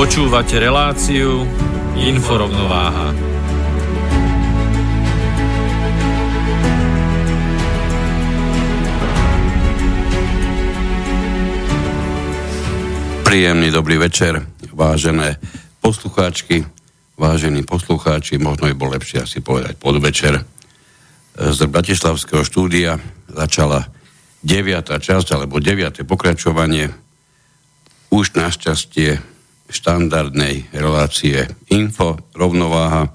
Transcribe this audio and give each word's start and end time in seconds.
Počúvate 0.00 0.56
reláciu 0.56 1.44
Inforovnováha. 1.92 3.12
Príjemný 13.28 13.68
dobrý 13.68 14.00
večer, 14.00 14.40
vážené 14.72 15.36
poslucháčky, 15.84 16.64
vážení 17.20 17.60
poslucháči, 17.68 18.40
možno 18.40 18.72
by 18.72 18.74
bolo 18.80 18.96
lepšie 18.96 19.28
asi 19.28 19.44
povedať 19.44 19.76
podvečer. 19.76 20.40
Z 21.36 21.60
Bratislavského 21.68 22.40
štúdia 22.40 22.96
začala 23.28 23.84
deviatá 24.40 24.96
časť, 24.96 25.36
alebo 25.36 25.60
deviaté 25.60 26.08
pokračovanie. 26.08 26.88
Už 28.08 28.32
našťastie 28.32 29.39
štandardnej 29.70 30.74
relácie 30.74 31.46
Info, 31.70 32.18
rovnováha, 32.34 33.14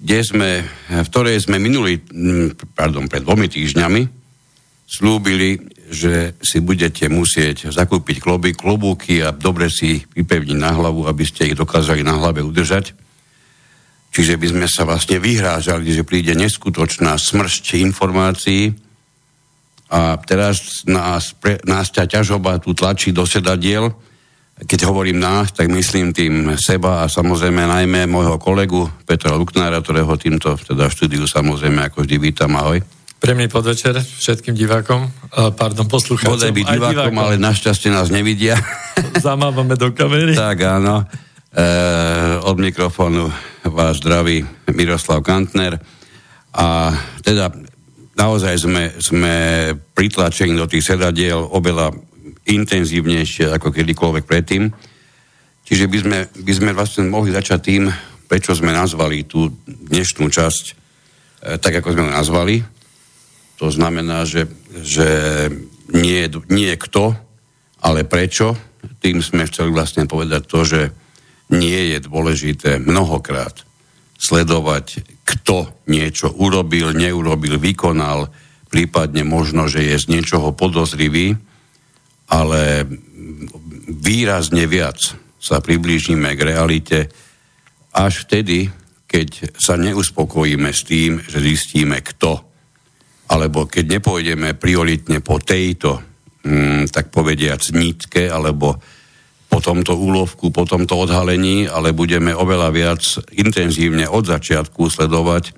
kde 0.00 0.18
sme, 0.24 0.50
v 0.88 1.08
ktorej 1.12 1.44
sme 1.44 1.60
minulý, 1.60 2.00
pardon, 2.72 3.04
pred 3.04 3.20
dvomi 3.20 3.52
týždňami 3.52 4.02
slúbili, 4.88 5.60
že 5.90 6.38
si 6.40 6.62
budete 6.62 7.10
musieť 7.10 7.68
zakúpiť 7.74 8.22
kloby, 8.22 8.54
klobúky 8.54 9.20
a 9.20 9.34
dobre 9.34 9.68
si 9.68 10.00
vypevniť 10.00 10.58
na 10.58 10.72
hlavu, 10.72 11.04
aby 11.04 11.24
ste 11.26 11.52
ich 11.52 11.58
dokázali 11.58 12.00
na 12.00 12.16
hlave 12.16 12.40
udržať. 12.40 12.94
Čiže 14.10 14.38
by 14.38 14.46
sme 14.50 14.66
sa 14.66 14.82
vlastne 14.86 15.22
vyhrážali, 15.22 15.86
že 15.94 16.06
príde 16.06 16.34
neskutočná 16.34 17.14
smršť 17.14 17.78
informácií 17.78 18.74
a 19.90 20.18
teraz 20.22 20.86
nás, 20.86 21.34
pre, 21.34 21.58
nás 21.66 21.90
ťa 21.90 22.06
ťažoba 22.06 22.62
tu 22.62 22.74
tlačí 22.74 23.10
do 23.10 23.26
sedadiel, 23.26 23.90
keď 24.66 24.80
hovorím 24.88 25.20
nás, 25.20 25.52
tak 25.56 25.72
myslím 25.72 26.12
tým 26.12 26.56
seba 26.60 27.04
a 27.04 27.10
samozrejme 27.10 27.64
najmä 27.64 28.04
môjho 28.04 28.36
kolegu 28.36 28.88
Petra 29.08 29.32
Luknára, 29.32 29.80
ktorého 29.80 30.12
týmto 30.20 30.56
teda 30.56 30.88
v 30.88 30.94
štúdiu 30.94 31.24
samozrejme 31.24 31.88
ako 31.88 32.04
vždy 32.04 32.16
vítam. 32.20 32.52
Ahoj. 32.56 32.84
Príjemný 33.20 33.52
podvečer 33.52 34.00
všetkým 34.00 34.56
divákom, 34.56 35.12
pardon, 35.52 35.84
poslucháčom. 35.84 36.40
Bodaj 36.40 36.56
by 36.56 36.62
divákom, 36.64 37.12
divákom, 37.12 37.16
ale 37.20 37.34
našťastie 37.36 37.92
nás 37.92 38.08
nevidia. 38.08 38.56
Zamávame 39.24 39.76
do 39.76 39.92
kamery. 39.92 40.32
tak 40.32 40.64
áno. 40.64 41.04
E, 41.52 41.64
od 42.40 42.56
mikrofónu 42.56 43.28
vás 43.68 44.00
zdraví 44.00 44.40
Miroslav 44.72 45.20
Kantner. 45.20 45.76
A 46.56 46.96
teda 47.20 47.52
naozaj 48.16 48.56
sme, 48.56 48.92
sme 48.96 49.34
pritlačení 49.92 50.56
do 50.56 50.64
tých 50.64 50.88
sedadiel 50.88 51.44
oveľa 51.44 51.92
intenzívnejšie 52.48 53.52
ako 53.52 53.72
kedykoľvek 53.74 54.24
predtým. 54.24 54.72
Čiže 55.66 55.84
by 55.86 55.98
sme, 56.00 56.18
by 56.40 56.52
sme 56.56 56.70
vlastne 56.72 57.06
mohli 57.06 57.30
začať 57.30 57.60
tým, 57.60 57.82
prečo 58.26 58.54
sme 58.54 58.74
nazvali 58.74 59.26
tú 59.26 59.50
dnešnú 59.66 60.30
časť 60.30 60.64
e, 60.66 60.72
tak, 61.58 61.82
ako 61.82 61.94
sme 61.94 62.06
ju 62.06 62.10
nazvali. 62.10 62.56
To 63.60 63.68
znamená, 63.68 64.24
že, 64.24 64.48
že 64.80 65.08
nie, 65.92 66.26
nie 66.48 66.72
kto, 66.78 67.12
ale 67.84 68.08
prečo. 68.08 68.56
Tým 69.04 69.20
sme 69.20 69.44
chceli 69.44 69.68
vlastne 69.74 70.08
povedať 70.08 70.42
to, 70.48 70.60
že 70.64 70.80
nie 71.52 71.92
je 71.92 71.98
dôležité 72.06 72.80
mnohokrát 72.80 73.66
sledovať, 74.20 75.02
kto 75.24 75.72
niečo 75.88 76.30
urobil, 76.36 76.92
neurobil, 76.92 77.56
vykonal, 77.56 78.28
prípadne 78.70 79.26
možno, 79.26 79.66
že 79.66 79.82
je 79.82 79.96
z 79.96 80.06
niečoho 80.12 80.54
podozrivý, 80.54 81.34
ale 82.30 82.86
výrazne 83.90 84.64
viac 84.70 84.98
sa 85.40 85.58
priblížime 85.58 86.30
k 86.38 86.40
realite 86.46 86.98
až 87.90 88.28
vtedy, 88.28 88.70
keď 89.10 89.58
sa 89.58 89.74
neuspokojíme 89.74 90.70
s 90.70 90.86
tým, 90.86 91.18
že 91.18 91.42
zistíme 91.42 91.98
kto, 91.98 92.38
alebo 93.34 93.66
keď 93.66 93.98
nepôjdeme 93.98 94.54
prioritne 94.54 95.18
po 95.18 95.42
tejto, 95.42 95.98
mm, 96.46 96.94
tak 96.94 97.10
povediac, 97.10 97.58
nitke, 97.74 98.30
alebo 98.30 98.78
po 99.50 99.58
tomto 99.58 99.98
úlovku, 99.98 100.54
po 100.54 100.62
tomto 100.62 100.94
odhalení, 100.94 101.66
ale 101.66 101.90
budeme 101.90 102.30
oveľa 102.30 102.70
viac 102.70 103.02
intenzívne 103.34 104.06
od 104.06 104.30
začiatku 104.30 104.86
sledovať, 104.86 105.50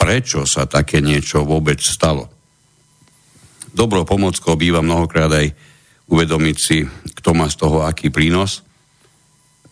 prečo 0.00 0.48
sa 0.48 0.64
také 0.64 1.04
niečo 1.04 1.44
vôbec 1.44 1.76
stalo. 1.84 2.32
Dobrou 3.76 4.08
pomockou 4.08 4.56
býva 4.56 4.80
mnohokrát 4.80 5.28
aj 5.28 5.52
uvedomiť 6.06 6.56
si, 6.56 6.86
kto 7.18 7.34
má 7.34 7.50
z 7.50 7.56
toho 7.58 7.82
aký 7.82 8.14
prínos. 8.14 8.62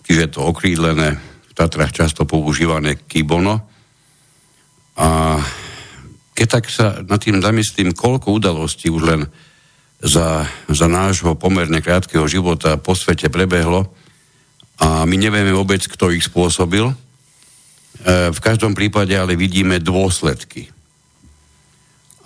Čiže 0.05 0.37
to 0.37 0.50
okrídlené, 0.50 1.17
v 1.49 1.53
Tatrach 1.55 1.95
často 1.95 2.27
používané 2.27 2.99
kibono. 3.06 3.62
A 4.99 5.39
keď 6.34 6.47
tak 6.50 6.65
sa 6.67 6.99
nad 7.06 7.23
tým 7.23 7.39
zamyslím, 7.39 7.94
koľko 7.94 8.34
udalostí 8.34 8.91
už 8.91 9.03
len 9.06 9.23
za, 10.03 10.44
za 10.69 10.87
nášho 10.91 11.39
pomerne 11.39 11.78
krátkeho 11.78 12.27
života 12.27 12.77
po 12.77 12.93
svete 12.93 13.31
prebehlo 13.31 13.89
a 14.83 15.06
my 15.06 15.17
nevieme 15.17 15.55
vôbec, 15.55 15.81
kto 15.87 16.11
ich 16.11 16.27
spôsobil. 16.27 16.91
E, 16.91 16.94
v 18.34 18.41
každom 18.43 18.75
prípade 18.75 19.15
ale 19.15 19.39
vidíme 19.39 19.78
dôsledky. 19.78 20.69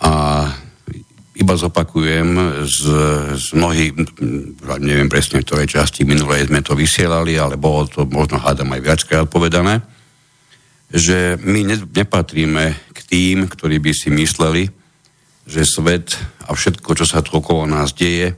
A 0.01 0.43
iba 1.49 1.57
zopakujem 1.57 2.61
z, 2.69 2.81
z 3.41 3.47
mnohých, 3.57 3.97
neviem 4.85 5.09
presne, 5.09 5.41
v 5.41 5.49
ktorej 5.49 5.81
časti 5.81 6.05
minulej 6.05 6.53
sme 6.53 6.61
to 6.61 6.77
vysielali, 6.77 7.41
ale 7.41 7.57
bolo 7.57 7.89
to 7.89 8.05
možno 8.05 8.37
hádam 8.37 8.69
aj 8.77 8.85
viackrát 8.85 9.25
povedané, 9.33 9.81
že 10.93 11.41
my 11.41 11.65
ne, 11.65 11.81
nepatríme 11.89 12.93
k 12.93 12.99
tým, 13.01 13.49
ktorí 13.49 13.81
by 13.81 13.93
si 13.97 14.13
mysleli, 14.13 14.69
že 15.49 15.65
svet 15.65 16.21
a 16.45 16.53
všetko, 16.53 16.93
čo 16.93 17.09
sa 17.09 17.25
tu 17.25 17.41
okolo 17.41 17.65
nás 17.65 17.97
deje, 17.97 18.37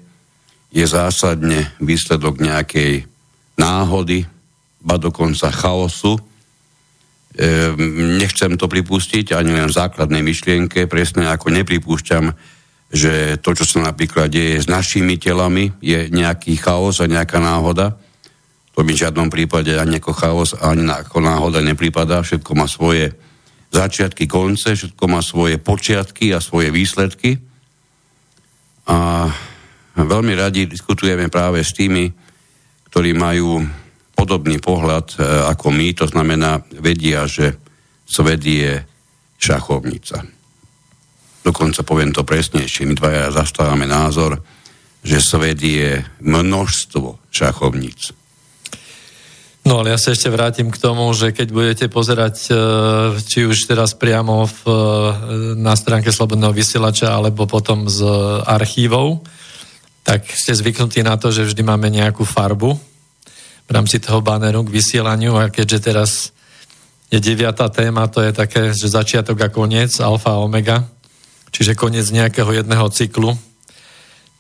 je 0.71 0.87
zásadne 0.87 1.67
výsledok 1.83 2.39
nejakej 2.39 3.11
náhody, 3.59 4.23
ba 4.87 5.03
dokonca 5.03 5.51
chaosu. 5.51 6.15
E, 6.15 6.23
nechcem 8.23 8.55
to 8.55 8.71
pripustiť 8.71 9.35
ani 9.35 9.51
len 9.51 9.67
v 9.67 9.75
základnej 9.83 10.23
myšlienke, 10.23 10.87
presne 10.87 11.27
ako 11.27 11.51
nepripúšťam 11.51 12.60
že 12.91 13.39
to, 13.39 13.55
čo 13.55 13.63
sa 13.63 13.87
napríklad 13.87 14.27
deje 14.27 14.59
s 14.59 14.67
našimi 14.67 15.15
telami, 15.15 15.71
je 15.79 16.11
nejaký 16.11 16.59
chaos 16.59 16.99
a 16.99 17.07
nejaká 17.07 17.39
náhoda. 17.39 17.95
To 18.75 18.83
mi 18.83 18.99
v 18.99 19.03
žiadnom 19.07 19.31
prípade 19.31 19.79
ani 19.79 20.03
ako 20.03 20.11
chaos, 20.11 20.51
ani 20.59 20.91
ako 20.91 21.23
náhoda 21.23 21.63
neprípada. 21.63 22.19
Všetko 22.19 22.51
má 22.59 22.67
svoje 22.67 23.15
začiatky, 23.71 24.27
konce, 24.27 24.75
všetko 24.75 25.05
má 25.07 25.23
svoje 25.23 25.63
počiatky 25.63 26.35
a 26.35 26.43
svoje 26.43 26.75
výsledky. 26.75 27.39
A 28.91 29.31
veľmi 29.95 30.35
radi 30.35 30.67
diskutujeme 30.67 31.31
práve 31.31 31.63
s 31.63 31.71
tými, 31.71 32.11
ktorí 32.91 33.15
majú 33.15 33.63
podobný 34.19 34.59
pohľad 34.59 35.15
e, 35.15 35.17
ako 35.55 35.71
my, 35.71 35.95
to 35.95 36.11
znamená, 36.11 36.59
vedia, 36.75 37.23
že 37.31 37.55
svet 38.03 38.43
je 38.43 38.83
šachovnica 39.39 40.40
dokonca 41.51 41.83
poviem 41.83 42.15
to 42.15 42.23
presnejšie, 42.23 42.87
my 42.87 42.95
dvaja 42.95 43.35
zastávame 43.35 43.91
názor, 43.91 44.39
že 45.03 45.19
svet 45.19 45.59
je 45.59 46.07
množstvo 46.23 47.19
šachovníc. 47.35 48.15
No 49.61 49.85
ale 49.85 49.93
ja 49.93 49.99
sa 50.01 50.17
ešte 50.17 50.33
vrátim 50.33 50.73
k 50.73 50.81
tomu, 50.81 51.05
že 51.13 51.37
keď 51.37 51.49
budete 51.53 51.87
pozerať 51.93 52.37
e, 52.49 52.53
či 53.21 53.45
už 53.45 53.69
teraz 53.69 53.93
priamo 53.93 54.49
v, 54.49 54.61
e, 54.65 54.73
na 55.61 55.77
stránke 55.77 56.09
Slobodného 56.09 56.57
vysielača 56.57 57.13
alebo 57.13 57.45
potom 57.45 57.85
z 57.85 58.01
archívov, 58.49 59.21
tak 60.01 60.25
ste 60.33 60.57
zvyknutí 60.57 61.05
na 61.05 61.21
to, 61.21 61.29
že 61.29 61.45
vždy 61.45 61.61
máme 61.61 61.93
nejakú 61.93 62.25
farbu 62.25 62.73
v 63.69 63.71
rámci 63.71 64.01
toho 64.01 64.25
baneru 64.25 64.65
k 64.65 64.81
vysielaniu 64.81 65.37
a 65.37 65.53
keďže 65.53 65.79
teraz 65.85 66.11
je 67.13 67.21
deviatá 67.21 67.69
téma, 67.69 68.09
to 68.09 68.25
je 68.25 68.33
také, 68.33 68.73
že 68.73 68.89
začiatok 68.89 69.39
a 69.45 69.49
koniec, 69.53 69.93
alfa 70.01 70.41
a 70.41 70.43
omega, 70.43 70.89
čiže 71.51 71.79
koniec 71.79 72.09
nejakého 72.11 72.51
jedného 72.51 72.87
cyklu, 72.91 73.35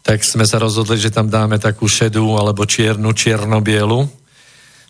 tak 0.01 0.25
sme 0.25 0.49
sa 0.49 0.57
rozhodli, 0.57 0.97
že 0.97 1.13
tam 1.13 1.29
dáme 1.29 1.61
takú 1.61 1.85
šedú 1.85 2.35
alebo 2.41 2.65
čiernu, 2.65 3.13
čierno-bielu, 3.13 4.21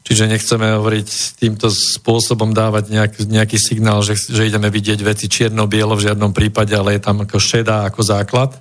Čiže 0.00 0.32
nechceme 0.32 0.81
hovoriť 0.81 1.08
týmto 1.37 1.69
spôsobom 1.69 2.56
dávať 2.56 2.88
nejak, 2.88 3.12
nejaký 3.28 3.61
signál, 3.61 4.00
že, 4.00 4.17
že 4.17 4.49
ideme 4.49 4.72
vidieť 4.72 4.96
veci 5.05 5.28
čierno-bielo 5.28 5.93
v 5.93 6.08
žiadnom 6.08 6.32
prípade, 6.32 6.72
ale 6.72 6.96
je 6.96 7.05
tam 7.05 7.20
ako 7.20 7.37
šedá 7.37 7.84
ako 7.84 8.00
základ. 8.00 8.56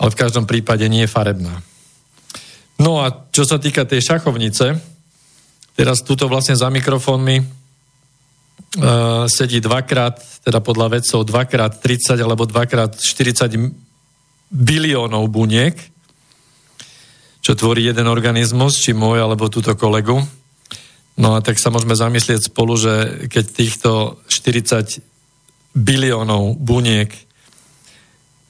Ale 0.00 0.08
v 0.12 0.20
každom 0.20 0.48
prípade 0.48 0.88
nie 0.88 1.04
je 1.04 1.12
farebná. 1.12 1.60
No 2.80 3.00
a 3.00 3.12
čo 3.32 3.44
sa 3.44 3.60
týka 3.60 3.84
tej 3.84 4.04
šachovnice, 4.04 4.76
teraz 5.76 6.00
tuto 6.04 6.28
vlastne 6.28 6.56
za 6.56 6.68
mikrofónmi 6.72 7.40
uh, 8.76 9.24
sedí 9.26 9.58
dvakrát, 9.58 10.20
teda 10.44 10.60
podľa 10.60 11.00
vedcov 11.00 11.24
dvakrát 11.24 11.80
30 11.80 12.20
alebo 12.20 12.44
dvakrát 12.44 12.94
40 12.94 13.72
biliónov 14.52 15.26
buniek, 15.32 15.74
čo 17.42 17.54
tvorí 17.54 17.86
jeden 17.86 18.06
organizmus, 18.10 18.78
či 18.78 18.94
môj, 18.94 19.22
alebo 19.22 19.50
túto 19.50 19.74
kolegu. 19.78 20.18
No 21.16 21.34
a 21.34 21.40
tak 21.40 21.56
sa 21.56 21.72
môžeme 21.72 21.96
zamyslieť 21.96 22.52
spolu, 22.52 22.76
že 22.76 23.24
keď 23.32 23.44
týchto 23.48 23.90
40 24.28 25.00
biliónov 25.72 26.60
buniek 26.60 27.12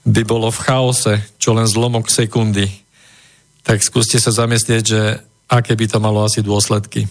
by 0.06 0.22
bolo 0.22 0.50
v 0.54 0.62
chaose, 0.62 1.14
čo 1.38 1.54
len 1.54 1.66
zlomok 1.66 2.06
sekundy, 2.06 2.70
tak 3.66 3.82
skúste 3.82 4.22
sa 4.22 4.30
zamyslieť, 4.30 4.82
že 4.86 5.00
aké 5.50 5.74
by 5.74 5.86
to 5.90 5.98
malo 5.98 6.22
asi 6.22 6.42
dôsledky. 6.42 7.10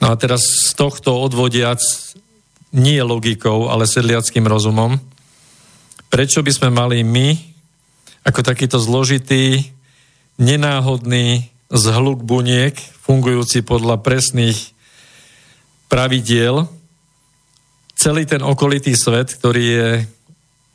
No 0.00 0.12
a 0.12 0.14
teraz 0.16 0.40
z 0.40 0.72
tohto 0.72 1.20
odvodiac 1.20 1.78
nie 2.72 2.98
logikou, 3.04 3.68
ale 3.68 3.84
sedliackým 3.84 4.48
rozumom, 4.48 4.96
prečo 6.08 6.40
by 6.40 6.50
sme 6.50 6.68
mali 6.72 7.04
my, 7.04 7.36
ako 8.24 8.40
takýto 8.40 8.80
zložitý, 8.80 9.70
nenáhodný 10.40 11.52
zhluk 11.68 12.24
buniek, 12.24 12.74
fungujúci 13.04 13.62
podľa 13.62 14.00
presných 14.00 14.72
pravidiel, 15.92 16.66
celý 17.92 18.24
ten 18.24 18.40
okolitý 18.40 18.96
svet, 18.96 19.36
ktorý 19.36 19.64
je, 19.64 19.88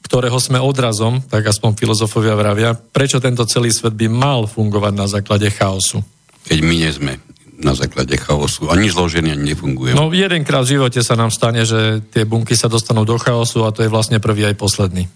ktorého 0.05 0.37
sme 0.37 0.61
odrazom, 0.61 1.25
tak 1.25 1.49
aspoň 1.49 1.73
filozofovia 1.73 2.37
vravia, 2.37 2.77
prečo 2.77 3.17
tento 3.17 3.41
celý 3.49 3.73
svet 3.73 3.97
by 3.97 4.05
mal 4.05 4.45
fungovať 4.45 4.93
na 4.93 5.09
základe 5.09 5.49
chaosu? 5.49 6.05
Keď 6.45 6.59
my 6.61 6.75
nie 6.77 6.91
sme 6.93 7.13
na 7.59 7.73
základe 7.75 8.15
chaosu. 8.19 8.67
Ani 8.67 8.91
zloženie 8.91 9.31
ani 9.31 9.55
nefunguje. 9.55 9.95
No 9.95 10.11
jedenkrát 10.11 10.67
v 10.67 10.79
živote 10.79 10.99
sa 10.99 11.15
nám 11.15 11.31
stane, 11.31 11.63
že 11.63 12.03
tie 12.11 12.27
bunky 12.27 12.57
sa 12.57 12.67
dostanú 12.67 13.07
do 13.07 13.15
chaosu 13.15 13.63
a 13.63 13.71
to 13.71 13.83
je 13.83 13.91
vlastne 13.91 14.19
prvý 14.19 14.47
aj 14.49 14.55
posledný. 14.59 15.07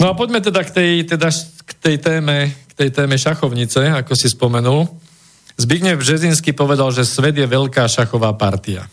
No 0.00 0.10
a 0.10 0.18
poďme 0.18 0.42
teda 0.42 0.60
k 0.66 0.70
tej, 0.70 0.90
teda 1.06 1.28
k 1.62 1.70
tej 1.78 1.96
téme, 2.02 2.50
k 2.50 2.72
tej 2.74 2.90
téme 2.90 3.14
šachovnice, 3.14 3.94
ako 4.02 4.12
si 4.18 4.28
spomenul. 4.28 4.90
Zbigniew 5.56 6.00
Březinsky 6.00 6.50
povedal, 6.56 6.90
že 6.90 7.06
svet 7.06 7.38
je 7.38 7.46
veľká 7.46 7.86
šachová 7.86 8.34
partia. 8.34 8.88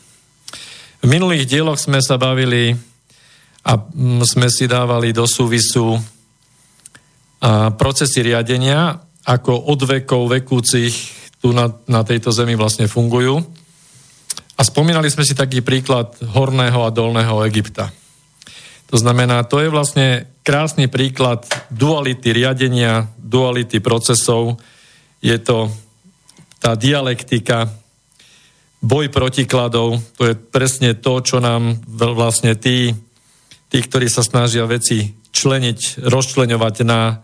V 1.00 1.07
minulých 1.07 1.48
dieloch 1.48 1.80
sme 1.80 2.04
sa 2.04 2.19
bavili 2.19 2.75
a 3.63 3.72
mm, 3.80 4.22
sme 4.28 4.48
si 4.52 4.68
dávali 4.68 5.16
do 5.16 5.24
súvisu 5.25 6.00
procesy 7.80 8.19
riadenia, 8.19 9.00
ako 9.24 9.72
od 9.72 9.80
vekov 9.88 10.28
vekúcich 10.28 11.19
tu 11.39 11.56
na, 11.56 11.71
na 11.88 12.03
tejto 12.03 12.31
zemi 12.36 12.56
vlastne 12.56 12.88
fungujú. 12.88 13.39
A 14.59 14.62
spomínali 14.68 15.07
sme 15.07 15.24
si 15.24 15.36
taký 15.36 15.63
príklad 15.63 16.12
horného 16.19 16.83
a 16.83 16.91
dolného 16.91 17.47
Egypta. 17.47 17.95
To 18.91 18.97
znamená, 19.00 19.47
to 19.47 19.63
je 19.63 19.71
vlastne 19.71 20.27
krásny 20.44 20.91
príklad 20.91 21.47
duality 21.71 22.36
riadenia, 22.36 23.07
duality 23.15 23.80
procesov. 23.80 24.59
Je 25.24 25.38
to 25.39 25.71
tá 26.59 26.75
dialektika, 26.75 27.71
boj 28.80 29.12
protikladov, 29.12 30.00
to 30.15 30.31
je 30.31 30.35
presne 30.35 30.95
to, 31.00 31.19
čo 31.19 31.39
nám 31.44 31.80
vlastne 31.88 32.56
tí, 32.56 32.95
tí 33.68 33.77
ktorí 33.80 34.07
sa 34.07 34.24
snažia 34.24 34.68
veci 34.68 35.15
členiť, 35.31 36.03
rozčleňovať 36.03 36.75
na, 36.88 37.19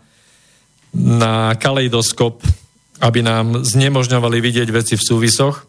na 0.96 1.52
kaleidoskop, 1.56 2.40
aby 3.00 3.20
nám 3.20 3.64
znemožňovali 3.64 4.38
vidieť 4.40 4.68
veci 4.72 4.94
v 4.96 5.04
súvisoch. 5.04 5.66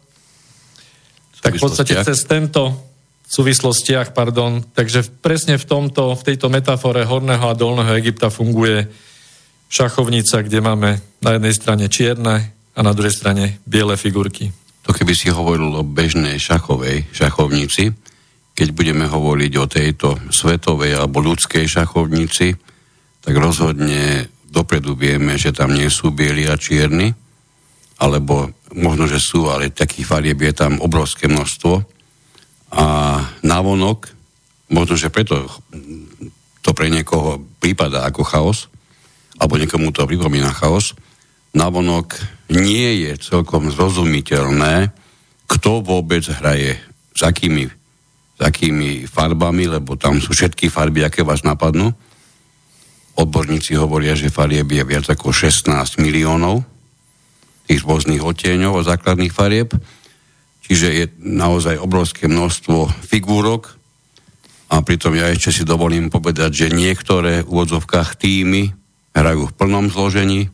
Tak 1.38 1.54
v 1.54 1.62
podstate 1.62 1.94
cez 2.02 2.24
tento 2.26 2.88
súvislostiach, 3.28 4.16
pardon. 4.16 4.64
Takže 4.64 5.04
presne 5.20 5.60
v, 5.60 5.64
tomto, 5.68 6.16
v 6.16 6.22
tejto 6.32 6.48
metafore 6.48 7.04
horného 7.04 7.44
a 7.44 7.58
dolného 7.58 7.92
Egypta 8.00 8.32
funguje 8.32 8.88
šachovnica, 9.68 10.40
kde 10.48 10.58
máme 10.64 10.90
na 11.20 11.30
jednej 11.36 11.54
strane 11.54 11.84
čierne 11.92 12.56
a 12.72 12.80
na 12.80 12.96
druhej 12.96 13.12
strane 13.12 13.60
biele 13.68 14.00
figurky. 14.00 14.48
To 14.88 14.96
keby 14.96 15.12
si 15.12 15.28
hovoril 15.28 15.68
o 15.76 15.84
bežnej 15.84 16.40
šachovej 16.40 17.12
šachovnici, 17.12 17.92
keď 18.56 18.68
budeme 18.72 19.04
hovoriť 19.04 19.52
o 19.60 19.66
tejto 19.68 20.08
svetovej 20.32 20.96
alebo 20.96 21.20
ľudskej 21.20 21.68
šachovnici, 21.68 22.56
tak 23.20 23.34
rozhodne 23.36 24.32
dopredu 24.48 24.96
vieme, 24.96 25.36
že 25.36 25.52
tam 25.52 25.76
nie 25.76 25.86
sú 25.92 26.10
bieli 26.10 26.48
a 26.48 26.56
čierni, 26.56 27.12
alebo 28.00 28.50
možno, 28.72 29.04
že 29.04 29.20
sú, 29.20 29.48
ale 29.52 29.74
takých 29.74 30.08
farieb 30.08 30.38
je 30.40 30.54
tam 30.56 30.80
obrovské 30.80 31.28
množstvo 31.28 31.84
a 32.72 32.84
návonok, 33.44 34.12
možno, 34.72 34.94
že 34.96 35.12
preto 35.12 35.48
to 36.60 36.70
pre 36.76 36.92
niekoho 36.92 37.40
prípada 37.60 38.04
ako 38.04 38.22
chaos, 38.24 38.58
alebo 39.38 39.56
niekomu 39.56 39.92
to 39.94 40.04
pripomína 40.04 40.52
chaos, 40.52 40.92
návonok 41.56 42.18
nie 42.52 43.08
je 43.08 43.12
celkom 43.20 43.72
zrozumiteľné, 43.72 44.92
kto 45.48 45.80
vôbec 45.80 46.24
hraje, 46.28 46.76
s 47.16 47.20
akými, 47.24 47.66
s 48.36 48.40
akými 48.40 49.08
farbami, 49.08 49.64
lebo 49.64 49.96
tam 49.96 50.20
sú 50.20 50.36
všetky 50.36 50.68
farby, 50.68 51.02
aké 51.02 51.24
vás 51.24 51.40
napadnú. 51.40 51.96
Odborníci 53.18 53.74
hovoria, 53.74 54.14
že 54.14 54.30
farieb 54.30 54.70
je 54.70 54.86
viac 54.86 55.10
ako 55.10 55.34
16 55.34 55.98
miliónov 55.98 56.62
tých 57.66 57.82
rôznych 57.82 58.22
odtieňov 58.22 58.78
a 58.78 58.86
základných 58.86 59.34
farieb 59.34 59.74
Čiže 60.68 60.88
je 60.92 61.04
naozaj 61.24 61.80
obrovské 61.80 62.28
množstvo 62.28 62.92
figúrok 63.08 63.72
a 64.68 64.84
pritom 64.84 65.16
ja 65.16 65.32
ešte 65.32 65.48
si 65.48 65.62
dovolím 65.64 66.12
povedať, 66.12 66.68
že 66.68 66.76
niektoré 66.76 67.40
v 67.40 67.48
úvodzovkách 67.48 68.20
týmy 68.20 68.68
hrajú 69.16 69.48
v 69.48 69.56
plnom 69.56 69.88
zložení, 69.88 70.52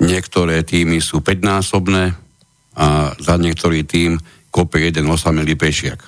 niektoré 0.00 0.64
týmy 0.64 1.04
sú 1.04 1.20
5-násobné 1.20 2.16
a 2.80 3.12
za 3.20 3.36
niektorý 3.36 3.84
tým 3.84 4.16
kope 4.48 4.80
jeden 4.80 5.04
osamelý 5.12 5.52
pešiak. 5.52 6.00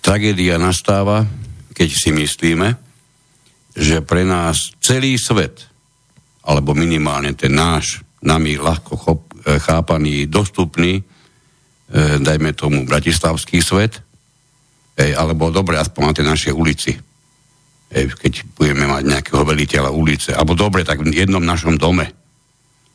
Tragédia 0.00 0.56
nastáva, 0.56 1.28
keď 1.76 1.88
si 1.92 2.08
myslíme, 2.08 2.72
že 3.72 4.04
pre 4.04 4.22
nás 4.24 4.76
celý 4.80 5.16
svet, 5.16 5.64
alebo 6.44 6.76
minimálne 6.76 7.32
ten 7.32 7.54
náš, 7.54 8.04
nami 8.22 8.60
ľahko 8.60 8.92
chop, 8.98 9.20
chápaný, 9.42 10.30
dostupný, 10.30 11.02
e, 11.02 11.02
dajme 12.22 12.54
tomu, 12.54 12.86
bratislavský 12.86 13.58
svet, 13.58 13.98
e, 14.94 15.14
alebo 15.14 15.50
dobre, 15.50 15.78
aspoň 15.78 16.02
na 16.02 16.14
tej 16.14 16.26
našej 16.26 16.52
ulici. 16.54 16.92
E, 16.94 18.08
keď 18.08 18.46
budeme 18.54 18.86
mať 18.86 19.02
nejakého 19.04 19.42
veliteľa 19.42 19.90
ulice. 19.90 20.30
Alebo 20.32 20.54
dobre, 20.54 20.86
tak 20.86 21.02
v 21.02 21.12
jednom 21.12 21.42
našom 21.42 21.76
dome. 21.76 22.14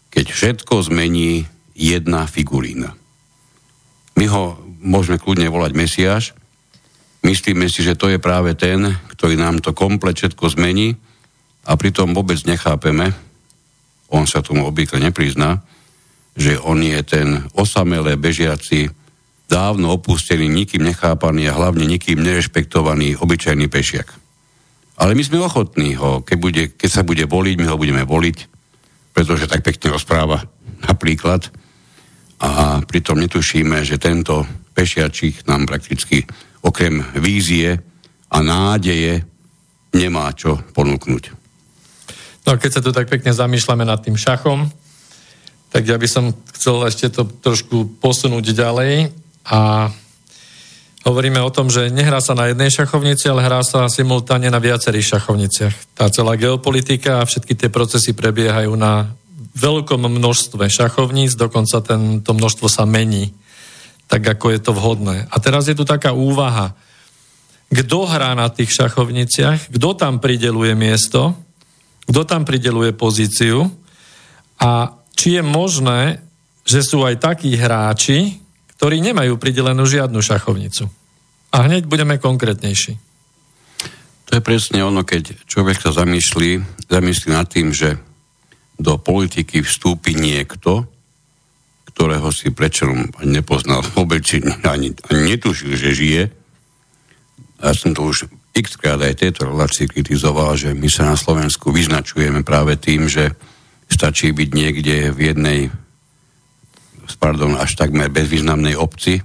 Keď 0.09 0.25
všetko 0.31 0.87
zmení 0.87 1.45
jedna 1.77 2.25
figurína. 2.25 2.97
My 4.17 4.25
ho 4.33 4.57
môžeme 4.81 5.21
kľudne 5.21 5.45
volať 5.51 5.71
Mesiáš. 5.77 6.25
Myslíme 7.27 7.67
si, 7.67 7.83
že 7.83 7.99
to 7.99 8.07
je 8.07 8.23
práve 8.23 8.55
ten, 8.55 8.87
ktorý 9.11 9.35
nám 9.35 9.59
to 9.59 9.75
komplet 9.75 10.15
všetko 10.15 10.47
zmení 10.55 10.95
a 11.67 11.75
pritom 11.75 12.15
vôbec 12.15 12.39
nechápeme, 12.47 13.11
on 14.07 14.23
sa 14.23 14.39
tomu 14.39 14.63
obvykle 14.63 15.03
neprizná, 15.03 15.59
že 16.39 16.55
on 16.55 16.79
je 16.79 16.95
ten 17.03 17.43
osamelé 17.51 18.15
bežiaci, 18.15 18.87
dávno 19.51 19.99
opustený, 19.99 20.47
nikým 20.47 20.87
nechápaný 20.87 21.51
a 21.51 21.57
hlavne 21.59 21.83
nikým 21.83 22.23
nerešpektovaný 22.23 23.19
obyčajný 23.19 23.67
pešiak. 23.67 24.07
Ale 24.95 25.11
my 25.11 25.23
sme 25.27 25.43
ochotní 25.43 25.99
ho, 25.99 26.23
keď, 26.23 26.37
bude, 26.39 26.63
keď 26.79 26.89
sa 26.89 27.03
bude 27.03 27.27
voliť, 27.27 27.55
my 27.59 27.67
ho 27.67 27.75
budeme 27.75 28.07
voliť, 28.07 28.37
pretože 29.11 29.51
tak 29.51 29.67
pekne 29.67 29.91
rozpráva 29.91 30.47
napríklad. 30.87 31.51
a 32.39 32.79
pritom 32.87 33.19
netušíme, 33.19 33.83
že 33.83 33.99
tento 33.99 34.47
pešiačik 34.71 35.43
nám 35.49 35.67
prakticky 35.67 36.23
okrem 36.67 36.99
vízie 37.15 37.79
a 38.27 38.37
nádeje 38.43 39.23
nemá 39.95 40.35
čo 40.35 40.59
ponúknuť. 40.75 41.23
No 42.43 42.59
keď 42.59 42.71
sa 42.79 42.83
tu 42.83 42.91
tak 42.91 43.07
pekne 43.07 43.31
zamýšľame 43.31 43.87
nad 43.87 44.03
tým 44.03 44.19
šachom, 44.19 44.67
tak 45.71 45.83
ja 45.87 45.99
by 45.99 46.07
som 46.07 46.31
chcel 46.55 46.83
ešte 46.87 47.11
to 47.11 47.27
trošku 47.27 47.99
posunúť 47.99 48.55
ďalej 48.55 49.11
a 49.47 49.91
hovoríme 51.03 51.39
o 51.43 51.51
tom, 51.51 51.71
že 51.71 51.91
nehrá 51.91 52.19
sa 52.19 52.35
na 52.35 52.51
jednej 52.51 52.71
šachovnici, 52.71 53.27
ale 53.27 53.43
hrá 53.43 53.63
sa 53.63 53.87
simultáne 53.91 54.51
na 54.51 54.59
viacerých 54.59 55.15
šachovniciach. 55.15 55.95
Tá 55.95 56.11
celá 56.11 56.35
geopolitika 56.39 57.23
a 57.23 57.27
všetky 57.27 57.55
tie 57.55 57.69
procesy 57.71 58.11
prebiehajú 58.11 58.75
na 58.75 59.11
veľkom 59.55 60.07
množstve 60.07 60.67
šachovníc, 60.71 61.35
dokonca 61.35 61.83
ten, 61.83 62.23
to 62.23 62.31
množstvo 62.31 62.67
sa 62.71 62.83
mení, 62.87 63.31
tak 64.07 64.23
ako 64.23 64.55
je 64.55 64.59
to 64.63 64.71
vhodné. 64.71 65.27
A 65.27 65.35
teraz 65.43 65.67
je 65.67 65.75
tu 65.75 65.83
taká 65.83 66.15
úvaha, 66.15 66.73
kto 67.67 68.07
hrá 68.07 68.31
na 68.31 68.47
tých 68.47 68.71
šachovniciach, 68.71 69.71
kto 69.75 69.89
tam 69.99 70.23
prideluje 70.23 70.71
miesto, 70.73 71.35
kto 72.07 72.23
tam 72.23 72.47
prideluje 72.47 72.95
pozíciu 72.95 73.67
a 74.63 74.95
či 75.11 75.37
je 75.37 75.43
možné, 75.43 76.23
že 76.63 76.79
sú 76.79 77.03
aj 77.03 77.19
takí 77.19 77.51
hráči, 77.59 78.39
ktorí 78.79 79.03
nemajú 79.03 79.35
pridelenú 79.35 79.83
žiadnu 79.83 80.23
šachovnicu. 80.23 80.87
A 81.51 81.67
hneď 81.67 81.87
budeme 81.87 82.15
konkrétnejší. 82.19 82.95
To 84.27 84.31
je 84.35 84.41
presne 84.43 84.83
ono, 84.83 85.07
keď 85.07 85.47
človek 85.47 85.79
sa 85.79 85.95
zamýšľi, 85.95 86.83
zamyslí 86.91 87.29
nad 87.31 87.47
tým, 87.47 87.71
že 87.71 87.95
do 88.77 88.99
politiky 88.99 89.63
vstúpi 89.63 90.13
niekto, 90.13 90.85
ktorého 91.97 92.29
si 92.29 92.53
prečerom 92.53 93.09
nepoznal 93.25 93.81
vôbec, 93.81 94.21
ani, 94.61 94.93
ani 95.09 95.21
netušil, 95.33 95.73
že 95.73 95.97
žije. 95.97 96.23
Ja 97.57 97.73
som 97.73 97.97
to 97.97 98.05
už 98.13 98.29
x 98.53 98.77
aj 98.77 99.17
tejto 99.17 99.49
relácii 99.49 99.89
kritizoval, 99.89 100.53
že 100.53 100.77
my 100.77 100.85
sa 100.93 101.09
na 101.09 101.17
Slovensku 101.17 101.73
vyznačujeme 101.73 102.45
práve 102.45 102.77
tým, 102.77 103.09
že 103.09 103.33
stačí 103.89 104.29
byť 104.29 104.49
niekde 104.53 105.09
v 105.09 105.19
jednej 105.33 105.59
pardon, 107.17 107.57
až 107.57 107.73
takmer 107.73 108.13
bezvýznamnej 108.13 108.77
obci, 108.77 109.17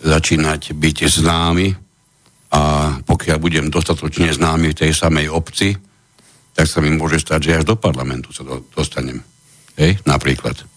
začínať 0.00 0.72
byť 0.72 0.96
známy 1.04 1.68
a 2.54 2.62
pokiaľ 3.04 3.36
budem 3.36 3.66
dostatočne 3.68 4.32
známy 4.32 4.72
v 4.72 4.78
tej 4.88 4.92
samej 4.96 5.28
obci, 5.28 5.76
tak 6.54 6.64
sa 6.64 6.80
mi 6.80 6.94
môže 6.96 7.20
stať, 7.20 7.40
že 7.44 7.56
až 7.60 7.64
do 7.66 7.76
parlamentu 7.76 8.32
sa 8.32 8.46
do, 8.46 8.62
dostanem. 8.72 9.20
Hej, 9.76 10.00
napríklad. 10.06 10.73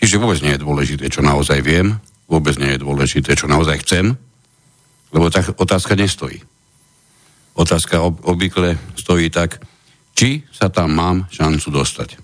Čiže 0.00 0.16
vôbec 0.16 0.40
nie 0.40 0.56
je 0.56 0.64
dôležité, 0.64 1.12
čo 1.12 1.20
naozaj 1.20 1.60
viem, 1.60 2.00
vôbec 2.24 2.56
nie 2.56 2.72
je 2.74 2.82
dôležité, 2.82 3.36
čo 3.36 3.46
naozaj 3.50 3.84
chcem, 3.84 4.16
lebo 5.12 5.28
tá 5.28 5.44
otázka 5.60 5.92
nestojí. 5.92 6.40
Otázka 7.52 8.00
ob, 8.00 8.22
obvykle 8.24 8.80
stojí 8.96 9.28
tak, 9.28 9.60
či 10.16 10.46
sa 10.48 10.72
tam 10.72 10.96
mám 10.96 11.28
šancu 11.28 11.68
dostať. 11.68 12.16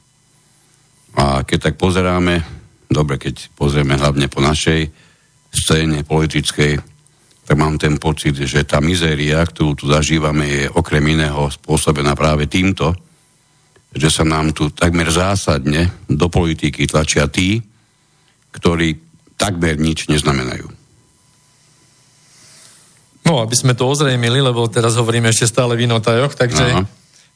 A 1.17 1.45
keď 1.45 1.71
tak 1.71 1.75
pozeráme, 1.77 2.41
dobre, 2.89 3.21
keď 3.21 3.53
pozrieme 3.53 4.01
hlavne 4.01 4.31
po 4.33 4.41
našej 4.41 4.89
scéne 5.53 6.05
politickej, 6.07 6.81
tak 7.47 7.57
mám 7.57 7.79
ten 7.79 7.97
pocit, 8.01 8.35
že 8.35 8.67
tá 8.67 8.83
mizéria, 8.83 9.39
ktorú 9.45 9.79
tu 9.79 9.85
zažívame, 9.87 10.45
je 10.45 10.65
okrem 10.67 11.03
iného 11.15 11.47
spôsobená 11.47 12.19
práve 12.19 12.51
týmto, 12.51 12.91
že 13.97 14.13
sa 14.13 14.29
nám 14.29 14.53
tu 14.53 14.69
takmer 14.69 15.09
zásadne 15.09 15.89
do 16.05 16.29
politiky 16.29 16.85
tlačia 16.85 17.25
tí, 17.33 17.65
ktorí 18.53 19.01
takmer 19.41 19.81
nič 19.81 20.13
neznamenajú. 20.13 20.69
No, 23.27 23.43
aby 23.43 23.57
sme 23.59 23.75
to 23.75 23.91
ozrejmili, 23.91 24.39
lebo 24.39 24.71
teraz 24.71 24.95
hovoríme 24.95 25.33
ešte 25.33 25.51
stále 25.51 25.75
v 25.75 25.91
inotajoch, 25.91 26.39
takže, 26.39 26.87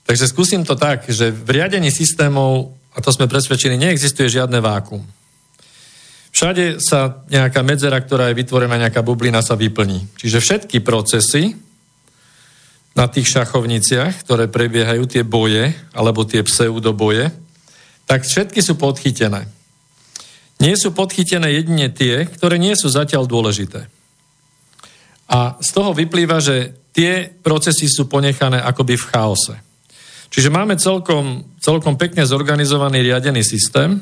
takže 0.07 0.31
skúsim 0.31 0.63
to 0.63 0.79
tak, 0.79 1.09
že 1.11 1.35
v 1.35 1.49
riadení 1.59 1.91
systémov, 1.91 2.77
a 2.95 3.03
to 3.03 3.11
sme 3.11 3.27
presvedčení, 3.27 3.75
neexistuje 3.75 4.31
žiadne 4.31 4.63
vákum. 4.63 5.03
Všade 6.31 6.79
sa 6.79 7.27
nejaká 7.27 7.67
medzera, 7.67 7.99
ktorá 7.99 8.31
je 8.31 8.39
vytvorená, 8.39 8.79
nejaká 8.79 9.03
bublina 9.03 9.43
sa 9.43 9.59
vyplní. 9.59 10.15
Čiže 10.15 10.39
všetky 10.39 10.79
procesy 10.79 11.59
na 12.95 13.07
tých 13.07 13.31
šachovniciach, 13.31 14.27
ktoré 14.27 14.51
prebiehajú, 14.51 15.07
tie 15.07 15.23
boje, 15.23 15.73
alebo 15.95 16.27
tie 16.27 16.43
pseudoboje, 16.43 17.31
tak 18.07 18.27
všetky 18.27 18.59
sú 18.59 18.75
podchytené. 18.75 19.47
Nie 20.61 20.75
sú 20.77 20.93
podchytené 20.93 21.55
jedine 21.55 21.89
tie, 21.89 22.27
ktoré 22.27 22.59
nie 22.59 22.75
sú 22.75 22.91
zatiaľ 22.91 23.25
dôležité. 23.25 23.87
A 25.31 25.57
z 25.63 25.71
toho 25.71 25.95
vyplýva, 25.95 26.43
že 26.43 26.75
tie 26.91 27.31
procesy 27.31 27.87
sú 27.87 28.11
ponechané 28.11 28.59
akoby 28.59 28.99
v 28.99 29.09
chaose. 29.15 29.55
Čiže 30.31 30.51
máme 30.51 30.75
celkom, 30.75 31.57
celkom 31.63 31.95
pekne 31.95 32.27
zorganizovaný 32.27 33.03
riadený 33.03 33.43
systém 33.47 33.99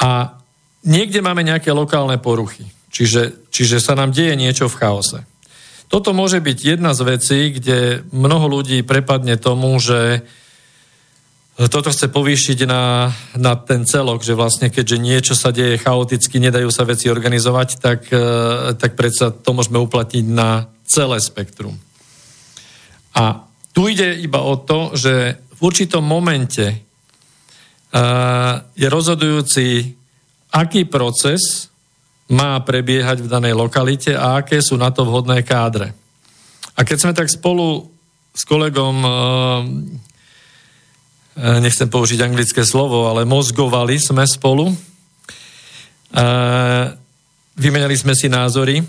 a 0.00 0.36
niekde 0.84 1.24
máme 1.24 1.44
nejaké 1.44 1.72
lokálne 1.72 2.20
poruchy. 2.20 2.68
Čiže, 2.92 3.50
čiže 3.50 3.82
sa 3.82 3.96
nám 3.96 4.12
deje 4.12 4.36
niečo 4.38 4.70
v 4.70 4.78
chaose. 4.78 5.18
Toto 5.94 6.10
môže 6.10 6.42
byť 6.42 6.58
jedna 6.74 6.90
z 6.90 7.06
vecí, 7.06 7.54
kde 7.54 8.02
mnoho 8.10 8.50
ľudí 8.50 8.82
prepadne 8.82 9.38
tomu, 9.38 9.78
že 9.78 10.26
toto 11.70 11.86
chce 11.94 12.10
povýšiť 12.10 12.66
na, 12.66 13.14
na 13.38 13.54
ten 13.54 13.86
celok, 13.86 14.26
že 14.26 14.34
vlastne 14.34 14.74
keďže 14.74 14.98
niečo 14.98 15.34
sa 15.38 15.54
deje 15.54 15.78
chaoticky, 15.78 16.42
nedajú 16.42 16.66
sa 16.74 16.82
veci 16.82 17.06
organizovať, 17.06 17.68
tak, 17.78 18.10
e, 18.10 18.26
tak 18.74 18.98
predsa 18.98 19.30
to 19.30 19.54
môžeme 19.54 19.78
uplatniť 19.78 20.26
na 20.34 20.66
celé 20.82 21.22
spektrum. 21.22 21.78
A 23.14 23.46
tu 23.70 23.86
ide 23.86 24.18
iba 24.18 24.42
o 24.42 24.58
to, 24.58 24.98
že 24.98 25.38
v 25.54 25.60
určitom 25.62 26.02
momente 26.02 26.74
uh, 26.74 28.58
je 28.74 28.90
rozhodujúci 28.90 29.94
aký 30.50 30.90
proces 30.90 31.70
má 32.28 32.56
prebiehať 32.64 33.20
v 33.20 33.30
danej 33.30 33.54
lokalite 33.56 34.16
a 34.16 34.40
aké 34.40 34.64
sú 34.64 34.80
na 34.80 34.88
to 34.88 35.04
vhodné 35.04 35.44
kádre. 35.44 35.92
A 36.74 36.80
keď 36.82 36.96
sme 36.98 37.12
tak 37.12 37.28
spolu 37.30 37.86
s 38.34 38.42
kolegom, 38.48 38.96
eh, 38.98 39.10
eh, 41.38 41.58
nechcem 41.62 41.86
použiť 41.86 42.18
anglické 42.24 42.66
slovo, 42.66 43.06
ale 43.06 43.28
mozgovali 43.28 44.00
sme 44.00 44.26
spolu, 44.26 44.74
eh, 46.16 46.84
vymenali 47.54 47.94
sme 47.94 48.16
si 48.16 48.26
názory, 48.26 48.82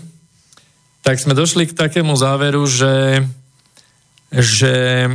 tak 1.06 1.22
sme 1.22 1.38
došli 1.38 1.70
k 1.70 1.78
takému 1.78 2.18
záveru, 2.18 2.66
že, 2.66 3.22
že 4.34 5.06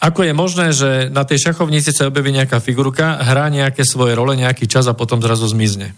ako 0.00 0.20
je 0.24 0.32
možné, 0.32 0.66
že 0.72 0.90
na 1.12 1.28
tej 1.28 1.48
šachovnici 1.48 1.92
sa 1.92 2.08
objaví 2.08 2.32
nejaká 2.32 2.56
figurka, 2.64 3.20
hrá 3.20 3.52
nejaké 3.52 3.84
svoje 3.84 4.16
role 4.16 4.32
nejaký 4.32 4.64
čas 4.64 4.88
a 4.88 4.96
potom 4.96 5.20
zrazu 5.20 5.44
zmizne. 5.44 5.92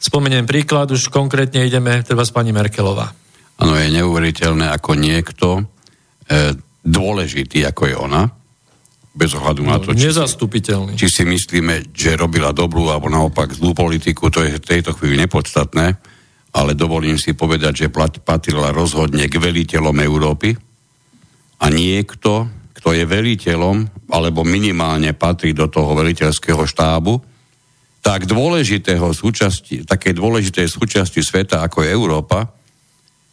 Spomeniem 0.00 0.48
príklad, 0.48 0.88
už 0.88 1.12
konkrétne 1.12 1.60
ideme 1.60 2.00
treba 2.00 2.24
s 2.24 2.32
pani 2.32 2.56
Merkelová. 2.56 3.12
Áno, 3.60 3.76
je 3.76 3.92
neuveriteľné, 3.92 4.72
ako 4.72 4.96
niekto 4.96 5.48
e, 5.60 6.56
dôležitý, 6.80 7.68
ako 7.68 7.82
je 7.84 7.96
ona, 8.00 8.22
bez 9.12 9.36
ohľadu 9.36 9.60
na 9.60 9.76
to, 9.76 9.92
či 9.92 10.08
nezastupiteľný. 10.08 10.96
Si, 10.96 11.04
či 11.04 11.08
si 11.12 11.22
myslíme, 11.28 11.92
že 11.92 12.16
robila 12.16 12.56
dobrú 12.56 12.88
alebo 12.88 13.12
naopak 13.12 13.52
zlú 13.52 13.76
politiku, 13.76 14.32
to 14.32 14.40
je 14.40 14.56
v 14.56 14.64
tejto 14.64 14.96
chvíli 14.96 15.20
nepodstatné, 15.20 15.86
ale 16.56 16.72
dovolím 16.72 17.20
si 17.20 17.36
povedať, 17.36 17.86
že 17.86 17.92
patrila 18.24 18.72
rozhodne 18.72 19.28
k 19.28 19.36
veliteľom 19.36 20.00
Európy 20.00 20.56
a 21.60 21.66
niekto, 21.68 22.48
kto 22.72 22.88
je 22.96 23.04
veliteľom, 23.04 24.08
alebo 24.08 24.48
minimálne 24.48 25.12
patrí 25.12 25.52
do 25.52 25.68
toho 25.68 25.92
veliteľského 25.92 26.64
štábu, 26.64 27.29
tak 28.00 28.24
dôležitého 28.24 29.12
súčasti, 29.12 29.84
také 29.84 30.16
dôležitej 30.16 30.66
súčasti 30.66 31.20
sveta, 31.20 31.60
ako 31.60 31.84
je 31.84 31.90
Európa, 31.92 32.48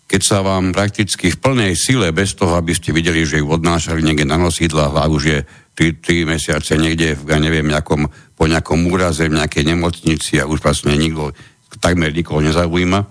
keď 0.07 0.21
sa 0.24 0.39
vám 0.39 0.71
prakticky 0.71 1.36
v 1.36 1.39
plnej 1.39 1.75
sile, 1.75 2.15
bez 2.15 2.31
toho, 2.31 2.55
aby 2.55 2.71
ste 2.71 2.95
videli, 2.95 3.27
že 3.27 3.43
ju 3.43 3.47
odnášali 3.51 4.00
niekde 4.00 4.24
na 4.24 4.39
nosidlách 4.39 4.95
a 4.95 5.12
už 5.12 5.24
je 5.27 5.39
3, 5.75 6.00
3 6.00 6.31
mesiace 6.31 6.79
niekde, 6.79 7.19
ja 7.19 7.38
neviem, 7.38 7.67
nejakom, 7.67 8.07
po 8.39 8.47
nejakom 8.47 8.88
úraze 8.88 9.27
v 9.27 9.36
nejakej 9.36 9.67
nemocnici 9.67 10.39
a 10.39 10.47
už 10.47 10.63
vlastne 10.63 10.95
nikto, 10.95 11.36
takmer 11.83 12.15
nikoho 12.15 12.39
nezaujíma. 12.39 13.03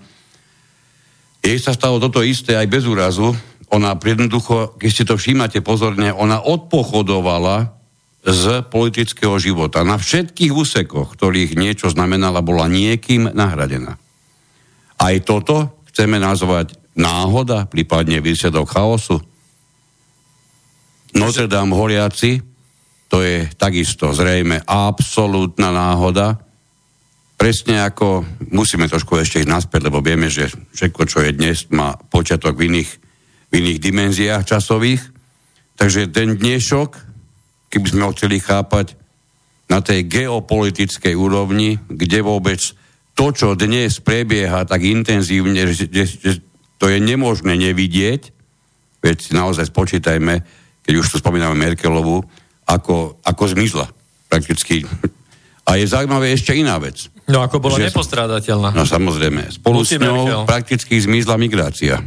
Jej 1.45 1.61
sa 1.61 1.77
stalo 1.77 2.01
toto 2.01 2.25
isté 2.25 2.57
aj 2.57 2.65
bez 2.65 2.83
úrazu, 2.89 3.37
ona 3.69 3.93
jednoducho, 3.93 4.79
keď 4.81 4.91
si 4.91 5.03
to 5.05 5.15
všímate 5.21 5.61
pozorne, 5.61 6.09
ona 6.09 6.41
odpochodovala 6.41 7.76
z 8.27 8.59
politického 8.67 9.39
života. 9.39 9.87
Na 9.87 9.95
všetkých 9.95 10.51
úsekoch, 10.51 11.15
ktorých 11.15 11.55
niečo 11.55 11.87
znamenala, 11.87 12.43
bola 12.43 12.67
niekým 12.67 13.31
nahradená. 13.31 13.95
Aj 14.99 15.15
toto 15.23 15.79
chceme 15.87 16.19
nazvať 16.19 16.75
náhoda, 16.99 17.71
prípadne 17.71 18.19
výsledok 18.19 18.67
chaosu. 18.67 19.23
Notre 21.15 21.47
Dame 21.47 21.71
horiaci, 21.71 22.43
to 23.07 23.23
je 23.23 23.47
takisto 23.55 24.11
zrejme 24.11 24.59
absolútna 24.67 25.71
náhoda, 25.71 26.35
presne 27.39 27.79
ako 27.85 28.27
musíme 28.51 28.91
trošku 28.91 29.15
ešte 29.15 29.39
ísť 29.39 29.47
naspäť, 29.47 29.87
lebo 29.87 30.03
vieme, 30.03 30.27
že 30.27 30.51
všetko, 30.51 31.01
čo 31.07 31.23
je 31.23 31.31
dnes, 31.31 31.69
má 31.71 31.95
počiatok 31.95 32.59
v 32.59 32.75
iných, 32.75 32.91
v 33.47 33.53
iných 33.63 33.79
dimenziách 33.79 34.43
časových. 34.43 35.15
Takže 35.77 36.09
ten 36.09 36.35
dnešok, 36.35 37.06
keby 37.71 37.87
sme 37.87 38.05
ho 38.07 38.15
chceli 38.15 38.39
chápať 38.39 38.95
na 39.67 39.83
tej 39.83 40.07
geopolitickej 40.07 41.13
úrovni, 41.15 41.75
kde 41.91 42.23
vôbec 42.23 42.59
to, 43.17 43.25
čo 43.33 43.57
dnes 43.57 43.99
prebieha 43.99 44.63
tak 44.63 44.85
intenzívne, 44.85 45.67
že, 45.73 45.89
že, 45.91 46.05
že 46.07 46.33
to 46.77 46.87
je 46.87 47.01
nemožné 47.01 47.57
nevidieť, 47.57 48.31
veď 49.01 49.17
naozaj 49.33 49.73
spočítajme, 49.73 50.45
keď 50.85 50.93
už 51.01 51.07
tu 51.11 51.15
spomíname 51.19 51.57
Merkelovu, 51.57 52.23
ako, 52.69 53.19
ako 53.25 53.43
zmizla 53.51 53.87
prakticky. 54.27 54.83
A 55.67 55.75
je 55.75 55.83
zaujímavé 55.87 56.31
ešte 56.31 56.55
iná 56.55 56.79
vec. 56.79 57.11
No 57.27 57.43
ako 57.43 57.59
bola 57.59 57.75
že, 57.75 57.91
nepostrádateľná. 57.91 58.71
No 58.71 58.87
samozrejme. 58.87 59.51
Spolu 59.51 59.83
s 59.83 59.99
ňou 59.99 60.47
prakticky 60.47 60.95
zmizla 60.95 61.35
migrácia. 61.35 61.99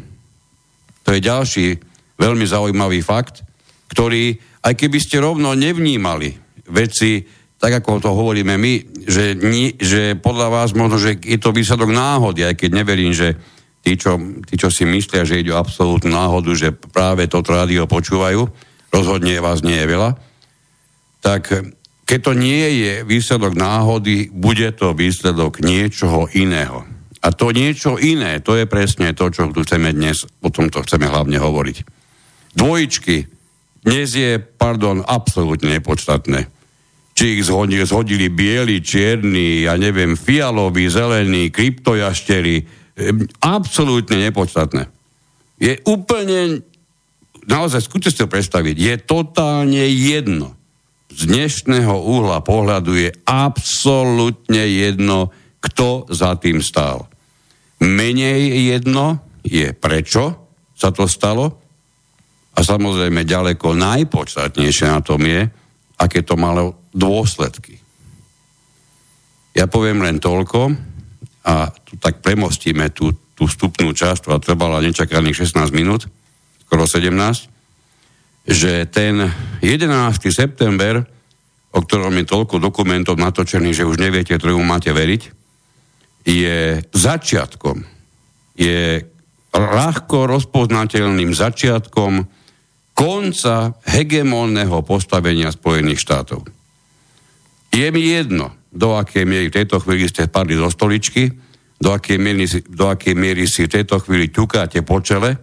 To 1.04 1.12
je 1.12 1.20
ďalší 1.20 1.76
veľmi 2.16 2.44
zaujímavý 2.48 3.04
fakt, 3.04 3.44
ktorý, 3.90 4.38
aj 4.62 4.74
keby 4.78 4.98
ste 5.02 5.18
rovno 5.18 5.52
nevnímali 5.58 6.30
veci, 6.70 7.26
tak 7.60 7.82
ako 7.82 8.00
to 8.00 8.10
hovoríme 8.14 8.56
my, 8.56 9.04
že, 9.04 9.36
ni, 9.36 9.76
že 9.76 10.16
podľa 10.16 10.48
vás 10.48 10.72
možno, 10.72 10.96
že 10.96 11.20
je 11.20 11.36
to 11.36 11.52
výsledok 11.52 11.92
náhody, 11.92 12.46
aj 12.46 12.56
keď 12.56 12.70
neverím, 12.72 13.12
že 13.12 13.36
tí, 13.84 14.00
čo, 14.00 14.16
tí, 14.48 14.54
čo 14.56 14.72
si 14.72 14.88
myslia, 14.88 15.28
že 15.28 15.44
ide 15.44 15.52
o 15.52 15.60
absolútnu 15.60 16.08
náhodu, 16.08 16.48
že 16.56 16.72
práve 16.72 17.28
toto 17.28 17.52
rádio 17.52 17.84
počúvajú, 17.84 18.48
rozhodne 18.88 19.44
vás 19.44 19.60
nie 19.60 19.76
je 19.76 19.90
veľa, 19.90 20.10
tak 21.20 21.52
keď 22.08 22.18
to 22.26 22.32
nie 22.32 22.66
je 22.80 22.92
výsledok 23.04 23.54
náhody, 23.54 24.32
bude 24.32 24.66
to 24.74 24.96
výsledok 24.96 25.60
niečoho 25.60 26.26
iného. 26.32 26.82
A 27.20 27.28
to 27.36 27.52
niečo 27.52 28.00
iné, 28.00 28.40
to 28.40 28.56
je 28.56 28.64
presne 28.64 29.12
to, 29.12 29.28
čo 29.28 29.52
tu 29.52 29.60
chceme 29.62 29.92
dnes, 29.92 30.24
o 30.40 30.48
tomto 30.48 30.80
chceme 30.80 31.04
hlavne 31.04 31.36
hovoriť. 31.36 31.76
Dvojičky 32.56 33.39
dnes 33.80 34.12
je, 34.12 34.36
pardon, 34.36 35.00
absolútne 35.04 35.80
nepodstatné. 35.80 36.48
Či 37.16 37.40
ich 37.40 37.48
zhodili, 37.48 37.84
zhodili 37.84 38.28
bieli, 38.28 38.80
čierni, 38.80 39.64
ja 39.64 39.76
neviem, 39.76 40.16
fialoví, 40.16 40.88
zelení, 40.88 41.52
kryptojašteri, 41.52 42.64
absolútne 43.40 44.20
nepodstatné. 44.30 44.88
Je 45.60 45.76
úplne, 45.84 46.64
naozaj 47.44 47.84
skúste 47.84 48.12
si 48.12 48.20
to 48.20 48.28
predstaviť, 48.28 48.76
je 48.76 48.94
totálne 49.04 49.84
jedno, 49.92 50.56
z 51.10 51.26
dnešného 51.26 51.92
uhla 52.06 52.40
pohľadu 52.40 52.96
je 52.96 53.10
absolútne 53.26 54.62
jedno, 54.64 55.34
kto 55.60 56.08
za 56.08 56.38
tým 56.40 56.64
stál. 56.64 57.10
Menej 57.82 58.72
jedno 58.72 59.20
je 59.44 59.72
prečo 59.76 60.48
sa 60.72 60.88
to 60.92 61.04
stalo 61.04 61.59
a 62.60 62.66
samozrejme 62.76 63.24
ďaleko 63.24 63.72
najpodstatnejšie 63.72 64.92
na 64.92 65.00
tom 65.00 65.24
je, 65.24 65.48
aké 65.96 66.20
to 66.20 66.36
malo 66.36 66.92
dôsledky. 66.92 67.80
Ja 69.56 69.64
poviem 69.64 70.04
len 70.04 70.20
toľko 70.20 70.68
a 71.48 71.72
tu 71.72 71.96
tak 71.96 72.20
premostíme 72.20 72.92
tú, 72.92 73.16
tú 73.32 73.48
vstupnú 73.48 73.96
časť, 73.96 74.28
ktorá 74.28 74.36
trvala 74.44 74.84
nečakaných 74.84 75.48
16 75.48 75.72
minút, 75.72 76.04
skoro 76.68 76.84
17, 76.84 77.48
že 78.44 78.84
ten 78.92 79.24
11. 79.64 79.88
september, 80.28 81.00
o 81.72 81.80
ktorom 81.80 82.12
je 82.20 82.28
toľko 82.28 82.60
dokumentov 82.60 83.16
natočených, 83.16 83.80
že 83.80 83.88
už 83.88 83.96
neviete, 83.96 84.36
ktorému 84.36 84.60
máte 84.60 84.92
veriť, 84.92 85.22
je 86.28 86.84
začiatkom, 86.92 87.80
je 88.52 89.00
ľahko 89.56 90.28
rozpoznateľným 90.28 91.32
začiatkom 91.32 92.39
konca 93.00 93.72
hegemónneho 93.88 94.84
postavenia 94.84 95.48
Spojených 95.48 96.04
štátov. 96.04 96.44
Je 97.72 97.88
mi 97.88 98.12
jedno, 98.12 98.52
do 98.68 98.92
akej 99.00 99.24
miery 99.24 99.48
v 99.48 99.56
tejto 99.64 99.80
chvíli 99.80 100.04
ste 100.04 100.28
padli 100.28 100.52
do 100.52 100.68
stoličky, 100.68 101.32
do 101.80 101.96
akej 101.96 102.20
miery, 102.20 102.44
do 102.68 102.92
akej 102.92 103.16
miery 103.16 103.48
si 103.48 103.64
v 103.64 103.72
tejto 103.80 104.04
chvíli 104.04 104.28
ťukáte 104.28 104.84
po 104.84 105.00
čele, 105.00 105.40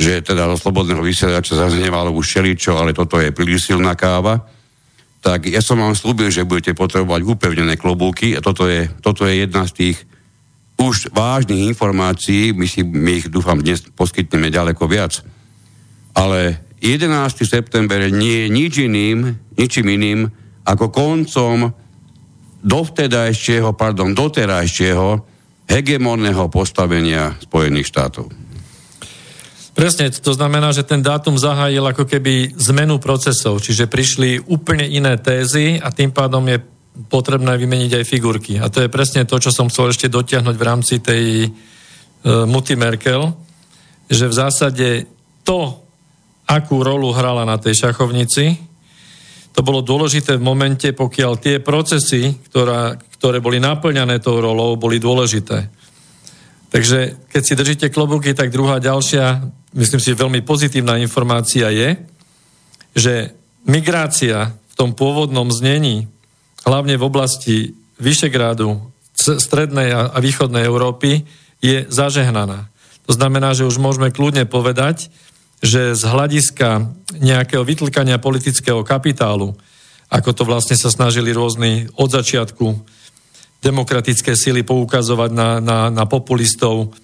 že 0.00 0.24
teda 0.24 0.48
do 0.48 0.56
slobodného 0.56 1.04
vysielača 1.04 1.60
zaznievalo 1.60 2.08
už 2.16 2.40
šeličo, 2.40 2.80
ale 2.80 2.96
toto 2.96 3.20
je 3.20 3.36
príliš 3.36 3.68
silná 3.68 3.92
káva, 3.92 4.48
tak 5.20 5.50
ja 5.50 5.60
som 5.60 5.76
vám 5.76 5.92
slúbil, 5.92 6.32
že 6.32 6.48
budete 6.48 6.72
potrebovať 6.72 7.20
upevnené 7.26 7.76
klobúky 7.76 8.32
a 8.32 8.40
toto 8.40 8.64
je, 8.64 8.88
toto 9.04 9.28
je 9.28 9.44
jedna 9.44 9.68
z 9.68 9.72
tých 9.76 9.96
už 10.78 11.10
vážnych 11.10 11.74
informácií, 11.74 12.54
my, 12.54 12.64
si, 12.64 12.86
my 12.86 13.18
ich 13.18 13.26
dúfam 13.26 13.58
dnes 13.58 13.82
poskytneme 13.92 14.46
ďaleko 14.48 14.86
viac. 14.86 15.20
Ale 16.14 16.67
11. 16.78 17.10
september 17.42 17.98
nie 18.10 18.44
je 18.44 18.48
nič 18.48 18.72
iným, 18.78 19.18
ničím 19.58 19.86
iným 19.90 20.20
ako 20.62 20.92
koncom 20.92 21.72
dovtedajšieho, 22.62 23.74
pardon, 23.74 24.14
doterajšieho 24.14 25.08
hegemónneho 25.68 26.48
postavenia 26.48 27.36
Spojených 27.42 27.88
štátov. 27.88 28.26
Presne, 29.78 30.10
to 30.10 30.34
znamená, 30.34 30.74
že 30.74 30.82
ten 30.82 30.98
dátum 30.98 31.38
zahájil 31.38 31.86
ako 31.94 32.02
keby 32.02 32.58
zmenu 32.58 32.98
procesov, 32.98 33.62
čiže 33.62 33.86
prišli 33.86 34.50
úplne 34.50 34.82
iné 34.82 35.14
tézy 35.22 35.78
a 35.78 35.94
tým 35.94 36.10
pádom 36.10 36.42
je 36.50 36.58
potrebné 37.06 37.54
vymeniť 37.54 38.02
aj 38.02 38.08
figurky. 38.10 38.58
A 38.58 38.66
to 38.74 38.82
je 38.82 38.90
presne 38.90 39.22
to, 39.22 39.38
čo 39.38 39.54
som 39.54 39.70
chcel 39.70 39.94
ešte 39.94 40.10
dotiahnuť 40.10 40.56
v 40.58 40.66
rámci 40.66 40.98
tej 40.98 41.46
e, 41.46 41.48
Muty 42.26 42.74
Merkel, 42.74 43.30
že 44.10 44.26
v 44.26 44.34
zásade 44.34 45.06
to, 45.46 45.78
akú 46.48 46.80
rolu 46.80 47.12
hrala 47.12 47.44
na 47.44 47.60
tej 47.60 47.76
šachovnici, 47.86 48.56
to 49.52 49.60
bolo 49.66 49.82
dôležité 49.82 50.38
v 50.38 50.46
momente, 50.46 50.88
pokiaľ 50.94 51.32
tie 51.42 51.58
procesy, 51.58 52.30
ktorá, 52.48 52.94
ktoré 53.18 53.42
boli 53.42 53.58
naplňané 53.58 54.22
tou 54.22 54.38
rolou, 54.38 54.78
boli 54.78 55.02
dôležité. 55.02 55.66
Takže 56.70 57.26
keď 57.26 57.42
si 57.42 57.58
držíte 57.58 57.86
klobúky, 57.90 58.38
tak 58.38 58.54
druhá 58.54 58.78
ďalšia, 58.78 59.42
myslím 59.74 59.98
si, 59.98 60.14
veľmi 60.14 60.46
pozitívna 60.46 61.00
informácia 61.02 61.74
je, 61.74 61.98
že 62.94 63.34
migrácia 63.66 64.54
v 64.54 64.74
tom 64.78 64.94
pôvodnom 64.94 65.50
znení, 65.50 66.06
hlavne 66.62 66.94
v 66.94 67.06
oblasti 67.08 67.56
Vyšegrádu, 67.98 68.78
strednej 69.18 69.90
a 69.90 70.14
východnej 70.22 70.62
Európy, 70.62 71.26
je 71.58 71.82
zažehnaná. 71.90 72.70
To 73.10 73.12
znamená, 73.16 73.58
že 73.58 73.66
už 73.66 73.82
môžeme 73.82 74.14
kľudne 74.14 74.46
povedať, 74.46 75.10
že 75.58 75.94
z 75.98 76.02
hľadiska 76.06 76.86
nejakého 77.18 77.66
vytlkania 77.66 78.22
politického 78.22 78.86
kapitálu, 78.86 79.56
ako 80.08 80.30
to 80.32 80.42
vlastne 80.46 80.78
sa 80.78 80.88
snažili 80.88 81.34
rôzni 81.34 81.90
od 81.98 82.08
začiatku 82.08 82.66
demokratické 83.58 84.38
síly 84.38 84.62
poukazovať 84.62 85.30
na, 85.34 85.48
na, 85.58 85.78
na 85.90 86.04
populistov 86.06 86.94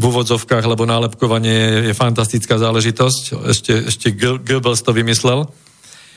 v 0.00 0.02
úvodzovkách, 0.08 0.64
lebo 0.64 0.88
nálepkovanie 0.88 1.52
je, 1.52 1.92
je 1.92 1.94
fantastická 1.94 2.56
záležitosť. 2.56 3.22
Ešte, 3.52 3.72
ešte 3.92 4.08
Goebbels 4.16 4.80
to 4.80 4.96
vymyslel. 4.96 5.44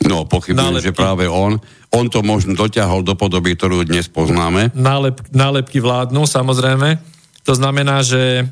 No, 0.08 0.24
pochybujem, 0.24 0.80
nálepky. 0.80 0.88
že 0.88 0.96
práve 0.96 1.28
on. 1.28 1.60
On 1.92 2.08
to 2.08 2.24
možno 2.24 2.56
doťahol 2.56 3.04
do 3.04 3.14
podoby, 3.14 3.60
ktorú 3.60 3.84
dnes 3.84 4.08
poznáme. 4.08 4.72
Nálep, 4.72 5.20
nálepky 5.36 5.84
vládnu, 5.84 6.24
samozrejme. 6.26 6.98
To 7.44 7.54
znamená, 7.54 8.02
že, 8.08 8.48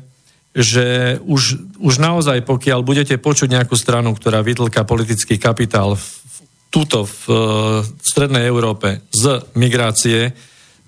že 0.52 1.16
už, 1.24 1.76
už 1.80 1.94
naozaj, 1.96 2.44
pokiaľ 2.44 2.84
budete 2.84 3.16
počuť 3.16 3.48
nejakú 3.48 3.72
stranu, 3.72 4.12
ktorá 4.12 4.44
vytlká 4.44 4.84
politický 4.84 5.40
kapitál 5.40 5.96
v, 5.96 6.04
túto 6.68 7.08
v, 7.08 7.24
v 7.80 8.04
strednej 8.04 8.44
Európe 8.44 9.00
z 9.08 9.40
migrácie, 9.56 10.36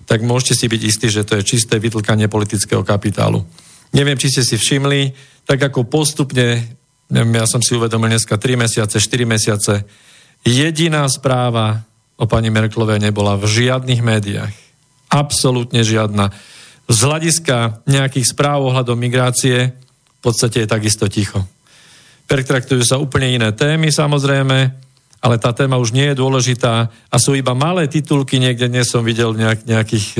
tak 0.05 0.21
môžete 0.21 0.53
si 0.53 0.65
byť 0.69 0.81
istí, 0.85 1.07
že 1.09 1.25
to 1.25 1.41
je 1.41 1.49
čisté 1.57 1.81
vytlkanie 1.81 2.29
politického 2.29 2.85
kapitálu. 2.85 3.41
Neviem, 3.89 4.21
či 4.21 4.29
ste 4.29 4.45
si 4.45 4.55
všimli, 4.57 5.17
tak 5.49 5.57
ako 5.65 5.89
postupne, 5.89 6.61
ja 7.09 7.45
som 7.49 7.61
si 7.61 7.73
uvedomil 7.73 8.13
dneska 8.13 8.37
3 8.37 8.61
mesiace, 8.61 9.01
4 9.01 9.25
mesiace, 9.25 9.81
jediná 10.45 11.09
správa 11.09 11.81
o 12.21 12.29
pani 12.29 12.53
Merklovej 12.53 13.01
nebola 13.01 13.33
v 13.33 13.49
žiadnych 13.49 14.01
médiách. 14.05 14.53
Absolútne 15.09 15.81
žiadna. 15.81 16.29
Z 16.85 16.99
hľadiska 17.01 17.85
nejakých 17.89 18.29
správ 18.29 18.61
ohľadom 18.61 18.97
migrácie 18.97 19.73
v 19.73 20.19
podstate 20.21 20.65
je 20.65 20.67
takisto 20.69 21.09
ticho. 21.09 21.41
Pertraktujú 22.25 22.81
sa 22.81 22.97
úplne 22.97 23.29
iné 23.37 23.49
témy, 23.53 23.93
samozrejme, 23.93 24.57
ale 25.25 25.41
tá 25.41 25.53
téma 25.53 25.81
už 25.81 25.93
nie 25.93 26.13
je 26.13 26.21
dôležitá 26.21 26.89
a 26.89 27.15
sú 27.17 27.33
iba 27.33 27.57
malé 27.57 27.89
titulky, 27.89 28.37
niekde 28.37 28.69
dnes 28.69 28.89
som 28.89 29.01
videl 29.01 29.33
v 29.33 29.41
nejak, 29.41 29.65
nejakých 29.65 30.05
e, 30.13 30.19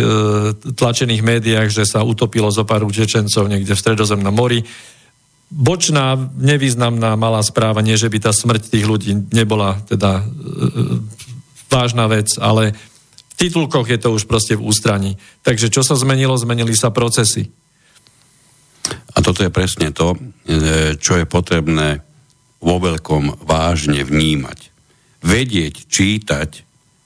tlačených 0.73 1.21
médiách, 1.21 1.69
že 1.69 1.85
sa 1.85 2.01
utopilo 2.01 2.49
zo 2.49 2.65
pár 2.65 2.81
utečencov 2.81 3.45
niekde 3.45 3.77
v 3.77 3.81
stredozemnom 3.85 4.33
mori. 4.33 4.65
Bočná, 5.53 6.17
nevýznamná 6.17 7.13
malá 7.13 7.45
správa, 7.45 7.85
nie 7.85 7.93
že 7.93 8.09
by 8.09 8.17
tá 8.17 8.31
smrť 8.33 8.73
tých 8.73 8.85
ľudí 8.89 9.29
nebola 9.29 9.77
teda 9.85 10.21
e, 10.21 10.23
vážna 11.69 12.09
vec, 12.09 12.33
ale 12.41 12.73
v 13.35 13.51
titulkoch 13.51 13.91
je 13.91 13.99
to 13.99 14.15
už 14.15 14.31
proste 14.31 14.55
v 14.55 14.63
ústraní. 14.63 15.19
Takže 15.43 15.67
čo 15.67 15.83
sa 15.83 15.99
zmenilo? 15.99 16.39
Zmenili 16.39 16.71
sa 16.71 16.95
procesy. 16.95 17.51
A 19.11 19.19
toto 19.19 19.43
je 19.43 19.51
presne 19.51 19.91
to, 19.91 20.15
e, 20.47 20.95
čo 20.95 21.19
je 21.19 21.27
potrebné 21.27 21.99
vo 22.63 22.79
veľkom 22.79 23.43
vážne 23.43 24.07
vnímať. 24.07 24.71
Vedieť, 25.19 25.83
čítať, 25.91 26.49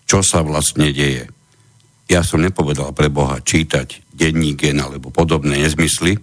čo 0.05 0.21
sa 0.21 0.45
vlastne 0.45 0.93
deje. 0.93 1.33
Ja 2.05 2.21
som 2.21 2.45
nepovedal 2.45 2.93
pre 2.93 3.09
Boha 3.09 3.41
čítať 3.41 4.13
denní 4.13 4.53
gen 4.53 4.85
alebo 4.85 5.09
podobné 5.09 5.65
nezmysly. 5.65 6.13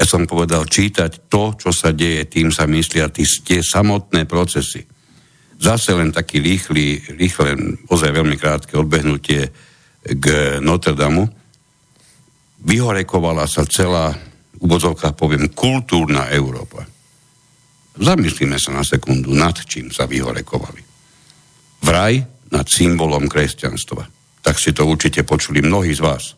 Ja 0.00 0.08
som 0.08 0.24
povedal 0.24 0.64
čítať 0.64 1.28
to, 1.28 1.52
čo 1.60 1.76
sa 1.76 1.92
deje, 1.92 2.24
tým 2.24 2.48
sa 2.48 2.64
myslia 2.64 3.12
tie 3.12 3.60
samotné 3.60 4.24
procesy. 4.24 4.88
Zase 5.62 5.94
len 5.94 6.10
taký 6.10 6.42
rýchly, 6.42 6.98
rýchle, 7.14 7.54
ozaj 7.86 8.10
veľmi 8.10 8.34
krátke 8.34 8.74
odbehnutie 8.74 9.46
k 10.02 10.24
Notre 10.58 10.98
Dame. 10.98 11.30
Vyhorekovala 12.66 13.46
sa 13.46 13.62
celá, 13.62 14.10
v 14.58 14.58
úvodzovkách 14.58 15.14
poviem, 15.14 15.54
kultúrna 15.54 16.26
Európa. 16.34 16.82
Zamyslíme 17.94 18.58
sa 18.58 18.74
na 18.74 18.82
sekundu, 18.82 19.30
nad 19.30 19.54
čím 19.62 19.94
sa 19.94 20.10
vyhorekovali. 20.10 20.82
Vraj 21.86 22.14
nad 22.50 22.66
symbolom 22.66 23.30
kresťanstva. 23.30 24.02
Tak 24.42 24.58
si 24.58 24.74
to 24.74 24.82
určite 24.82 25.22
počuli 25.22 25.62
mnohí 25.62 25.94
z 25.94 26.02
vás. 26.02 26.34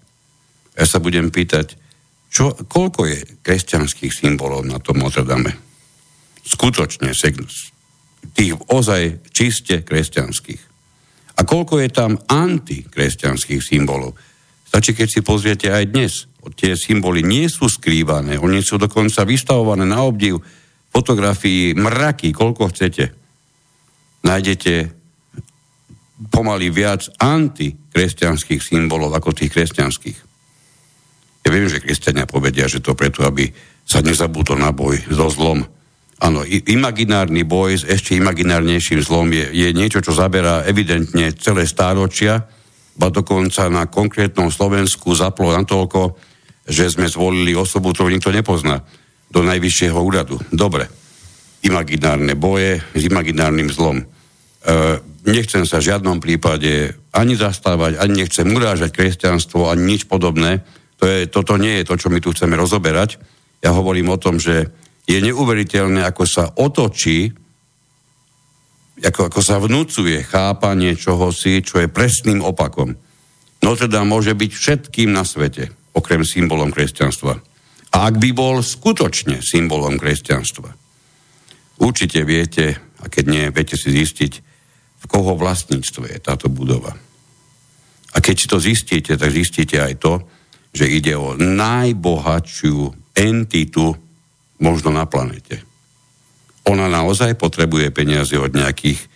Ja 0.76 0.84
sa 0.84 1.00
budem 1.00 1.32
pýtať, 1.32 1.80
čo, 2.28 2.52
koľko 2.52 3.08
je 3.08 3.18
kresťanských 3.40 4.12
symbolov 4.12 4.68
na 4.68 4.76
tom 4.84 5.00
Notre 5.00 5.24
Dame? 5.24 5.56
Skutočne, 6.44 7.16
tých 8.32 8.56
ozaj 8.72 9.28
čiste 9.34 9.84
kresťanských. 9.84 10.62
A 11.34 11.40
koľko 11.42 11.82
je 11.82 11.90
tam 11.90 12.16
antikresťanských 12.16 13.60
symbolov? 13.60 14.14
Stačí, 14.64 14.94
keď 14.94 15.08
si 15.10 15.20
pozriete 15.20 15.68
aj 15.70 15.84
dnes. 15.90 16.12
Tie 16.54 16.76
symboly 16.76 17.24
nie 17.24 17.48
sú 17.48 17.72
skrývané, 17.72 18.36
oni 18.36 18.60
sú 18.60 18.76
dokonca 18.76 19.24
vystavované 19.24 19.88
na 19.88 20.04
obdiv 20.04 20.36
fotografii 20.92 21.72
mraky, 21.72 22.36
koľko 22.36 22.68
chcete. 22.68 23.04
Nájdete 24.22 24.72
pomaly 26.30 26.70
viac 26.70 27.08
antikresťanských 27.18 28.62
symbolov 28.62 29.10
ako 29.16 29.34
tých 29.34 29.50
kresťanských. 29.56 30.18
Ja 31.44 31.48
viem, 31.52 31.68
že 31.68 31.82
kresťania 31.82 32.24
povedia, 32.24 32.70
že 32.70 32.80
to 32.80 32.96
preto, 32.96 33.26
aby 33.26 33.50
sa 33.84 34.00
nezabudol 34.00 34.60
na 34.60 34.72
boj 34.72 34.96
so 35.10 35.28
zlom. 35.28 35.66
Áno, 36.24 36.40
imaginárny 36.48 37.44
boj 37.44 37.76
s 37.76 37.84
ešte 37.84 38.16
imaginárnejším 38.16 39.04
zlom 39.04 39.28
je, 39.28 39.44
je 39.52 39.68
niečo, 39.76 40.00
čo 40.00 40.16
zaberá 40.16 40.64
evidentne 40.64 41.36
celé 41.36 41.68
stáročia, 41.68 42.48
ba 42.96 43.12
dokonca 43.12 43.68
na 43.68 43.84
konkrétnom 43.84 44.48
Slovensku 44.48 45.12
zaplo 45.12 45.52
natoľko, 45.52 46.16
že 46.64 46.88
sme 46.88 47.12
zvolili 47.12 47.52
osobu, 47.52 47.92
ktorú 47.92 48.08
nikto 48.08 48.32
nepozná 48.32 48.80
do 49.28 49.44
najvyššieho 49.44 50.00
úradu. 50.00 50.40
Dobre, 50.48 50.88
imaginárne 51.60 52.32
boje 52.32 52.80
s 52.96 53.02
imaginárnym 53.04 53.68
zlom. 53.68 54.00
E, 54.00 54.04
nechcem 55.28 55.68
sa 55.68 55.84
v 55.84 55.92
žiadnom 55.92 56.24
prípade 56.24 56.96
ani 57.12 57.36
zastávať, 57.36 58.00
ani 58.00 58.24
nechcem 58.24 58.48
urážať 58.48 58.96
kresťanstvo, 58.96 59.68
ani 59.68 59.92
nič 59.92 60.08
podobné. 60.08 60.64
To 60.96 61.04
je, 61.04 61.28
toto 61.28 61.60
nie 61.60 61.84
je 61.84 61.84
to, 61.84 62.00
čo 62.00 62.08
my 62.08 62.16
tu 62.24 62.32
chceme 62.32 62.56
rozoberať. 62.56 63.20
Ja 63.60 63.76
hovorím 63.76 64.08
o 64.08 64.16
tom, 64.16 64.40
že 64.40 64.72
je 65.04 65.18
neuveriteľné, 65.20 66.00
ako 66.04 66.24
sa 66.24 66.44
otočí, 66.56 67.28
ako, 69.04 69.28
ako 69.28 69.40
sa 69.44 69.60
vnúcuje 69.60 70.24
chápanie 70.24 70.96
čohosi, 70.96 71.60
čo 71.60 71.82
je 71.82 71.92
presným 71.92 72.40
opakom. 72.40 72.96
No 73.60 73.70
teda 73.76 74.04
môže 74.04 74.32
byť 74.32 74.50
všetkým 74.52 75.12
na 75.12 75.24
svete, 75.24 75.72
okrem 75.92 76.24
symbolom 76.24 76.72
kresťanstva. 76.72 77.40
A 77.94 77.96
ak 78.10 78.18
by 78.18 78.30
bol 78.34 78.60
skutočne 78.64 79.44
symbolom 79.44 80.00
kresťanstva, 80.00 80.68
určite 81.80 82.24
viete, 82.24 82.76
a 83.00 83.06
keď 83.06 83.24
nie, 83.28 83.44
viete 83.52 83.76
si 83.76 83.92
zistiť, 83.92 84.32
v 85.04 85.06
koho 85.10 85.36
vlastníctve 85.36 86.16
je 86.16 86.18
táto 86.20 86.48
budova. 86.48 86.96
A 88.14 88.16
keď 88.22 88.34
si 88.40 88.46
to 88.48 88.56
zistíte, 88.62 89.18
tak 89.20 89.30
zistíte 89.34 89.76
aj 89.76 89.94
to, 90.00 90.14
že 90.74 90.90
ide 90.90 91.14
o 91.14 91.36
najbohatšiu 91.36 92.78
entitu 93.14 94.03
možno 94.64 94.88
na 94.88 95.04
planete. 95.04 95.60
Ona 96.64 96.88
naozaj 96.88 97.36
potrebuje 97.36 97.92
peniaze 97.92 98.32
od 98.40 98.56
nejakých 98.56 99.12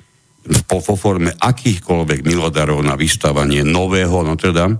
po, 0.69 0.85
po 0.85 0.95
forme 0.97 1.33
akýchkoľvek 1.33 2.25
milodarov 2.25 2.85
na 2.85 2.97
vystavanie 2.97 3.65
nového 3.65 4.21
Notre 4.25 4.53
Dame? 4.53 4.77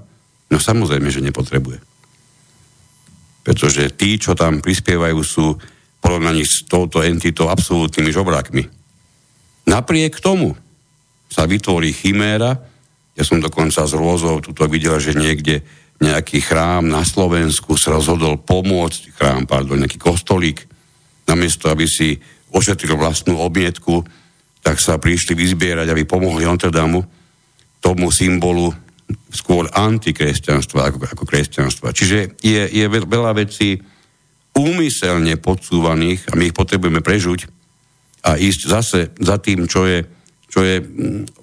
No 0.53 0.57
samozrejme, 0.61 1.09
že 1.09 1.25
nepotrebuje. 1.25 1.81
Pretože 3.45 3.93
tí, 3.97 4.21
čo 4.21 4.37
tam 4.37 4.61
prispievajú, 4.61 5.19
sú 5.25 5.57
porovnaní 6.01 6.45
s 6.45 6.65
touto 6.69 7.01
entitou 7.05 7.49
absolútnymi 7.49 8.11
žobrákmi. 8.13 8.65
Napriek 9.69 10.21
tomu 10.21 10.57
sa 11.29 11.45
vytvorí 11.45 11.93
chiméra, 11.93 12.57
ja 13.13 13.25
som 13.27 13.43
dokonca 13.43 13.85
z 13.85 13.93
Rôzov 13.93 14.41
tuto 14.47 14.65
videl, 14.71 14.97
že 15.03 15.13
niekde 15.13 15.61
nejaký 15.99 16.39
chrám 16.39 16.87
na 16.87 17.03
Slovensku 17.03 17.75
sa 17.75 17.91
rozhodol 17.99 18.39
pomôcť, 18.39 19.19
chrám, 19.19 19.43
pardon, 19.51 19.79
nejaký 19.79 19.99
kostolík, 19.99 20.63
namiesto 21.27 21.67
aby 21.67 21.91
si 21.91 22.15
ošetril 22.55 22.95
vlastnú 22.95 23.37
obmietku, 23.43 24.07
tak 24.63 24.79
sa 24.79 24.97
prišli 24.97 25.35
vyzbierať, 25.35 25.91
aby 25.91 26.07
pomohli 26.07 26.47
Notre 26.47 26.71
Damu, 26.71 27.03
tomu 27.83 28.11
symbolu 28.15 28.71
skôr 29.33 29.67
antikresťanstva 29.71 30.93
ako, 30.93 30.99
ako 31.19 31.25
kresťanstva. 31.25 31.95
Čiže 31.95 32.39
je, 32.43 32.63
je 32.69 32.85
veľa 32.89 33.33
vecí 33.39 33.81
úmyselne 34.55 35.39
podsúvaných 35.39 36.31
a 36.31 36.37
my 36.37 36.51
ich 36.51 36.57
potrebujeme 36.57 37.01
prežuť 37.01 37.49
a 38.27 38.37
ísť 38.37 38.61
zase 38.67 39.01
za 39.17 39.39
tým, 39.39 39.71
čo 39.71 39.87
je, 39.87 40.05
čo 40.51 40.61
je 40.67 40.83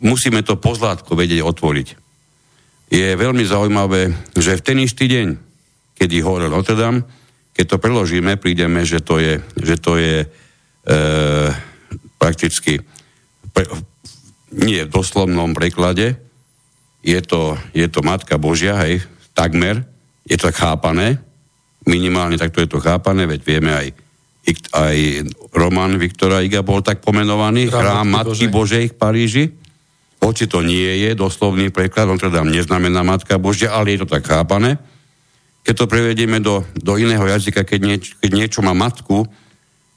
musíme 0.04 0.44
to 0.44 0.60
pozlátko 0.60 1.16
vedieť 1.16 1.42
otvoriť 1.42 2.05
je 2.96 3.12
veľmi 3.12 3.44
zaujímavé, 3.44 4.16
že 4.40 4.56
v 4.56 4.64
ten 4.64 4.78
istý 4.80 5.12
deň, 5.12 5.28
kedy 6.00 6.16
horel 6.24 6.48
Notre 6.48 6.80
Dame, 6.80 7.04
keď 7.52 7.76
to 7.76 7.78
preložíme, 7.80 8.40
prídeme, 8.40 8.88
že 8.88 9.04
to 9.04 9.20
je, 9.20 9.44
že 9.60 9.76
to 9.80 10.00
je 10.00 10.24
e, 10.24 10.28
prakticky 12.16 12.80
pre, 13.52 13.68
nie 14.56 14.88
v 14.88 14.92
doslovnom 14.92 15.52
preklade, 15.52 16.16
je 17.04 17.20
to, 17.20 17.60
je 17.76 17.86
to 17.92 18.00
Matka 18.00 18.40
Božia, 18.40 18.80
hej, 18.88 19.04
takmer, 19.36 19.84
je 20.24 20.40
to 20.40 20.52
chápané, 20.56 21.20
minimálne 21.84 22.40
takto 22.40 22.64
je 22.64 22.70
to 22.72 22.80
chápané, 22.80 23.28
veď 23.28 23.42
vieme 23.44 23.72
aj, 23.76 23.88
aj 24.72 24.98
román 25.52 26.00
Viktora 26.00 26.42
Iga 26.44 26.64
bol 26.64 26.80
tak 26.80 27.04
pomenovaný, 27.04 27.68
chrám 27.68 28.08
Matky 28.08 28.48
Božej 28.48 28.92
v 28.92 28.96
Paríži, 28.96 29.46
hoci 30.24 30.50
to 30.50 30.66
nie 30.66 31.06
je 31.06 31.12
doslovný 31.14 31.70
preklad, 31.70 32.10
on 32.10 32.20
teda 32.20 32.42
neznamená 32.42 33.06
Matka 33.06 33.38
Božia, 33.38 33.76
ale 33.76 33.96
je 33.96 34.06
to 34.06 34.10
tak 34.10 34.26
chápané. 34.26 34.80
Keď 35.66 35.74
to 35.76 35.90
prevedieme 35.90 36.38
do, 36.42 36.62
do 36.78 36.94
iného 36.98 37.26
jazyka, 37.26 37.66
keď, 37.66 37.80
nieč, 37.82 38.04
keď 38.22 38.32
niečo 38.32 38.60
má 38.62 38.74
matku, 38.78 39.26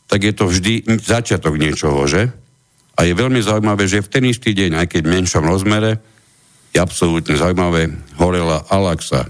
tak 0.09 0.25
je 0.25 0.33
to 0.33 0.49
vždy 0.49 0.85
začiatok 1.01 1.61
niečoho, 1.61 2.09
že? 2.09 2.33
A 2.97 3.05
je 3.05 3.13
veľmi 3.13 3.39
zaujímavé, 3.45 3.85
že 3.85 4.03
v 4.03 4.11
ten 4.11 4.25
istý 4.27 4.57
deň, 4.57 4.81
aj 4.81 4.87
keď 4.91 5.03
v 5.05 5.15
menšom 5.21 5.45
rozmere, 5.45 6.01
je 6.73 6.81
absolútne 6.81 7.37
zaujímavé, 7.37 7.93
horela 8.17 8.65
Alaxa, 8.69 9.29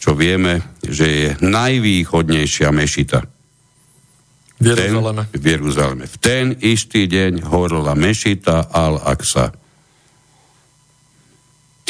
čo 0.00 0.16
vieme, 0.16 0.60
že 0.84 1.06
je 1.08 1.28
najvýchodnejšia 1.44 2.68
mešita. 2.72 3.20
V 4.60 4.64
Jeruzaleme. 4.76 5.24
v 5.32 5.44
Jeruzaleme. 5.44 6.04
V 6.04 6.16
ten 6.20 6.52
istý 6.60 7.08
deň 7.08 7.48
horela 7.48 7.96
mešita 7.96 8.68
Al-Aqsa 8.68 9.56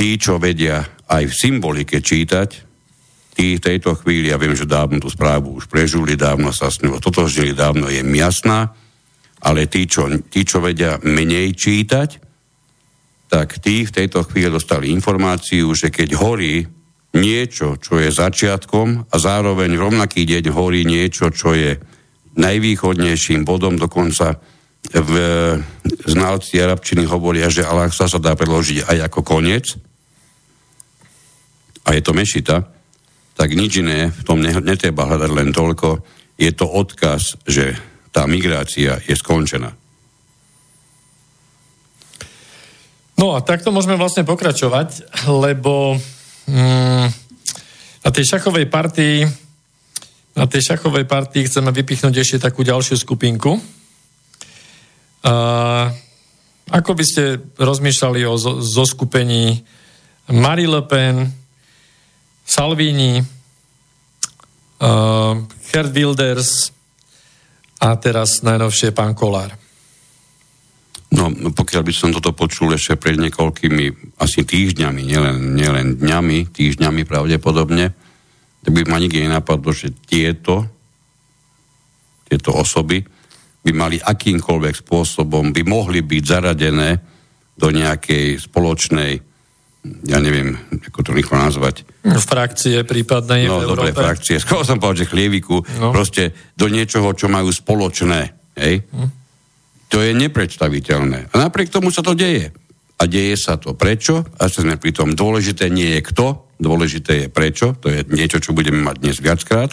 tí, 0.00 0.16
čo 0.16 0.40
vedia 0.40 0.80
aj 1.12 1.28
v 1.28 1.34
symbolike 1.36 2.00
čítať, 2.00 2.48
tí 3.36 3.60
v 3.60 3.64
tejto 3.64 4.00
chvíli, 4.00 4.32
ja 4.32 4.40
viem, 4.40 4.56
že 4.56 4.64
dávno 4.64 4.96
tú 4.96 5.12
správu 5.12 5.60
už 5.60 5.68
prežuli, 5.68 6.16
dávno 6.16 6.56
sa 6.56 6.72
s 6.72 6.80
ňou 6.80 6.96
totožnili, 7.04 7.52
dávno 7.52 7.92
je 7.92 8.00
jasná, 8.00 8.72
ale 9.44 9.68
tí 9.68 9.84
čo, 9.84 10.08
tí, 10.32 10.48
čo 10.48 10.64
vedia 10.64 10.96
menej 11.04 11.52
čítať, 11.52 12.16
tak 13.28 13.60
tí 13.60 13.84
v 13.84 13.92
tejto 13.92 14.24
chvíli 14.24 14.48
dostali 14.48 14.88
informáciu, 14.88 15.68
že 15.76 15.92
keď 15.92 16.16
horí 16.16 16.64
niečo, 17.12 17.76
čo 17.76 18.00
je 18.00 18.08
začiatkom 18.08 19.12
a 19.12 19.16
zároveň 19.20 19.76
rovnaký 19.76 20.24
deň 20.24 20.48
horí 20.48 20.88
niečo, 20.88 21.28
čo 21.28 21.52
je 21.52 21.76
najvýchodnejším 22.40 23.44
bodom, 23.44 23.76
dokonca 23.76 24.40
v 24.80 25.12
znalci 26.08 26.56
arabčiny 26.56 27.04
hovoria, 27.04 27.52
že 27.52 27.68
Allah 27.68 27.92
sa 27.92 28.08
dá 28.16 28.32
preložiť 28.32 28.88
aj 28.88 29.12
ako 29.12 29.20
koniec, 29.20 29.76
a 31.84 31.88
je 31.96 32.02
to 32.04 32.12
mešita, 32.12 32.56
tak 33.34 33.56
nič 33.56 33.80
iné 33.80 34.12
v 34.12 34.22
tom 34.26 34.40
netreba 34.40 35.08
hľadať 35.08 35.30
len 35.32 35.48
toľko. 35.54 36.04
Je 36.36 36.52
to 36.52 36.68
odkaz, 36.68 37.40
že 37.48 37.76
tá 38.12 38.26
migrácia 38.28 39.00
je 39.00 39.14
skončená. 39.16 39.72
No 43.20 43.36
a 43.36 43.44
takto 43.44 43.68
môžeme 43.68 44.00
vlastne 44.00 44.24
pokračovať, 44.24 45.04
lebo 45.28 45.96
mm, 46.48 47.06
na 48.00 48.10
tej 48.12 48.24
šachovej 48.36 48.68
partii 48.72 49.28
na 50.40 50.46
tej 50.46 50.72
šachovej 50.72 51.04
partii 51.10 51.50
chceme 51.50 51.74
vypichnúť 51.74 52.14
ešte 52.22 52.46
takú 52.48 52.62
ďalšiu 52.62 52.96
skupinku. 52.96 53.58
A, 55.26 55.34
ako 56.70 56.90
by 56.94 57.04
ste 57.04 57.44
rozmýšľali 57.58 58.20
o 58.30 58.38
zoskupení 58.62 59.60
Marie 60.30 60.70
Le 60.70 60.86
Pen, 60.86 61.39
Salvini, 62.50 63.22
uh, 64.82 65.34
Gerd 65.70 65.94
Wilders 65.94 66.74
a 67.78 67.94
teraz 67.94 68.42
najnovšie 68.42 68.90
pán 68.90 69.14
Kolár. 69.14 69.54
No, 71.14 71.30
pokiaľ 71.30 71.82
by 71.86 71.92
som 71.94 72.10
toto 72.10 72.34
počul 72.34 72.74
ešte 72.74 72.98
pred 72.98 73.18
niekoľkými 73.22 74.18
asi 74.18 74.42
týždňami, 74.42 75.02
nielen, 75.06 75.54
nielen 75.54 76.02
dňami, 76.02 76.50
týždňami 76.50 77.06
pravdepodobne, 77.06 77.94
tak 78.66 78.70
by 78.74 78.82
ma 78.86 78.98
nikdy 78.98 79.30
nenapadlo, 79.30 79.70
že 79.70 79.94
tieto, 80.06 80.66
tieto 82.26 82.50
osoby 82.54 83.02
by 83.62 83.70
mali 83.74 83.96
akýmkoľvek 84.02 84.74
spôsobom, 84.82 85.54
by 85.54 85.62
mohli 85.62 86.02
byť 86.02 86.22
zaradené 86.26 86.98
do 87.54 87.70
nejakej 87.70 88.42
spoločnej, 88.42 89.29
ja 89.80 90.20
neviem, 90.20 90.60
ako 90.92 91.00
to 91.00 91.10
rýchlo 91.16 91.40
nazvať. 91.40 91.88
Frakcie 92.04 92.84
prípadnej 92.84 93.48
no, 93.48 93.64
v 93.64 93.72
Európe. 93.72 93.92
dobre, 93.92 93.96
frakcie. 93.96 94.36
Skoro 94.44 94.64
som 94.64 94.76
povedal, 94.76 95.08
že 95.08 95.10
chlieviku, 95.12 95.64
no. 95.80 95.88
proste 95.92 96.36
do 96.52 96.68
niečoho, 96.68 97.16
čo 97.16 97.32
majú 97.32 97.48
spoločné. 97.48 98.20
Hej? 98.60 98.84
Hm. 98.92 99.08
To 99.90 99.98
je 100.04 100.12
nepredstaviteľné. 100.14 101.32
A 101.32 101.34
napriek 101.34 101.72
tomu 101.72 101.88
sa 101.90 102.04
to 102.04 102.14
deje. 102.14 102.52
A 103.00 103.08
deje 103.08 103.34
sa 103.40 103.56
to. 103.56 103.72
Prečo? 103.72 104.22
A 104.36 104.46
sme 104.46 104.76
pri 104.76 104.92
tom. 104.92 105.16
Dôležité 105.16 105.72
nie 105.72 105.98
je 105.98 106.00
kto, 106.04 106.46
dôležité 106.60 107.26
je 107.26 107.28
prečo. 107.32 107.72
To 107.80 107.88
je 107.88 108.04
niečo, 108.12 108.38
čo 108.38 108.52
budeme 108.52 108.84
mať 108.84 108.96
dnes 109.00 109.16
viackrát. 109.18 109.72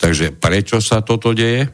Takže 0.00 0.32
prečo 0.32 0.80
sa 0.80 1.04
toto 1.04 1.36
deje? 1.36 1.68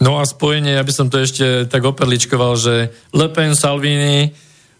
No 0.00 0.20
a 0.20 0.24
spojenie, 0.24 0.76
ja 0.76 0.84
by 0.84 0.92
som 0.92 1.08
to 1.08 1.20
ešte 1.20 1.68
tak 1.68 1.84
operličkoval, 1.84 2.52
že 2.56 2.92
Le 3.16 3.28
Pen, 3.32 3.56
Salvini, 3.56 4.32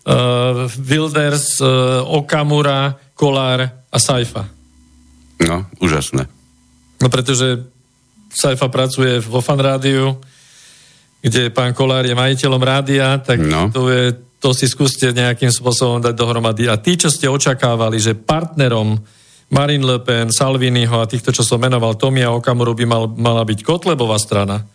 uh, 0.07 0.71
Wilders, 0.79 1.59
uh, 1.59 2.07
Okamura, 2.07 2.95
Kolár 3.12 3.61
a 3.90 3.99
Saifa. 3.99 4.47
No, 5.42 5.69
úžasné. 5.83 6.31
No 7.03 7.07
pretože 7.12 7.66
Saifa 8.33 8.69
pracuje 8.69 9.21
vo 9.21 9.40
fan 9.45 9.61
rádiu, 9.61 10.16
kde 11.21 11.51
pán 11.51 11.75
Kolár 11.75 12.07
je 12.07 12.14
majiteľom 12.14 12.62
rádia, 12.62 13.19
tak 13.19 13.42
no. 13.42 13.69
to, 13.73 13.90
je, 13.90 14.14
to 14.38 14.55
si 14.55 14.69
skúste 14.71 15.11
nejakým 15.11 15.51
spôsobom 15.51 15.99
dať 15.99 16.14
dohromady. 16.14 16.69
A 16.71 16.79
tí, 16.79 16.95
čo 16.95 17.11
ste 17.11 17.27
očakávali, 17.27 17.99
že 17.99 18.14
partnerom 18.14 19.01
Marine 19.51 19.87
Le 19.87 19.99
Pen, 20.03 20.29
Salviniho 20.31 21.03
a 21.03 21.09
týchto, 21.09 21.31
čo 21.31 21.47
som 21.47 21.62
menoval, 21.62 21.95
Tomia 21.97 22.35
Okamuru 22.35 22.75
by 22.75 22.85
mal, 22.87 23.05
mala 23.11 23.42
byť 23.47 23.62
Kotlebová 23.62 24.19
strana, 24.19 24.66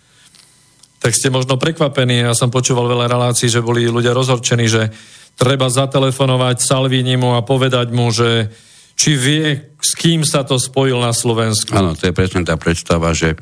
tak 1.02 1.18
ste 1.18 1.34
možno 1.34 1.58
prekvapení. 1.58 2.22
Ja 2.22 2.38
som 2.38 2.54
počúval 2.54 2.86
veľa 2.86 3.10
relácií, 3.10 3.50
že 3.50 3.66
boli 3.66 3.90
ľudia 3.90 4.14
rozhorčení, 4.14 4.70
že 4.70 4.94
treba 5.42 5.66
zatelefonovať 5.74 6.62
Salvinimu 6.62 7.34
a 7.34 7.42
povedať 7.42 7.90
mu, 7.90 8.14
že 8.14 8.54
či 8.94 9.18
vie, 9.18 9.74
s 9.82 9.98
kým 9.98 10.22
sa 10.22 10.46
to 10.46 10.62
spojil 10.62 11.02
na 11.02 11.10
Slovensku. 11.10 11.74
Áno, 11.74 11.98
to 11.98 12.06
je 12.06 12.14
presne 12.14 12.46
tá 12.46 12.54
predstava, 12.62 13.18
že 13.18 13.34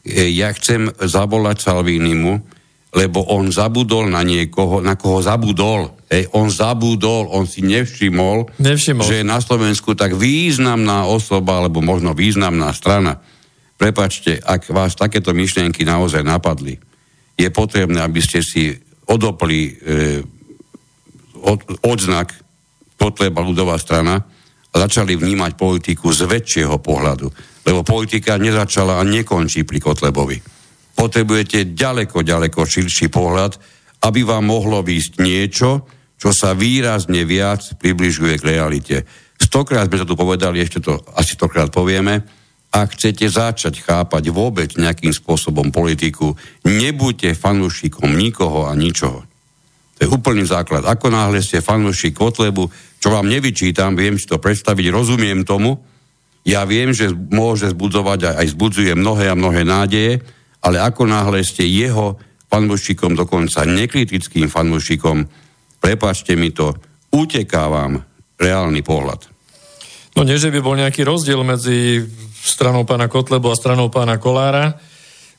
e, 0.00 0.32
ja 0.32 0.48
chcem 0.56 0.88
zavolať 0.96 1.60
Salvinimu, 1.60 2.40
lebo 2.96 3.20
on 3.28 3.52
zabudol 3.52 4.08
na 4.08 4.24
niekoho, 4.24 4.80
na 4.80 4.96
koho 4.96 5.20
zabudol. 5.20 5.92
Hej, 6.08 6.32
on 6.32 6.48
zabudol, 6.48 7.28
on 7.28 7.44
si 7.44 7.60
nevšimol, 7.60 8.56
nevšimol, 8.56 9.04
že 9.04 9.20
je 9.20 9.24
na 9.28 9.40
Slovensku 9.40 9.92
tak 9.92 10.16
významná 10.16 11.04
osoba, 11.04 11.60
alebo 11.60 11.84
možno 11.84 12.16
významná 12.16 12.72
strana. 12.72 13.20
Prepačte, 13.76 14.40
ak 14.40 14.72
vás 14.72 14.96
takéto 14.96 15.36
myšlienky 15.36 15.84
naozaj 15.84 16.24
napadli, 16.24 16.80
je 17.36 17.48
potrebné, 17.52 18.00
aby 18.00 18.20
ste 18.24 18.40
si 18.40 18.76
odopli 19.08 19.60
e, 19.68 19.72
od, 21.42 21.60
odznak 21.82 22.32
Kotleba 22.96 23.42
ľudová 23.42 23.76
strana 23.82 24.22
začali 24.72 25.18
vnímať 25.18 25.58
politiku 25.58 26.14
z 26.14 26.24
väčšieho 26.30 26.78
pohľadu. 26.78 27.26
Lebo 27.66 27.82
politika 27.82 28.40
nezačala 28.40 28.98
a 28.98 29.06
nekončí 29.06 29.66
pri 29.66 29.78
Kotlebovi. 29.82 30.38
Potrebujete 30.96 31.74
ďaleko, 31.74 32.22
ďaleko 32.22 32.62
širší 32.62 33.10
pohľad, 33.10 33.58
aby 34.06 34.22
vám 34.22 34.46
mohlo 34.46 34.80
výjsť 34.80 35.12
niečo, 35.18 35.70
čo 36.16 36.30
sa 36.30 36.54
výrazne 36.54 37.26
viac 37.26 37.74
približuje 37.82 38.38
k 38.38 38.46
realite. 38.54 38.96
Stokrát 39.34 39.90
sme 39.90 39.98
to 40.02 40.06
tu 40.06 40.14
povedali, 40.14 40.62
ešte 40.62 40.78
to 40.78 41.02
asi 41.18 41.34
stokrát 41.34 41.74
povieme, 41.74 42.22
ak 42.72 42.96
chcete 42.96 43.26
začať 43.28 43.84
chápať 43.84 44.32
vôbec 44.32 44.72
nejakým 44.78 45.12
spôsobom 45.12 45.74
politiku, 45.74 46.38
nebuďte 46.64 47.36
fanúšikom 47.36 48.14
nikoho 48.14 48.70
a 48.70 48.72
ničoho. 48.72 49.31
Je 50.02 50.10
úplný 50.10 50.42
základ. 50.42 50.82
Ako 50.82 51.14
náhle 51.14 51.38
ste 51.38 51.62
fanúšik 51.62 52.18
Kotlebu, 52.18 52.66
čo 52.98 53.08
vám 53.14 53.30
nevyčítam, 53.30 53.94
viem 53.94 54.18
si 54.18 54.26
to 54.26 54.42
predstaviť, 54.42 54.90
rozumiem 54.90 55.46
tomu, 55.46 55.78
ja 56.42 56.66
viem, 56.66 56.90
že 56.90 57.14
môže 57.14 57.70
zbudzovať 57.70 58.20
a 58.26 58.30
aj 58.42 58.58
zbudzuje 58.58 58.98
mnohé 58.98 59.30
a 59.30 59.38
mnohé 59.38 59.62
nádeje, 59.62 60.18
ale 60.58 60.82
ako 60.82 61.06
náhle 61.06 61.38
ste 61.46 61.62
jeho 61.70 62.18
fanúšikom, 62.50 63.14
dokonca 63.14 63.62
nekritickým 63.62 64.50
fanúšikom, 64.50 65.22
prepačte 65.78 66.34
mi 66.34 66.50
to, 66.50 66.74
uteká 67.14 67.70
vám 67.70 68.02
reálny 68.42 68.82
pohľad. 68.82 69.30
No 70.18 70.26
nie, 70.26 70.36
že 70.36 70.50
by 70.50 70.58
bol 70.58 70.74
nejaký 70.74 71.06
rozdiel 71.06 71.46
medzi 71.46 72.02
stranou 72.42 72.82
pána 72.82 73.06
Kotlebu 73.06 73.54
a 73.54 73.56
stranou 73.56 73.86
pána 73.86 74.18
Kolára. 74.18 74.82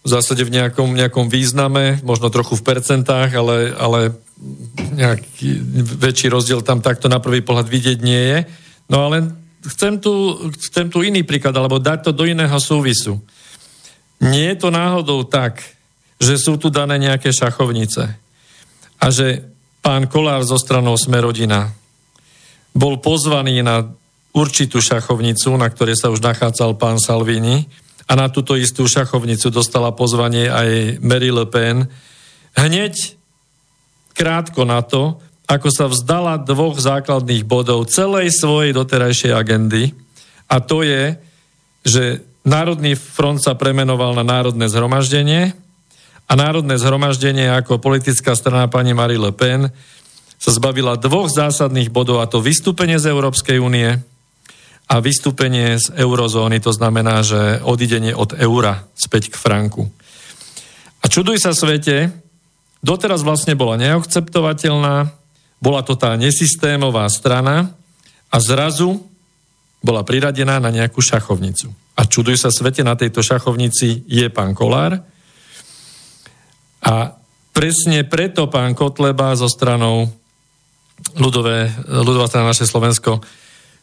V 0.04 0.08
zásade 0.08 0.48
v 0.48 0.56
nejakom, 0.56 0.96
nejakom 0.96 1.28
význame, 1.28 2.00
možno 2.04 2.32
trochu 2.32 2.56
v 2.60 2.64
percentách, 2.64 3.30
ale, 3.36 3.76
ale 3.76 4.00
nejaký 4.94 5.60
väčší 5.98 6.28
rozdiel 6.28 6.62
tam 6.66 6.84
takto 6.84 7.08
na 7.08 7.24
prvý 7.24 7.40
pohľad 7.40 7.68
vidieť 7.70 7.98
nie 8.04 8.22
je. 8.34 8.40
No 8.92 9.08
ale 9.08 9.32
chcem 9.64 9.98
tu, 10.00 10.36
chcem 10.70 10.92
tu 10.92 11.02
iný 11.02 11.24
príklad, 11.24 11.56
alebo 11.56 11.80
dať 11.80 12.10
to 12.10 12.12
do 12.12 12.28
iného 12.28 12.58
súvisu. 12.60 13.22
Nie 14.20 14.56
je 14.56 14.68
to 14.68 14.70
náhodou 14.72 15.24
tak, 15.24 15.64
že 16.20 16.40
sú 16.40 16.56
tu 16.56 16.72
dané 16.72 17.00
nejaké 17.00 17.32
šachovnice 17.32 18.04
a 19.00 19.06
že 19.12 19.44
pán 19.84 20.08
Kolár 20.08 20.48
zo 20.48 20.56
stranou 20.56 20.96
Smerodina 20.96 21.76
bol 22.72 23.04
pozvaný 23.04 23.60
na 23.60 23.84
určitú 24.32 24.80
šachovnicu, 24.80 25.54
na 25.60 25.68
ktorej 25.68 26.00
sa 26.00 26.10
už 26.10 26.24
nachádzal 26.24 26.80
pán 26.80 26.98
Salvini 26.98 27.68
a 28.08 28.16
na 28.16 28.32
túto 28.32 28.56
istú 28.56 28.88
šachovnicu 28.88 29.52
dostala 29.54 29.94
pozvanie 29.94 30.50
aj 30.50 31.00
Mary 31.04 31.30
Le 31.30 31.46
Pen. 31.46 31.86
Hneď 32.58 33.20
krátko 34.14 34.64
na 34.64 34.82
to, 34.86 35.20
ako 35.50 35.70
sa 35.70 35.86
vzdala 35.92 36.40
dvoch 36.40 36.80
základných 36.80 37.44
bodov 37.44 37.92
celej 37.92 38.32
svojej 38.32 38.72
doterajšej 38.72 39.34
agendy 39.36 39.92
a 40.48 40.62
to 40.64 40.86
je, 40.86 41.18
že 41.84 42.24
Národný 42.44 42.96
front 43.00 43.40
sa 43.40 43.56
premenoval 43.56 44.16
na 44.20 44.24
Národné 44.24 44.68
zhromaždenie 44.68 45.56
a 46.28 46.34
Národné 46.36 46.76
zhromaždenie 46.80 47.48
ako 47.52 47.80
politická 47.80 48.36
strana 48.36 48.68
pani 48.68 48.92
Marie 48.92 49.20
Le 49.20 49.32
Pen 49.32 49.72
sa 50.40 50.52
zbavila 50.52 51.00
dvoch 51.00 51.32
zásadných 51.32 51.88
bodov 51.88 52.20
a 52.20 52.28
to 52.28 52.44
vystúpenie 52.44 53.00
z 53.00 53.12
Európskej 53.12 53.64
únie 53.64 53.96
a 54.92 54.96
vystúpenie 55.00 55.80
z 55.80 55.96
eurozóny, 55.96 56.60
to 56.60 56.76
znamená, 56.76 57.24
že 57.24 57.64
odidenie 57.64 58.12
od 58.12 58.36
eura 58.36 58.84
späť 58.92 59.32
k 59.32 59.40
franku. 59.40 59.88
A 61.00 61.08
čuduj 61.08 61.40
sa 61.40 61.56
svete, 61.56 62.12
doteraz 62.84 63.24
vlastne 63.24 63.56
bola 63.56 63.80
neakceptovateľná, 63.80 65.10
bola 65.64 65.82
to 65.82 65.96
tá 65.96 66.20
nesystémová 66.20 67.08
strana 67.08 67.72
a 68.28 68.38
zrazu 68.44 69.00
bola 69.80 70.04
priradená 70.04 70.60
na 70.60 70.70
nejakú 70.70 71.00
šachovnicu. 71.00 71.72
A 71.96 72.04
čuduj 72.04 72.40
sa 72.40 72.52
svete, 72.52 72.84
na 72.84 73.00
tejto 73.00 73.24
šachovnici 73.24 74.04
je 74.08 74.28
pán 74.28 74.52
Kolár. 74.52 75.00
A 76.84 76.94
presne 77.56 78.04
preto 78.04 78.52
pán 78.52 78.76
Kotleba 78.76 79.32
so 79.40 79.48
stranou 79.48 80.12
ľudové, 81.16 81.72
ľudová 81.88 82.28
strana 82.28 82.52
naše 82.52 82.68
Slovensko 82.68 83.24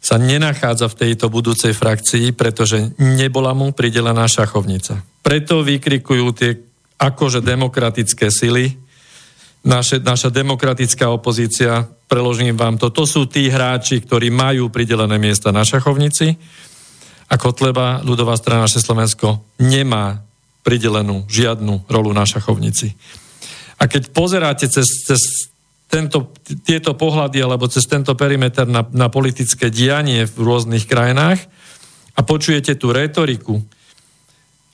sa 0.01 0.17
nenachádza 0.17 0.89
v 0.89 0.99
tejto 1.07 1.29
budúcej 1.29 1.77
frakcii, 1.77 2.33
pretože 2.33 2.97
nebola 2.97 3.53
mu 3.53 3.69
pridelená 3.77 4.25
šachovnica. 4.25 5.05
Preto 5.21 5.61
vykrikujú 5.61 6.27
tie 6.33 6.57
akože 6.97 7.45
demokratické 7.45 8.33
sily, 8.33 8.90
naše, 9.65 10.01
naša 10.01 10.33
demokratická 10.33 11.13
opozícia, 11.13 11.85
preložím 12.09 12.57
vám 12.57 12.81
to, 12.81 12.89
to 12.89 13.05
sú 13.05 13.29
tí 13.29 13.53
hráči, 13.53 14.01
ktorí 14.01 14.33
majú 14.33 14.73
pridelené 14.73 15.21
miesta 15.21 15.53
na 15.53 15.63
šachovnici 15.63 16.37
a 17.31 17.35
Kotleba, 17.39 18.03
ľudová 18.03 18.35
strana 18.35 18.67
naše 18.67 18.83
Slovensko, 18.83 19.45
nemá 19.63 20.25
pridelenú 20.67 21.25
žiadnu 21.31 21.87
rolu 21.87 22.11
na 22.11 22.27
šachovnici. 22.27 22.93
A 23.81 23.89
keď 23.89 24.13
pozeráte 24.13 24.69
cez, 24.69 24.85
cez 25.07 25.51
tento, 25.89 26.31
tieto 26.67 26.93
pohľady 26.93 27.41
alebo 27.41 27.71
cez 27.71 27.89
tento 27.89 28.13
perimeter 28.15 28.69
na, 28.69 28.85
na 28.93 29.09
politické 29.09 29.73
dianie 29.73 30.29
v 30.29 30.37
rôznych 30.37 30.85
krajinách 30.85 31.41
a 32.15 32.21
počujete 32.21 32.77
tú 32.77 32.93
retoriku, 32.93 33.63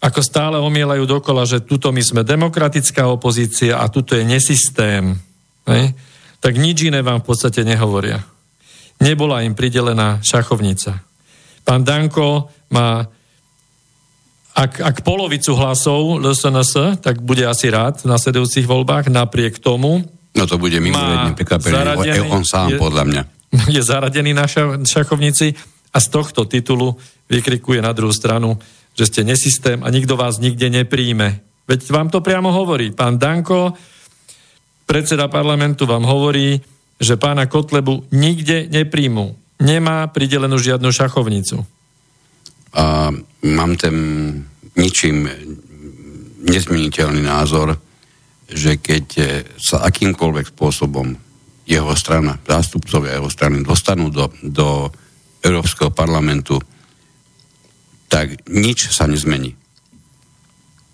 ako 0.06 0.20
stále 0.22 0.56
omielajú 0.62 1.02
dokola, 1.02 1.42
že 1.42 1.66
tuto 1.66 1.90
my 1.90 1.98
sme 1.98 2.22
demokratická 2.22 3.10
opozícia 3.10 3.82
a 3.82 3.90
tuto 3.90 4.14
je 4.14 4.22
nesystém, 4.22 5.18
ne? 5.66 5.82
tak 6.38 6.54
nič 6.54 6.86
iné 6.86 7.02
vám 7.02 7.26
v 7.26 7.34
podstate 7.34 7.66
nehovoria. 7.66 8.22
Nebola 9.02 9.42
im 9.42 9.58
pridelená 9.58 10.22
šachovnica. 10.22 11.02
Pán 11.66 11.82
Danko 11.82 12.46
má 12.70 13.02
ak, 14.56 14.80
ak 14.80 14.96
polovicu 15.04 15.52
hlasov 15.52 16.16
LSNS, 16.16 17.04
tak 17.04 17.20
bude 17.20 17.44
asi 17.44 17.68
rád 17.68 18.00
v 18.00 18.08
nasledujúcich 18.08 18.64
voľbách. 18.64 19.12
Napriek 19.12 19.60
tomu 19.60 20.00
No 20.36 20.44
to 20.44 20.60
bude 20.60 20.76
mimoriadne 20.76 21.32
prekvapený. 21.32 22.28
On 22.28 22.44
sám, 22.44 22.76
je, 22.76 22.78
podľa 22.78 23.04
mňa. 23.08 23.22
Je 23.74 23.80
zaradený 23.80 24.36
na 24.36 24.44
šachovnici 24.84 25.56
a 25.88 25.96
z 25.96 26.06
tohto 26.12 26.44
titulu 26.44 26.92
vykrikuje 27.24 27.80
na 27.80 27.96
druhú 27.96 28.12
stranu, 28.12 28.60
že 28.96 29.04
ste 29.06 29.20
nesystém 29.22 29.84
a 29.84 29.92
nikto 29.92 30.16
vás 30.16 30.40
nikde 30.40 30.72
nepríjme. 30.72 31.40
Veď 31.68 31.80
vám 31.92 32.08
to 32.08 32.24
priamo 32.24 32.48
hovorí. 32.48 32.90
Pán 32.96 33.20
Danko, 33.20 33.76
predseda 34.88 35.28
parlamentu 35.28 35.84
vám 35.84 36.08
hovorí, 36.08 36.56
že 36.96 37.20
pána 37.20 37.44
Kotlebu 37.44 38.08
nikde 38.16 38.72
nepríjmu. 38.72 39.36
Nemá 39.60 40.08
pridelenú 40.08 40.56
žiadnu 40.56 40.88
šachovnicu. 40.88 41.60
A 42.76 43.12
mám 43.44 43.72
ten 43.76 43.96
ničím 44.76 45.28
nezmeniteľný 46.44 47.24
názor, 47.24 47.76
že 48.46 48.78
keď 48.78 49.06
sa 49.58 49.82
akýmkoľvek 49.84 50.54
spôsobom 50.54 51.16
jeho 51.66 51.92
strana, 51.98 52.38
zástupcovia 52.46 53.18
jeho 53.18 53.26
strany 53.26 53.66
dostanú 53.66 54.08
do, 54.08 54.30
do 54.44 54.86
Európskeho 55.42 55.90
parlamentu, 55.90 56.62
tak 58.06 58.46
nič 58.48 58.94
sa 58.94 59.10
nezmení. 59.10 59.54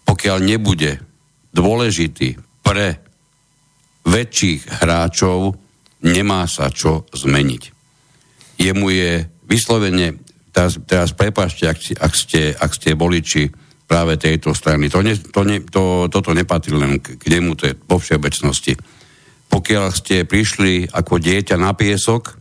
Pokiaľ 0.09 0.39
nebude 0.43 1.01
dôležitý 1.53 2.41
pre 2.65 3.01
väčších 4.03 4.83
hráčov, 4.83 5.55
nemá 6.03 6.45
sa 6.51 6.69
čo 6.73 7.07
zmeniť. 7.15 7.63
Jemu 8.59 8.87
je 8.91 9.13
vyslovene, 9.47 10.19
teraz, 10.51 10.79
teraz 10.85 11.15
prepašte, 11.15 11.71
ak, 11.71 11.79
ak, 12.01 12.13
ste, 12.13 12.53
ak 12.53 12.71
ste 12.75 12.99
voliči 12.99 13.51
práve 13.87 14.17
tejto 14.17 14.57
strany. 14.57 14.89
To 14.89 15.05
ne, 15.05 15.15
to 15.17 15.41
ne, 15.45 15.61
to, 15.69 16.09
toto 16.09 16.33
nepatrí 16.33 16.73
len 16.73 16.99
k, 16.99 17.21
k 17.21 17.25
nemu, 17.39 17.53
to 17.55 17.69
je 17.71 17.75
vo 17.77 18.01
všeobecnosti. 18.01 18.75
Pokiaľ 19.53 19.87
ste 19.93 20.25
prišli 20.25 20.89
ako 20.89 21.21
dieťa 21.21 21.61
na 21.61 21.77
piesok 21.77 22.41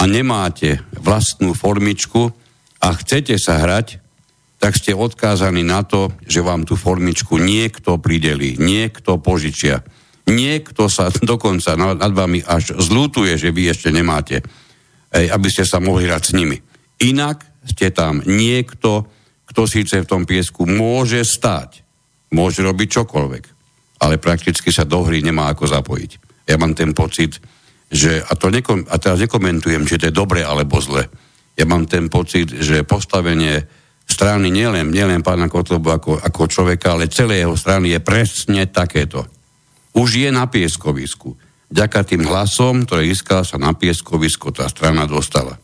a 0.00 0.08
nemáte 0.08 0.80
vlastnú 0.96 1.52
formičku 1.52 2.32
a 2.80 2.86
chcete 2.96 3.36
sa 3.36 3.60
hrať, 3.60 4.00
tak 4.60 4.76
ste 4.76 4.92
odkázaní 4.92 5.64
na 5.64 5.80
to, 5.84 6.12
že 6.28 6.44
vám 6.44 6.68
tú 6.68 6.76
formičku 6.76 7.40
niekto 7.40 7.96
prideli, 7.96 8.60
niekto 8.60 9.16
požičia. 9.16 9.80
Niekto 10.28 10.92
sa 10.92 11.08
dokonca 11.32 11.76
nad 11.76 12.12
vami 12.12 12.44
až 12.44 12.76
zlútuje, 12.76 13.40
že 13.40 13.52
vy 13.52 13.72
ešte 13.72 13.88
nemáte, 13.88 14.44
aby 15.12 15.48
ste 15.48 15.64
sa 15.64 15.80
mohli 15.80 16.04
hrať 16.04 16.22
s 16.22 16.36
nimi. 16.36 16.60
Inak 17.00 17.44
ste 17.64 17.88
tam 17.88 18.20
niekto, 18.24 19.08
kto 19.48 19.64
síce 19.64 19.96
v 20.04 20.08
tom 20.08 20.28
piesku 20.28 20.68
môže 20.68 21.24
stať, 21.24 21.80
môže 22.36 22.60
robiť 22.60 22.88
čokoľvek, 23.00 23.44
ale 24.04 24.20
prakticky 24.20 24.68
sa 24.70 24.84
do 24.84 25.02
hry 25.02 25.24
nemá 25.24 25.50
ako 25.50 25.66
zapojiť. 25.72 26.10
Ja 26.46 26.60
mám 26.60 26.76
ten 26.76 26.92
pocit, 26.92 27.40
že, 27.90 28.22
a, 28.22 28.32
to 28.38 28.52
nekom, 28.52 28.86
a 28.86 28.96
teraz 29.00 29.18
nekomentujem, 29.18 29.82
či 29.88 29.98
to 29.98 30.08
je 30.08 30.14
dobre 30.14 30.46
alebo 30.46 30.78
zle, 30.78 31.10
ja 31.60 31.68
mám 31.68 31.84
ten 31.84 32.08
pocit, 32.08 32.48
že 32.56 32.88
postavenie 32.88 33.60
strany 34.08 34.48
nielen, 34.48 34.88
nielen 34.88 35.20
pána 35.20 35.52
Kotlobu 35.52 35.92
ako, 35.92 36.12
ako 36.24 36.48
človeka, 36.48 36.96
ale 36.96 37.12
celé 37.12 37.44
jeho 37.44 37.52
strany 37.52 37.92
je 37.92 38.00
presne 38.00 38.64
takéto. 38.72 39.28
Už 39.92 40.24
je 40.24 40.32
na 40.32 40.48
pieskovisku. 40.48 41.36
Ďaka 41.70 42.02
tým 42.02 42.24
hlasom, 42.24 42.88
ktoré 42.88 43.06
získala 43.06 43.44
sa 43.44 43.60
na 43.60 43.76
pieskovisko, 43.76 44.50
tá 44.56 44.66
strana 44.72 45.04
dostala. 45.04 45.60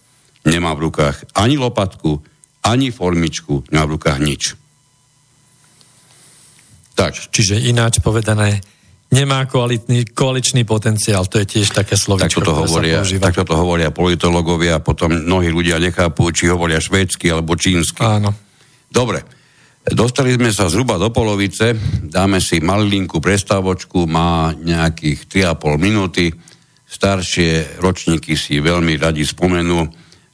Nemá 0.46 0.76
v 0.76 0.92
rukách 0.92 1.32
ani 1.34 1.58
lopatku, 1.58 2.22
ani 2.62 2.92
formičku, 2.92 3.66
nemá 3.72 3.88
v 3.88 3.94
rukách 3.98 4.20
nič. 4.20 4.42
Tak. 6.94 7.32
Čiže 7.34 7.66
ináč 7.66 7.98
povedané, 7.98 8.62
nemá 9.12 9.46
koalitný, 9.46 10.10
koaličný 10.10 10.66
potenciál, 10.66 11.26
to 11.30 11.38
je 11.42 11.46
tiež 11.46 11.70
také 11.70 11.94
slovičko, 11.94 12.42
takto 12.42 12.50
to 12.50 12.54
hovoria, 12.66 13.00
Takto 13.02 13.44
to 13.46 13.54
hovoria 13.54 13.94
politológovia, 13.94 14.82
potom 14.82 15.14
mnohí 15.14 15.48
ľudia 15.50 15.78
nechápu, 15.78 16.30
či 16.34 16.50
hovoria 16.50 16.82
švédsky 16.82 17.30
alebo 17.30 17.54
čínsky. 17.54 18.02
Áno. 18.02 18.34
Dobre, 18.90 19.22
dostali 19.86 20.34
sme 20.34 20.50
sa 20.50 20.66
zhruba 20.66 20.98
do 20.98 21.14
polovice, 21.14 21.74
dáme 22.06 22.42
si 22.42 22.58
malinku 22.58 23.22
prestávočku, 23.22 24.10
má 24.10 24.50
nejakých 24.54 25.54
3,5 25.54 25.78
minúty, 25.78 26.24
staršie 26.86 27.82
ročníky 27.82 28.38
si 28.38 28.58
veľmi 28.62 28.98
radi 28.98 29.26
spomenú, 29.26 29.86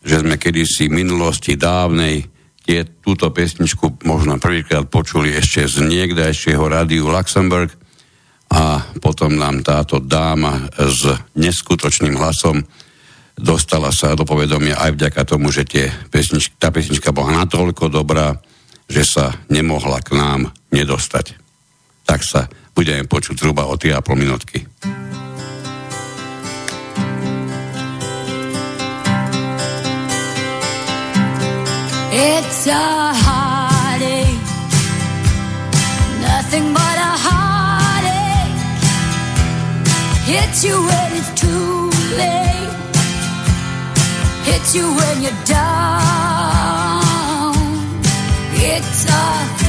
že 0.03 0.21
sme 0.21 0.37
kedysi 0.37 0.89
v 0.89 0.97
minulosti 1.05 1.57
dávnej 1.57 2.29
tie, 2.63 2.87
túto 3.03 3.31
pesničku 3.35 4.07
možno 4.07 4.39
prvýkrát 4.39 4.87
počuli 4.87 5.35
ešte 5.35 5.67
z 5.67 5.83
niekdajšieho 5.83 6.63
rádiu 6.63 7.11
Luxemburg 7.11 7.82
a 8.53 8.85
potom 9.01 9.33
nám 9.41 9.65
táto 9.65 9.97
dáma 9.97 10.69
s 10.77 11.09
neskutočným 11.33 12.21
hlasom 12.21 12.61
dostala 13.33 13.89
sa 13.89 14.13
do 14.13 14.29
povedomia 14.29 14.77
aj 14.77 14.93
vďaka 14.93 15.23
tomu, 15.25 15.49
že 15.49 15.65
tie 15.65 15.89
pesnička, 16.13 16.53
tá 16.61 16.69
pesnička 16.69 17.17
bola 17.17 17.43
natoľko 17.45 17.89
dobrá, 17.89 18.37
že 18.93 19.09
sa 19.09 19.33
nemohla 19.49 20.05
k 20.05 20.13
nám 20.21 20.53
nedostať. 20.69 21.41
Tak 22.05 22.21
sa 22.21 22.45
budeme 22.77 23.09
počuť 23.09 23.41
zhruba 23.41 23.65
o 23.65 23.81
3,5 23.81 24.21
minútky. 24.21 24.59
It's 32.13 32.69
a 32.69 33.17
heartache, 33.17 34.37
nothing 36.21 36.77
but 36.77 36.92
Hits 40.53 40.65
you 40.65 40.77
when 40.85 41.13
it's 41.17 41.33
too 41.41 41.89
late, 42.19 42.77
hits 44.45 44.75
you 44.75 44.85
when 44.85 45.23
you're 45.23 45.45
down. 45.47 47.03
It's 48.53 49.07
a 49.07 49.62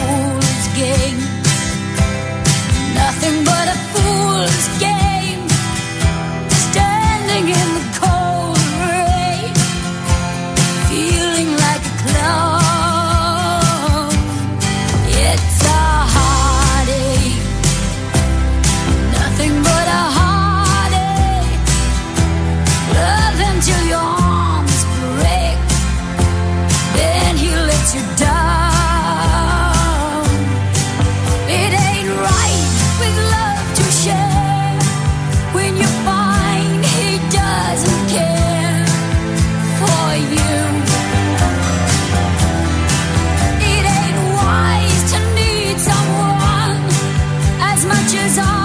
pictures 48.13 48.37
on 48.37 48.62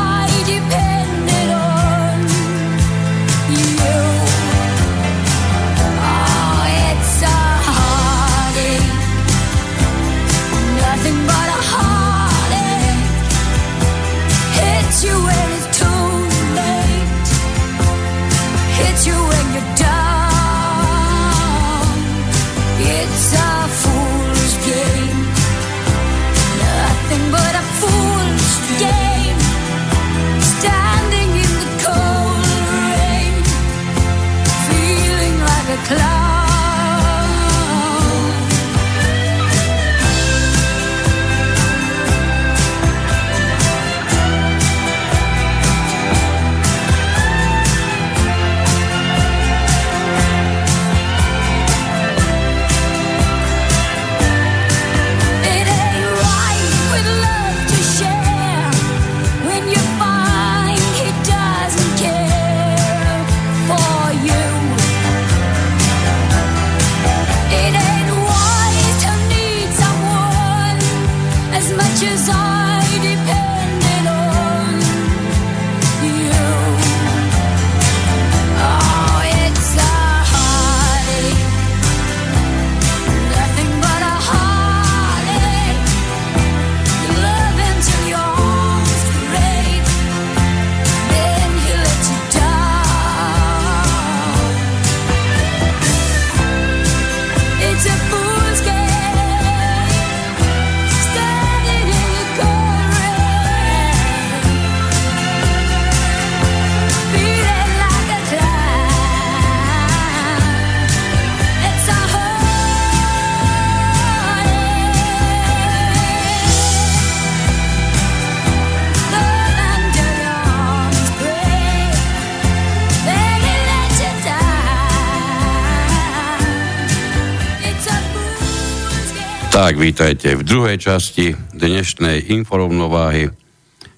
Tak, 129.59 129.75
vítajte 129.75 130.39
v 130.39 130.47
druhej 130.47 130.79
časti 130.79 131.35
dnešnej 131.35 132.31
informovnováhy, 132.31 133.27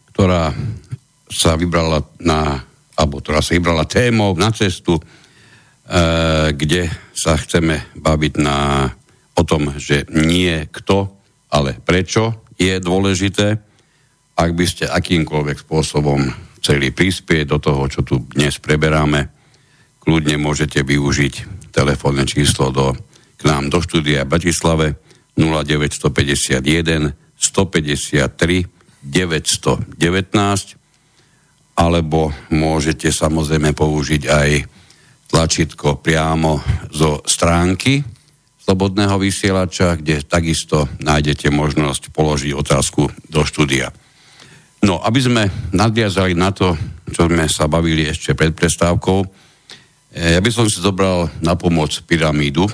ktorá 0.09 0.57
sa 1.29 1.53
vybrala 1.53 2.01
na, 2.17 2.65
alebo 2.97 3.21
ktorá 3.21 3.45
sa 3.45 3.53
vybrala 3.53 3.85
témou 3.85 4.33
na 4.41 4.57
cestu, 4.57 4.97
e, 4.97 5.03
kde 6.57 6.89
sa 7.13 7.37
chceme 7.37 7.93
baviť 7.93 8.41
na, 8.41 8.89
o 9.37 9.43
tom, 9.45 9.77
že 9.77 10.09
nie 10.09 10.65
kto, 10.65 11.13
ale 11.53 11.77
prečo 11.77 12.41
je 12.57 12.81
dôležité. 12.81 13.61
Ak 14.41 14.57
by 14.57 14.65
ste 14.65 14.89
akýmkoľvek 14.89 15.69
spôsobom 15.69 16.25
chceli 16.65 16.89
prispieť 16.89 17.53
do 17.53 17.61
toho, 17.61 17.85
čo 17.85 18.01
tu 18.01 18.25
dnes 18.33 18.57
preberáme, 18.57 19.29
kľudne 20.01 20.41
môžete 20.41 20.81
využiť 20.81 21.69
telefónne 21.69 22.25
číslo 22.25 22.73
do, 22.73 22.97
k 23.37 23.45
nám 23.45 23.69
do 23.69 23.85
štúdia 23.85 24.25
v 24.25 24.33
Bratislave 24.41 25.11
0951 25.41 27.17
153 27.41 28.69
919 29.01 30.77
alebo 31.81 32.29
môžete 32.53 33.09
samozrejme 33.09 33.73
použiť 33.73 34.23
aj 34.29 34.51
tlačítko 35.33 36.05
priamo 36.05 36.61
zo 36.93 37.25
stránky 37.25 38.05
Slobodného 38.71 39.19
vysielača, 39.19 39.99
kde 39.99 40.23
takisto 40.23 40.87
nájdete 41.03 41.51
možnosť 41.51 42.15
položiť 42.15 42.55
otázku 42.55 43.11
do 43.27 43.43
štúdia. 43.43 43.91
No, 44.87 45.03
aby 45.03 45.19
sme 45.19 45.43
nadviazali 45.75 46.39
na 46.39 46.55
to, 46.55 46.79
čo 47.11 47.27
sme 47.27 47.51
sa 47.51 47.67
bavili 47.67 48.07
ešte 48.07 48.31
pred 48.39 48.55
prestávkou, 48.55 49.27
eh, 50.15 50.39
ja 50.39 50.41
by 50.45 50.51
som 50.55 50.71
si 50.71 50.79
zobral 50.79 51.35
na 51.43 51.59
pomoc 51.59 51.91
pyramídu, 52.07 52.71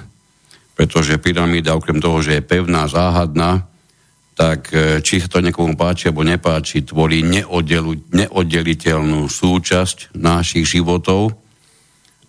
pretože 0.77 1.16
pyramída 1.16 1.72
okrem 1.72 1.97
toho, 1.97 2.20
že 2.20 2.39
je 2.39 2.43
pevná, 2.45 2.85
záhadná, 2.85 3.64
tak 4.37 4.68
e, 4.77 5.01
či 5.01 5.24
sa 5.24 5.33
to 5.33 5.41
niekomu 5.41 5.72
páči 5.81 6.12
alebo 6.12 6.20
nepáči, 6.20 6.85
tvorí 6.85 7.24
neoddelu, 7.24 8.12
neoddeliteľnú 8.12 9.24
súčasť 9.24 10.12
našich 10.12 10.68
životov. 10.68 11.33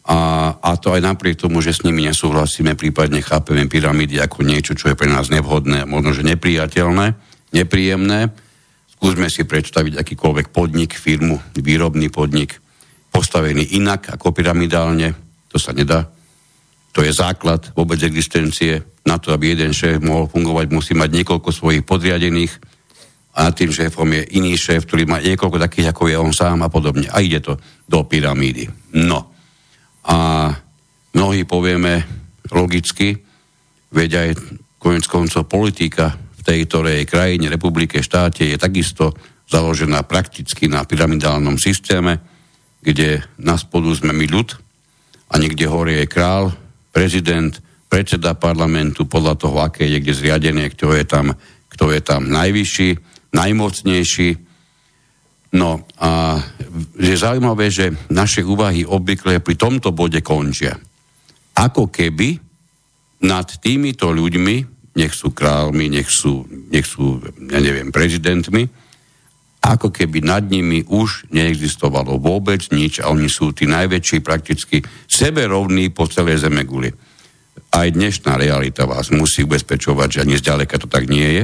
A, 0.08 0.56
a 0.56 0.72
to 0.80 0.96
aj 0.96 1.04
napriek 1.04 1.36
tomu, 1.36 1.60
že 1.60 1.76
s 1.76 1.84
nimi 1.84 2.08
nesúhlasíme, 2.08 2.80
prípadne 2.80 3.20
chápeme 3.20 3.68
pyramídy 3.68 4.24
ako 4.24 4.48
niečo, 4.48 4.72
čo 4.72 4.88
je 4.88 4.96
pre 4.96 5.12
nás 5.12 5.28
nevhodné, 5.28 5.84
možno, 5.84 6.16
že 6.16 6.24
nepriateľné, 6.24 7.06
nepríjemné. 7.52 8.32
Skúsme 8.96 9.28
si 9.28 9.44
predstaviť 9.44 10.00
akýkoľvek 10.00 10.56
podnik, 10.56 10.96
firmu, 10.96 11.44
výrobný 11.60 12.08
podnik, 12.08 12.56
postavený 13.12 13.76
inak 13.76 14.16
ako 14.16 14.32
pyramidálne, 14.32 15.12
to 15.52 15.60
sa 15.60 15.76
nedá 15.76 16.08
to 16.98 17.06
je 17.06 17.14
základ 17.14 17.62
vôbec 17.78 18.02
existencie. 18.02 18.82
Na 19.06 19.22
to, 19.22 19.30
aby 19.30 19.54
jeden 19.54 19.70
šéf 19.70 20.02
mohol 20.02 20.26
fungovať, 20.26 20.74
musí 20.74 20.98
mať 20.98 21.14
niekoľko 21.22 21.54
svojich 21.54 21.86
podriadených 21.86 22.58
a 23.38 23.46
nad 23.46 23.54
tým 23.54 23.70
šéfom 23.70 24.10
je 24.18 24.34
iný 24.34 24.58
šéf, 24.58 24.90
ktorý 24.90 25.06
má 25.06 25.22
niekoľko 25.22 25.62
takých, 25.62 25.94
ako 25.94 26.10
je 26.10 26.18
on 26.18 26.34
sám 26.34 26.66
a 26.66 26.74
podobne. 26.74 27.06
A 27.14 27.22
ide 27.22 27.38
to 27.38 27.62
do 27.86 28.02
pyramídy. 28.02 28.66
No. 28.98 29.30
A 30.10 30.50
mnohí 31.14 31.46
povieme 31.46 32.02
logicky, 32.50 33.14
veď 33.94 34.12
aj 34.18 34.30
konec 34.82 35.06
koncov 35.06 35.46
politika 35.46 36.18
v 36.18 36.42
tej 36.42 36.66
krajine, 37.06 37.46
republike, 37.54 38.02
štáte 38.02 38.42
je 38.42 38.58
takisto 38.58 39.14
založená 39.46 40.02
prakticky 40.02 40.66
na 40.66 40.82
pyramidálnom 40.82 41.62
systéme, 41.62 42.18
kde 42.82 43.22
na 43.38 43.54
spodu 43.54 43.94
sme 43.94 44.18
my 44.18 44.26
ľud 44.26 44.50
a 45.30 45.38
niekde 45.38 45.70
hore 45.70 46.02
je 46.02 46.10
král, 46.10 46.58
prezident, 46.98 47.54
predseda 47.86 48.34
parlamentu 48.34 49.06
podľa 49.06 49.38
toho, 49.38 49.62
aké 49.62 49.86
je 49.86 50.02
kde 50.02 50.18
zriadené, 50.18 50.74
kto 50.74 50.98
je 50.98 51.06
tam, 51.06 51.38
kto 51.70 51.94
je 51.94 52.02
tam 52.02 52.26
najvyšší, 52.26 52.90
najmocnejší. 53.38 54.30
No 55.54 55.86
a 56.02 56.42
je 56.98 57.14
zaujímavé, 57.14 57.70
že 57.70 57.94
naše 58.10 58.42
úvahy 58.42 58.82
obvykle 58.82 59.46
pri 59.46 59.54
tomto 59.54 59.94
bode 59.94 60.26
končia. 60.26 60.74
Ako 61.54 61.94
keby 61.94 62.42
nad 63.30 63.46
týmito 63.62 64.10
ľuďmi, 64.10 64.56
nech 64.98 65.14
sú 65.14 65.38
kráľmi, 65.38 65.94
nech 65.94 66.10
sú, 66.10 66.50
nech 66.74 66.90
sú 66.90 67.22
ja 67.46 67.62
neviem, 67.62 67.94
prezidentmi, 67.94 68.66
ako 69.68 69.92
keby 69.92 70.24
nad 70.24 70.48
nimi 70.48 70.88
už 70.88 71.28
neexistovalo 71.28 72.16
vôbec 72.24 72.64
nič 72.72 73.04
a 73.04 73.12
oni 73.12 73.28
sú 73.28 73.52
tí 73.52 73.68
najväčší 73.68 74.24
prakticky 74.24 74.80
seberovní 75.12 75.92
po 75.92 76.08
celej 76.08 76.48
zeme 76.48 76.64
guli. 76.64 76.88
Aj 77.76 77.92
dnešná 77.92 78.40
realita 78.40 78.88
vás 78.88 79.12
musí 79.12 79.44
ubezpečovať, 79.44 80.08
že 80.08 80.22
ani 80.24 80.40
zďaleka 80.40 80.80
to 80.80 80.88
tak 80.88 81.12
nie 81.12 81.44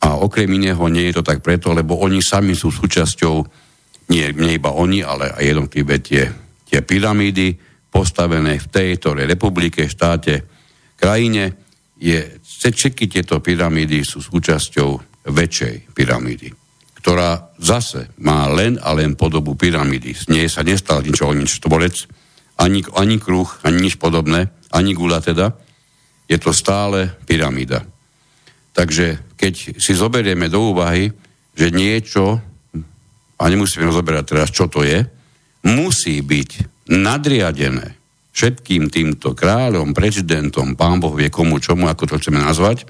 A 0.00 0.16
okrem 0.16 0.48
iného 0.48 0.80
nie 0.88 1.12
je 1.12 1.20
to 1.20 1.24
tak 1.28 1.44
preto, 1.44 1.76
lebo 1.76 2.00
oni 2.00 2.24
sami 2.24 2.56
sú 2.56 2.72
súčasťou, 2.72 3.44
nie, 4.08 4.24
nie 4.32 4.56
iba 4.56 4.72
oni, 4.72 5.04
ale 5.04 5.28
aj 5.36 5.44
jednotlivé 5.44 6.00
tie, 6.00 6.24
tie 6.64 6.80
pyramídy 6.80 7.52
postavené 7.92 8.56
v 8.56 8.66
tejto 8.72 9.12
republike, 9.12 9.84
štáte, 9.84 10.48
krajine. 10.96 11.52
Je, 12.00 12.40
všetky 12.40 13.12
tieto 13.12 13.44
pyramídy 13.44 14.00
sú 14.08 14.24
súčasťou 14.24 15.20
väčšej 15.28 15.92
pyramídy 15.92 16.59
ktorá 17.00 17.56
zase 17.56 18.12
má 18.20 18.44
len 18.52 18.76
a 18.84 18.92
len 18.92 19.16
podobu 19.16 19.56
pyramidy. 19.56 20.12
Z 20.12 20.28
nej 20.28 20.46
sa 20.52 20.60
nestal 20.60 21.00
ničo, 21.00 21.32
nič 21.32 21.64
tvorec, 21.64 21.96
ani, 22.60 22.84
ani 22.92 23.16
kruh, 23.16 23.48
ani 23.64 23.88
nič 23.88 23.96
podobné, 23.96 24.52
ani 24.68 24.92
gula 24.92 25.24
teda. 25.24 25.56
Je 26.28 26.36
to 26.36 26.52
stále 26.52 27.08
pyramída. 27.24 27.82
Takže 28.76 29.34
keď 29.34 29.80
si 29.80 29.92
zoberieme 29.96 30.52
do 30.52 30.76
úvahy, 30.76 31.08
že 31.56 31.72
niečo, 31.72 32.38
a 33.40 33.42
nemusíme 33.48 33.88
rozoberať 33.88 34.24
teraz, 34.36 34.48
čo 34.52 34.68
to 34.68 34.84
je, 34.84 35.00
musí 35.64 36.20
byť 36.20 36.50
nadriadené 36.92 37.96
všetkým 38.30 38.92
týmto 38.92 39.32
kráľom, 39.34 39.90
prezidentom, 39.96 40.78
pán 40.78 41.02
Boh 41.02 41.16
vie 41.16 41.32
komu, 41.32 41.58
čomu, 41.58 41.88
ako 41.88 42.14
to 42.14 42.18
chceme 42.20 42.38
nazvať, 42.38 42.86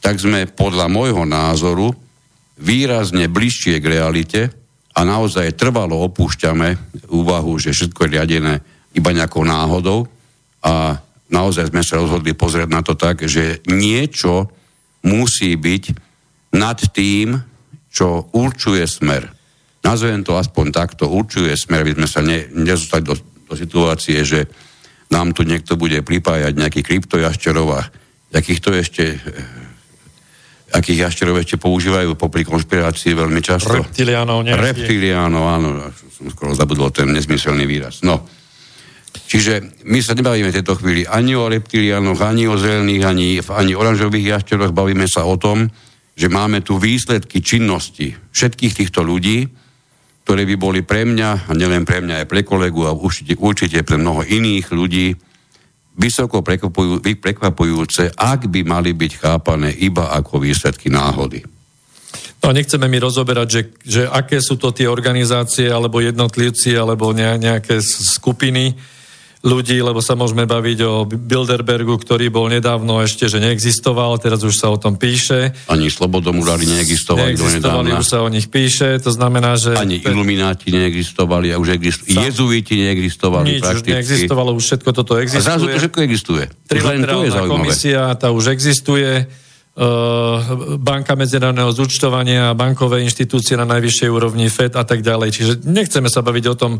tak 0.00 0.16
sme 0.16 0.48
podľa 0.48 0.88
môjho 0.88 1.28
názoru 1.28 1.92
výrazne 2.60 3.26
bližšie 3.26 3.80
k 3.80 3.90
realite 3.90 4.40
a 4.92 5.00
naozaj 5.02 5.56
trvalo 5.56 5.96
opúšťame 6.06 7.00
úvahu, 7.08 7.56
že 7.56 7.72
všetko 7.72 8.06
je 8.06 8.12
riadené 8.12 8.54
iba 8.94 9.10
nejakou 9.10 9.42
náhodou, 9.42 10.06
a 10.60 11.00
naozaj 11.32 11.72
sme 11.72 11.80
sa 11.80 11.96
rozhodli 11.96 12.36
pozrieť 12.36 12.68
na 12.68 12.84
to 12.84 12.92
tak, 12.96 13.24
že 13.24 13.64
niečo 13.68 14.52
musí 15.08 15.56
byť 15.56 15.84
nad 16.52 16.76
tým, 16.76 17.40
čo 17.88 18.28
určuje 18.36 18.84
smer. 18.84 19.24
Nazvem 19.80 20.20
to 20.20 20.36
aspoň 20.36 20.66
takto, 20.70 21.08
určuje 21.08 21.56
smer, 21.56 21.82
aby 21.82 21.96
sme 21.96 22.08
sa 22.08 22.20
ne, 22.20 22.44
nezostali 22.52 23.00
do, 23.00 23.16
do 23.48 23.54
situácie, 23.56 24.20
že 24.20 24.44
nám 25.08 25.32
tu 25.32 25.42
niekto 25.42 25.80
bude 25.80 26.04
pripájať 26.04 26.52
nejaký 26.54 26.80
kryptojašťerov 26.84 27.68
a 27.72 27.80
akých 28.30 28.60
to 28.60 28.70
ešte 28.76 29.04
akých 30.70 31.06
jašterov 31.06 31.42
ešte 31.42 31.58
používajú 31.58 32.14
popri 32.14 32.46
konšpirácii 32.46 33.12
veľmi 33.14 33.40
často. 33.42 33.74
Reptiliánov 33.74 34.46
nejakých. 34.46 34.64
Reptiliánov, 34.64 35.44
áno, 35.46 35.68
som 35.92 36.26
skoro 36.30 36.54
zabudol 36.54 36.94
ten 36.94 37.10
nezmyselný 37.10 37.66
výraz. 37.66 38.06
No, 38.06 38.22
čiže 39.26 39.82
my 39.86 39.98
sa 39.98 40.14
nebavíme 40.14 40.54
v 40.54 40.56
tejto 40.62 40.78
chvíli 40.78 41.02
ani 41.06 41.34
o 41.34 41.50
reptiliánoch, 41.50 42.18
ani 42.22 42.46
o 42.46 42.54
zelených, 42.54 43.02
ani, 43.02 43.28
ani 43.42 43.72
oranžových 43.74 44.38
jašteroch, 44.38 44.70
bavíme 44.70 45.10
sa 45.10 45.26
o 45.26 45.34
tom, 45.34 45.66
že 46.14 46.28
máme 46.28 46.60
tu 46.60 46.76
výsledky 46.76 47.40
činnosti 47.40 48.12
všetkých 48.12 48.76
týchto 48.76 49.00
ľudí, 49.00 49.48
ktoré 50.22 50.46
by 50.46 50.56
boli 50.60 50.80
pre 50.86 51.02
mňa, 51.08 51.48
a 51.48 51.52
nielen 51.56 51.82
pre 51.82 52.04
mňa, 52.04 52.22
aj 52.22 52.26
pre 52.28 52.46
kolegu 52.46 52.86
a 52.86 52.94
určite, 52.94 53.34
určite 53.40 53.82
pre 53.82 53.98
mnoho 53.98 54.22
iných 54.22 54.70
ľudí, 54.70 55.16
vysoko 56.00 56.40
prekvapujúce, 56.40 58.16
ak 58.16 58.48
by 58.48 58.60
mali 58.64 58.96
byť 58.96 59.12
chápané 59.20 59.68
iba 59.84 60.16
ako 60.16 60.40
výsledky 60.40 60.88
náhody. 60.88 61.44
No 62.40 62.48
a 62.48 62.56
nechceme 62.56 62.88
mi 62.88 62.96
rozoberať, 62.96 63.48
že, 63.52 63.62
že 63.84 64.02
aké 64.08 64.40
sú 64.40 64.56
to 64.56 64.72
tie 64.72 64.88
organizácie, 64.88 65.68
alebo 65.68 66.00
jednotlivci, 66.00 66.72
alebo 66.72 67.12
nejaké 67.12 67.84
skupiny, 67.84 68.72
ľudí, 69.40 69.80
lebo 69.80 70.04
sa 70.04 70.12
môžeme 70.12 70.44
baviť 70.44 70.78
o 70.84 71.08
Bilderbergu, 71.08 71.96
ktorý 71.96 72.28
bol 72.28 72.52
nedávno 72.52 73.00
ešte, 73.00 73.24
že 73.24 73.40
neexistoval, 73.40 74.20
teraz 74.20 74.44
už 74.44 74.52
sa 74.52 74.68
o 74.68 74.76
tom 74.76 75.00
píše. 75.00 75.56
Ani 75.64 75.88
Slobodomurári 75.88 76.68
neexistovali, 76.68 77.32
neexistovali 77.32 77.88
už 77.96 78.04
sa 78.04 78.20
o 78.20 78.28
nich 78.28 78.52
píše, 78.52 79.00
to 79.00 79.08
znamená, 79.08 79.56
že... 79.56 79.72
Ani 79.80 80.04
Ilumináti 80.04 80.68
neexistovali 80.68 81.56
a 81.56 81.56
už 81.56 81.72
existujú. 81.72 82.20
Sa... 82.20 82.28
Jezuiti 82.28 82.84
neexistovali 82.84 83.46
Nič 83.56 83.62
prakticky. 83.64 83.90
neexistovalo, 83.96 84.50
už 84.52 84.64
všetko 84.68 84.90
toto 84.92 85.12
existuje. 85.16 85.40
A 85.40 85.48
zrazu 85.48 85.64
to 85.72 85.78
všetko 85.80 86.00
existuje. 86.04 86.44
Trilaterálna 86.68 87.40
komisia, 87.48 88.12
tá 88.20 88.28
už 88.28 88.52
existuje. 88.52 89.24
Uh, 89.70 90.76
banka 90.76 91.16
medzinárodného 91.16 91.72
zúčtovania, 91.72 92.52
bankové 92.52 93.00
inštitúcie 93.06 93.56
na 93.56 93.64
najvyššej 93.64 94.10
úrovni 94.12 94.52
FED 94.52 94.76
a 94.76 94.84
tak 94.84 95.00
ďalej. 95.00 95.28
Čiže 95.32 95.52
nechceme 95.64 96.10
sa 96.12 96.20
baviť 96.20 96.44
o 96.52 96.54
tom, 96.58 96.72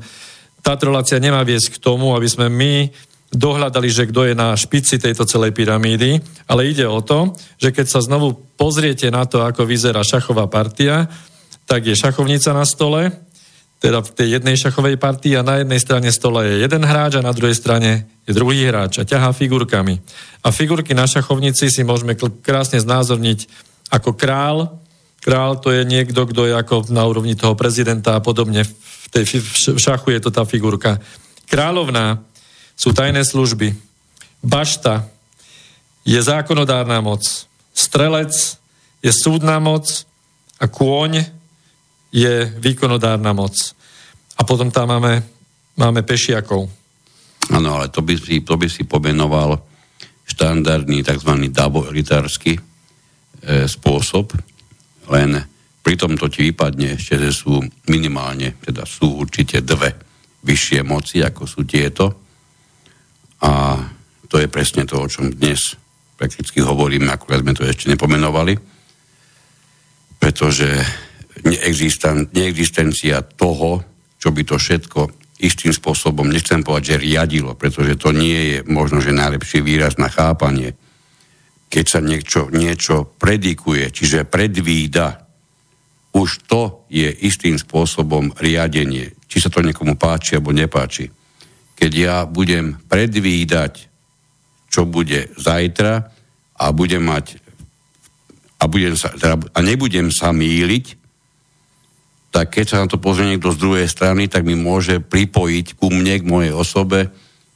táto 0.61 0.93
relácia 0.93 1.19
nemá 1.23 1.41
viesť 1.43 1.77
k 1.77 1.83
tomu, 1.83 2.13
aby 2.13 2.29
sme 2.29 2.47
my 2.53 2.91
dohľadali, 3.31 3.89
že 3.89 4.11
kto 4.11 4.27
je 4.27 4.35
na 4.35 4.59
špici 4.59 4.99
tejto 4.99 5.23
celej 5.23 5.55
pyramídy, 5.55 6.19
ale 6.51 6.67
ide 6.67 6.85
o 6.87 6.99
to, 6.99 7.31
že 7.63 7.71
keď 7.71 7.87
sa 7.87 8.03
znovu 8.03 8.35
pozriete 8.59 9.07
na 9.09 9.23
to, 9.25 9.47
ako 9.47 9.63
vyzerá 9.63 10.03
šachová 10.03 10.51
partia, 10.51 11.07
tak 11.71 11.87
je 11.87 11.95
šachovnica 11.95 12.51
na 12.51 12.67
stole, 12.67 13.15
teda 13.81 14.05
v 14.05 14.11
tej 14.13 14.29
jednej 14.37 14.61
šachovej 14.61 15.01
partii 15.01 15.41
a 15.41 15.47
na 15.47 15.65
jednej 15.65 15.81
strane 15.81 16.13
stola 16.13 16.45
je 16.45 16.61
jeden 16.61 16.85
hráč 16.85 17.17
a 17.17 17.25
na 17.25 17.33
druhej 17.33 17.57
strane 17.57 18.05
je 18.29 18.37
druhý 18.37 18.69
hráč 18.69 19.01
a 19.01 19.09
ťahá 19.09 19.33
figurkami. 19.33 19.97
A 20.45 20.53
figurky 20.53 20.93
na 20.93 21.09
šachovnici 21.09 21.73
si 21.73 21.81
môžeme 21.81 22.13
krásne 22.45 22.77
znázorniť 22.77 23.49
ako 23.89 24.13
král. 24.19 24.77
Král 25.21 25.61
to 25.61 25.69
je 25.69 25.85
niekto, 25.85 26.25
kto 26.25 26.49
je 26.49 26.55
ako 26.57 26.89
na 26.89 27.05
úrovni 27.05 27.37
toho 27.37 27.53
prezidenta 27.53 28.17
a 28.17 28.25
podobne 28.25 28.65
tej 29.11 29.43
šachu 29.77 30.15
je 30.15 30.21
to 30.23 30.31
tá 30.31 30.47
figurka. 30.47 31.03
Kráľovná 31.51 32.23
sú 32.79 32.95
tajné 32.95 33.27
služby. 33.27 33.75
Bašta 34.41 35.11
je 36.07 36.17
zákonodárna 36.17 37.03
moc. 37.03 37.27
Strelec 37.75 38.33
je 39.03 39.13
súdna 39.13 39.59
moc 39.59 40.07
a 40.63 40.71
kôň 40.71 41.27
je 42.15 42.49
výkonodárna 42.63 43.35
moc. 43.35 43.55
A 44.39 44.47
potom 44.47 44.71
tam 44.73 44.95
máme, 44.97 45.21
máme 45.77 46.01
pešiakov. 46.07 46.71
Áno, 47.51 47.69
ale 47.77 47.91
to 47.91 48.01
by 48.01 48.15
si, 48.15 48.41
to 48.41 48.55
by 48.55 48.71
si 48.71 48.87
pomenoval 48.87 49.59
štandardný 50.25 51.03
tzv. 51.03 51.51
daboritársky 51.51 52.57
e, 52.57 52.61
spôsob, 53.67 54.31
len 55.11 55.51
Pritom 55.81 56.13
to 56.15 56.29
ti 56.29 56.53
vypadne 56.53 57.01
ešte, 57.01 57.17
že 57.17 57.33
sú 57.33 57.57
minimálne, 57.89 58.61
teda 58.61 58.85
sú 58.85 59.25
určite 59.25 59.65
dve 59.65 59.97
vyššie 60.45 60.85
moci, 60.85 61.25
ako 61.25 61.49
sú 61.49 61.65
tieto. 61.65 62.05
A 63.41 63.81
to 64.29 64.37
je 64.37 64.49
presne 64.53 64.85
to, 64.85 65.01
o 65.01 65.09
čom 65.09 65.33
dnes 65.33 65.81
prakticky 66.21 66.61
hovoríme, 66.61 67.09
akurát 67.09 67.41
sme 67.41 67.57
to 67.57 67.65
ešte 67.65 67.89
nepomenovali, 67.89 68.61
pretože 70.21 70.69
neexistencia 72.37 73.25
toho, 73.25 73.81
čo 74.21 74.29
by 74.29 74.43
to 74.45 74.61
všetko 74.61 75.01
istým 75.41 75.73
spôsobom, 75.73 76.29
nechcem 76.29 76.61
povedať, 76.61 77.01
že 77.01 77.03
riadilo, 77.09 77.57
pretože 77.57 77.97
to 77.97 78.13
nie 78.13 78.37
je 78.37 78.59
možno, 78.69 79.01
že 79.01 79.17
najlepší 79.17 79.65
výraz 79.65 79.97
na 79.97 80.13
chápanie, 80.13 80.77
keď 81.71 81.85
sa 81.87 82.01
niečo, 82.03 82.51
niečo 82.51 83.15
predikuje, 83.17 83.95
čiže 83.95 84.27
predvída, 84.27 85.31
už 86.11 86.51
to 86.51 86.85
je 86.91 87.07
istým 87.07 87.55
spôsobom 87.55 88.35
riadenie. 88.35 89.15
Či 89.31 89.47
sa 89.47 89.49
to 89.55 89.63
niekomu 89.63 89.95
páči 89.95 90.35
alebo 90.35 90.51
nepáči. 90.51 91.07
Keď 91.79 91.91
ja 91.95 92.17
budem 92.27 92.75
predvídať, 92.91 93.87
čo 94.67 94.83
bude 94.83 95.31
zajtra 95.39 96.11
a 96.59 96.65
budem 96.75 97.07
mať 97.07 97.39
a, 98.61 98.69
budem 98.69 98.93
sa, 98.93 99.09
teda, 99.17 99.41
a 99.41 99.59
nebudem 99.65 100.13
sa 100.13 100.37
míliť, 100.37 101.01
tak 102.31 102.55
keď 102.55 102.65
sa 102.69 102.77
na 102.85 102.87
to 102.87 103.01
pozrie 103.01 103.33
niekto 103.33 103.51
z 103.51 103.63
druhej 103.63 103.89
strany, 103.89 104.29
tak 104.29 104.45
mi 104.45 104.55
môže 104.55 105.01
pripojiť 105.01 105.81
ku 105.81 105.89
mne, 105.89 106.21
k 106.21 106.29
mojej 106.29 106.53
osobe, 106.53 107.09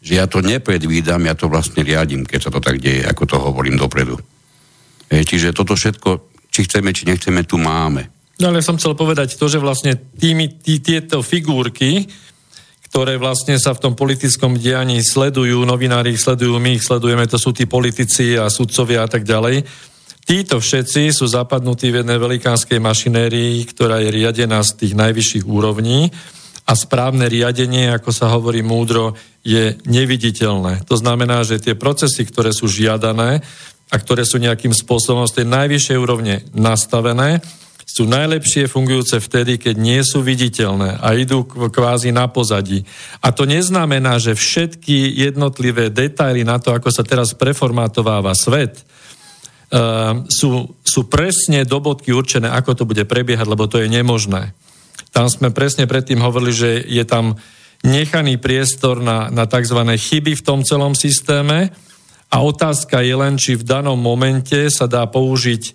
že 0.05 0.20
ja 0.20 0.28
to 0.28 0.44
nepredvídam, 0.44 1.24
ja 1.24 1.32
to 1.32 1.48
vlastne 1.48 1.80
riadím, 1.80 2.28
keď 2.28 2.40
sa 2.44 2.50
to 2.52 2.61
tak 2.61 2.76
deje, 2.76 3.09
ako 3.09 3.24
to 3.24 3.36
hovorím 3.40 3.80
dopredu. 3.80 4.20
E, 5.09 5.24
čiže 5.24 5.57
toto 5.57 5.72
všetko, 5.72 6.28
či 6.52 6.68
chceme, 6.68 6.92
či 6.92 7.09
nechceme, 7.09 7.40
tu 7.48 7.57
máme. 7.57 8.12
No 8.36 8.52
ale 8.52 8.61
som 8.61 8.76
chcel 8.76 8.92
povedať 8.92 9.40
to, 9.40 9.48
že 9.48 9.57
vlastne 9.57 9.96
tými, 9.96 10.61
tí, 10.61 10.84
tieto 10.84 11.24
figurky, 11.24 12.05
ktoré 12.92 13.16
vlastne 13.16 13.57
sa 13.57 13.72
v 13.72 13.80
tom 13.80 13.94
politickom 13.96 14.61
dianí 14.61 15.00
sledujú, 15.00 15.64
novinári 15.64 16.12
ich 16.12 16.22
sledujú, 16.22 16.61
my 16.61 16.76
ich 16.76 16.84
sledujeme, 16.84 17.24
to 17.24 17.40
sú 17.40 17.57
tí 17.57 17.64
politici 17.64 18.36
a 18.36 18.52
sudcovia 18.52 19.02
a 19.02 19.09
tak 19.09 19.24
ďalej. 19.24 19.64
Títo 20.24 20.61
všetci 20.61 21.16
sú 21.16 21.24
zapadnutí 21.24 21.88
v 21.88 22.05
jednej 22.05 22.20
velikánskej 22.20 22.76
mašinérii, 22.76 23.64
ktorá 23.72 24.05
je 24.05 24.09
riadená 24.12 24.61
z 24.61 24.84
tých 24.84 24.92
najvyšších 24.94 25.44
úrovní 25.48 26.12
a 26.64 26.72
správne 26.72 27.28
riadenie, 27.28 27.92
ako 27.92 28.10
sa 28.10 28.32
hovorí 28.32 28.64
múdro, 28.64 29.12
je 29.44 29.76
neviditeľné. 29.84 30.88
To 30.88 30.96
znamená, 30.96 31.44
že 31.44 31.60
tie 31.60 31.76
procesy, 31.76 32.24
ktoré 32.24 32.56
sú 32.56 32.64
žiadané 32.64 33.44
a 33.92 33.96
ktoré 34.00 34.24
sú 34.24 34.40
nejakým 34.40 34.72
spôsobom 34.72 35.28
z 35.28 35.44
tej 35.44 35.46
najvyššej 35.52 35.98
úrovne 36.00 36.40
nastavené, 36.56 37.44
sú 37.84 38.08
najlepšie 38.08 38.64
fungujúce 38.66 39.20
vtedy, 39.20 39.60
keď 39.60 39.76
nie 39.76 40.00
sú 40.00 40.24
viditeľné 40.24 40.98
a 41.04 41.12
idú 41.14 41.44
kvázi 41.46 42.10
na 42.10 42.26
pozadí. 42.26 42.82
A 43.20 43.30
to 43.30 43.44
neznamená, 43.44 44.16
že 44.16 44.32
všetky 44.32 45.14
jednotlivé 45.20 45.92
detaily 45.92 46.42
na 46.42 46.56
to, 46.56 46.72
ako 46.72 46.88
sa 46.88 47.04
teraz 47.04 47.36
preformátováva 47.36 48.32
svet, 48.32 48.80
uh, 48.80 50.26
sú, 50.26 50.74
sú 50.80 51.06
presne 51.12 51.68
do 51.68 51.78
bodky 51.78 52.10
určené, 52.10 52.48
ako 52.50 52.72
to 52.72 52.84
bude 52.88 53.04
prebiehať, 53.04 53.46
lebo 53.46 53.68
to 53.68 53.78
je 53.84 53.92
nemožné. 53.92 54.56
Tam 55.14 55.30
sme 55.30 55.54
presne 55.54 55.86
predtým 55.86 56.18
hovorili, 56.18 56.50
že 56.50 56.70
je 56.82 57.06
tam 57.06 57.38
nechaný 57.86 58.42
priestor 58.42 58.98
na, 58.98 59.30
na 59.30 59.46
tzv. 59.46 59.78
chyby 59.78 60.34
v 60.34 60.42
tom 60.42 60.66
celom 60.66 60.98
systéme 60.98 61.70
a 62.34 62.36
otázka 62.42 62.98
je 62.98 63.14
len, 63.14 63.38
či 63.38 63.54
v 63.54 63.62
danom 63.62 63.94
momente 63.94 64.66
sa 64.74 64.90
dá 64.90 65.06
použiť 65.06 65.70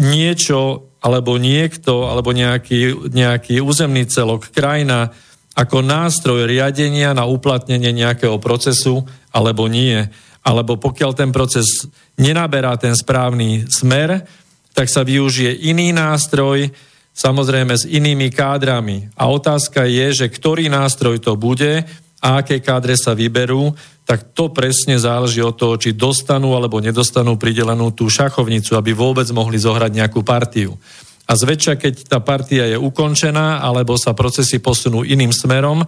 niečo 0.00 0.88
alebo 1.04 1.36
niekto, 1.36 2.08
alebo 2.08 2.32
nejaký, 2.32 3.12
nejaký 3.12 3.60
územný 3.60 4.08
celok, 4.08 4.48
krajina, 4.48 5.12
ako 5.52 5.84
nástroj 5.84 6.48
riadenia 6.48 7.12
na 7.12 7.28
uplatnenie 7.28 7.92
nejakého 7.92 8.40
procesu, 8.40 9.04
alebo 9.28 9.68
nie. 9.68 10.00
Alebo 10.40 10.80
pokiaľ 10.80 11.12
ten 11.12 11.28
proces 11.28 11.84
nenaberá 12.16 12.80
ten 12.80 12.96
správny 12.96 13.68
smer, 13.68 14.24
tak 14.72 14.88
sa 14.88 15.04
využije 15.04 15.68
iný 15.68 15.92
nástroj, 15.92 16.72
samozrejme 17.14 17.72
s 17.78 17.86
inými 17.86 18.34
kádrami. 18.34 19.08
A 19.14 19.30
otázka 19.30 19.86
je, 19.86 20.26
že 20.26 20.26
ktorý 20.26 20.66
nástroj 20.66 21.22
to 21.22 21.38
bude 21.38 21.86
a 22.18 22.28
aké 22.42 22.58
kádre 22.58 22.98
sa 22.98 23.14
vyberú, 23.14 23.72
tak 24.04 24.36
to 24.36 24.52
presne 24.52 25.00
záleží 25.00 25.40
od 25.40 25.56
toho, 25.56 25.80
či 25.80 25.96
dostanú 25.96 26.52
alebo 26.52 26.82
nedostanú 26.82 27.40
pridelenú 27.40 27.94
tú 27.94 28.10
šachovnicu, 28.12 28.76
aby 28.76 28.92
vôbec 28.92 29.24
mohli 29.32 29.56
zohrať 29.56 29.92
nejakú 29.94 30.20
partiu. 30.20 30.76
A 31.24 31.32
zväčša, 31.32 31.80
keď 31.80 31.94
tá 32.04 32.20
partia 32.20 32.68
je 32.68 32.76
ukončená, 32.76 33.64
alebo 33.64 33.96
sa 33.96 34.12
procesy 34.12 34.60
posunú 34.60 35.08
iným 35.08 35.32
smerom, 35.32 35.80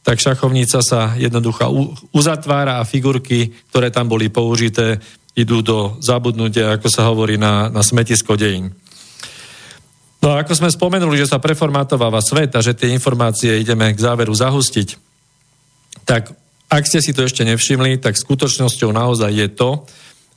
tak 0.00 0.16
šachovnica 0.16 0.80
sa 0.80 1.12
jednoducho 1.20 1.68
uzatvára 2.16 2.80
a 2.80 2.88
figurky, 2.88 3.52
ktoré 3.68 3.92
tam 3.92 4.08
boli 4.08 4.32
použité, 4.32 4.96
idú 5.36 5.60
do 5.60 6.00
zabudnutia, 6.00 6.74
ako 6.74 6.88
sa 6.88 7.06
hovorí, 7.06 7.36
na, 7.36 7.68
na 7.68 7.84
smetisko 7.84 8.34
dejín. 8.34 8.72
No 10.18 10.34
a 10.34 10.42
ako 10.42 10.52
sme 10.54 10.70
spomenuli, 10.70 11.14
že 11.14 11.30
sa 11.30 11.38
preformátováva 11.38 12.18
svet 12.18 12.50
a 12.58 12.64
že 12.64 12.74
tie 12.74 12.90
informácie 12.90 13.62
ideme 13.62 13.94
k 13.94 14.02
záveru 14.02 14.34
zahustiť, 14.34 14.98
tak 16.02 16.34
ak 16.68 16.84
ste 16.84 17.00
si 17.00 17.14
to 17.14 17.24
ešte 17.24 17.46
nevšimli, 17.46 18.02
tak 18.02 18.18
skutočnosťou 18.18 18.90
naozaj 18.92 19.32
je 19.32 19.48
to, 19.48 19.70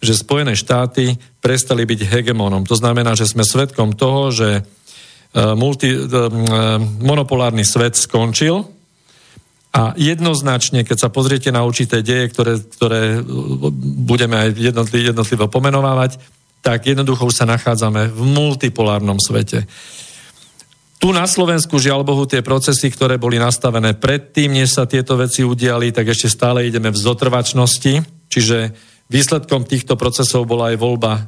že 0.01 0.21
Spojené 0.21 0.57
štáty 0.57 1.17
prestali 1.43 1.85
byť 1.85 2.09
hegemónom. 2.09 2.65
To 2.65 2.75
znamená, 2.77 3.13
že 3.13 3.29
sme 3.29 3.45
svetkom 3.45 3.93
toho, 3.93 4.33
že 4.33 4.49
e, 4.57 4.61
multi, 5.53 5.93
e, 5.93 5.99
monopolárny 7.01 7.61
svet 7.61 7.99
skončil 7.99 8.65
a 9.71 9.93
jednoznačne, 9.95 10.83
keď 10.83 10.97
sa 10.97 11.13
pozriete 11.13 11.53
na 11.53 11.61
určité 11.61 12.01
deje, 12.01 12.33
ktoré, 12.33 12.53
ktoré 12.57 13.01
e, 13.17 13.19
budeme 14.01 14.49
aj 14.49 14.49
jednotlivo 14.89 15.45
pomenovávať, 15.51 16.17
tak 16.61 16.85
jednoducho 16.85 17.25
už 17.25 17.41
sa 17.41 17.49
nachádzame 17.49 18.13
v 18.13 18.21
multipolárnom 18.21 19.17
svete. 19.17 19.65
Tu 21.01 21.09
na 21.09 21.25
Slovensku, 21.25 21.81
žiaľ 21.81 22.05
Bohu, 22.05 22.29
tie 22.29 22.45
procesy, 22.45 22.93
ktoré 22.93 23.17
boli 23.17 23.41
nastavené 23.41 23.97
predtým, 23.97 24.53
než 24.53 24.77
sa 24.77 24.85
tieto 24.85 25.17
veci 25.17 25.41
udiali, 25.41 25.89
tak 25.89 26.13
ešte 26.13 26.29
stále 26.29 26.69
ideme 26.69 26.93
v 26.93 27.01
zotrvačnosti. 27.01 28.05
Čiže 28.29 28.57
výsledkom 29.09 29.65
týchto 29.65 29.97
procesov 29.97 30.45
bola 30.45 30.69
aj 30.69 30.77
voľba 30.77 31.25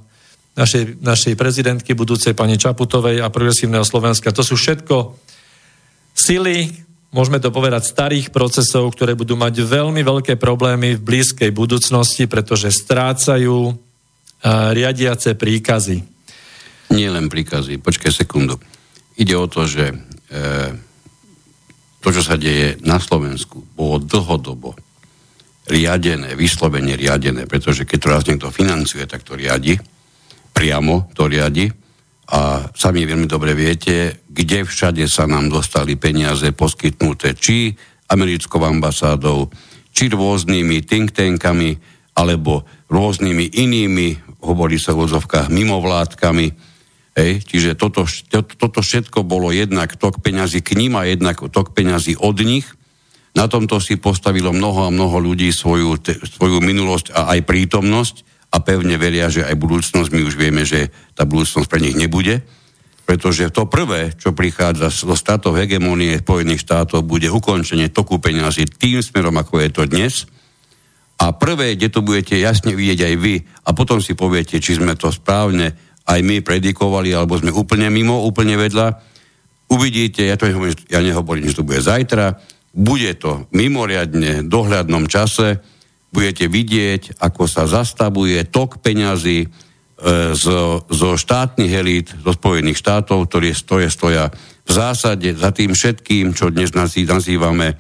našej, 0.54 1.02
našej 1.02 1.34
prezidentky 1.34 1.98
budúcej 1.98 2.38
pani 2.38 2.62
Čaputovej 2.62 3.26
a 3.26 3.34
progresívneho 3.34 3.82
Slovenska. 3.82 4.30
To 4.30 4.46
sú 4.46 4.54
všetko 4.54 5.18
sily, 6.14 6.70
môžeme 7.10 7.42
to 7.42 7.50
povedať, 7.50 7.90
starých 7.90 8.30
procesov, 8.30 8.94
ktoré 8.94 9.18
budú 9.18 9.34
mať 9.34 9.58
veľmi 9.58 10.06
veľké 10.06 10.38
problémy 10.38 11.02
v 11.02 11.02
blízkej 11.02 11.50
budúcnosti, 11.50 12.30
pretože 12.30 12.70
strácajú 12.70 13.74
riadiace 14.46 15.39
príkazy. 15.39 16.04
Nie 16.91 17.10
len 17.10 17.32
príkazy, 17.32 17.80
počkaj 17.80 18.12
sekundu. 18.12 18.60
Ide 19.16 19.36
o 19.39 19.48
to, 19.48 19.64
že 19.64 19.89
e, 19.89 19.96
to, 22.04 22.10
čo 22.12 22.22
sa 22.22 22.36
deje 22.36 22.78
na 22.84 23.00
Slovensku, 23.00 23.64
bolo 23.74 24.04
dlhodobo 24.04 24.76
riadené, 25.72 26.36
vyslovene 26.36 27.00
riadené, 27.00 27.48
pretože 27.48 27.88
keď 27.88 27.98
to 28.04 28.08
raz 28.12 28.24
niekto 28.28 28.52
financuje, 28.52 29.08
tak 29.08 29.24
to 29.24 29.39
riadi, 29.39 29.80
priamo 30.52 31.08
to 31.16 31.32
riadi 31.32 31.72
a 32.36 32.68
sami 32.76 33.08
veľmi 33.08 33.28
dobre 33.32 33.56
viete, 33.56 34.28
kde 34.28 34.68
všade 34.68 35.08
sa 35.08 35.24
nám 35.24 35.48
dostali 35.48 35.96
peniaze 35.96 36.52
poskytnuté, 36.52 37.36
či 37.39 37.72
americkou 38.12 38.60
ambasádou, 38.60 39.48
či 39.96 40.12
rôznymi 40.12 40.84
think 40.84 41.16
tankami, 41.16 41.80
alebo 42.14 42.68
rôznymi 42.91 43.58
inými 43.58 44.33
hovorí 44.44 44.76
sa 44.76 44.91
v 44.91 45.08
úzovkách 45.08 45.48
mimovládkami. 45.48 46.48
Hej, 47.14 47.46
čiže 47.46 47.80
toto, 47.80 48.04
to, 48.06 48.44
toto 48.44 48.82
všetko 48.82 49.24
bolo 49.24 49.54
jednak 49.54 49.96
tok 49.96 50.20
peňazí 50.20 50.66
k 50.66 50.76
ním 50.76 51.00
a 51.00 51.08
jednak 51.08 51.39
tok 51.39 51.72
peňazí 51.72 52.20
od 52.20 52.41
nich. 52.44 52.68
Na 53.34 53.50
tomto 53.50 53.82
si 53.82 53.98
postavilo 53.98 54.54
mnoho 54.54 54.89
a 54.89 54.94
mnoho 54.94 55.18
ľudí 55.22 55.50
svoju, 55.50 55.98
te, 56.02 56.14
svoju 56.18 56.62
minulosť 56.62 57.14
a 57.14 57.34
aj 57.38 57.46
prítomnosť 57.46 58.16
a 58.54 58.62
pevne 58.62 58.98
veria, 58.98 59.30
že 59.30 59.46
aj 59.46 59.58
budúcnosť, 59.58 60.10
my 60.14 60.22
už 60.26 60.36
vieme, 60.38 60.62
že 60.66 60.94
tá 61.18 61.26
budúcnosť 61.26 61.66
pre 61.66 61.82
nich 61.82 61.98
nebude, 61.98 62.46
pretože 63.10 63.50
to 63.50 63.66
prvé, 63.66 64.14
čo 64.18 64.34
prichádza 64.34 64.94
zo 64.94 65.18
štátov 65.18 65.58
hegemónie 65.58 66.22
Spojených 66.22 66.62
štátov, 66.62 67.06
bude 67.06 67.30
ukončenie 67.30 67.89
toku 67.89 68.22
peňazí 68.22 68.70
tým 68.70 69.02
smerom, 69.02 69.34
ako 69.38 69.62
je 69.62 69.70
to 69.70 69.84
dnes– 69.86 70.14
a 71.22 71.32
prvé, 71.32 71.78
kde 71.78 71.93
to 71.93 72.01
budete 72.01 72.36
jasne 72.36 72.74
vidieť 72.74 72.99
aj 73.05 73.16
vy 73.22 73.36
a 73.64 73.70
potom 73.72 74.01
si 74.01 74.18
poviete, 74.18 74.57
či 74.57 74.76
sme 74.82 74.97
to 74.97 75.14
správne 75.14 75.72
aj 76.03 76.20
my 76.20 76.43
predikovali, 76.43 77.16
alebo 77.16 77.39
sme 77.39 77.53
úplne 77.53 77.88
mimo, 77.88 78.28
úplne 78.28 78.59
vedľa. 78.59 78.88
Uvidíte, 79.72 80.28
ja 80.28 80.36
to 80.36 80.51
nehovorím, 80.51 80.76
ja 80.91 80.99
nehovorím, 80.99 81.47
že 81.47 81.64
to 81.64 81.68
bude 81.68 81.80
zajtra, 81.80 82.43
bude 82.76 83.16
to 83.22 83.47
mimoriadne 83.55 84.43
dohľadnom 84.49 85.07
čase, 85.07 85.64
budete 86.14 86.45
vidieť, 86.51 87.24
ako 87.24 87.49
sa 87.49 87.66
zastavuje 87.66 88.38
tok 88.51 88.84
peňazí 88.84 89.39
e, 89.41 89.47
zo, 90.38 90.86
zo 90.86 91.09
štátnych 91.18 91.74
elít, 91.74 92.14
zo 92.22 92.36
Spojených 92.36 92.78
štátov, 92.78 93.26
ktoré 93.32 93.55
stoje, 93.55 93.89
stoja 93.89 94.30
v 94.64 94.72
zásade 94.72 95.34
za 95.34 95.49
tým 95.49 95.74
všetkým, 95.74 96.38
čo 96.38 96.53
dnes 96.53 96.76
nazývame 96.76 97.74
e, 97.74 97.76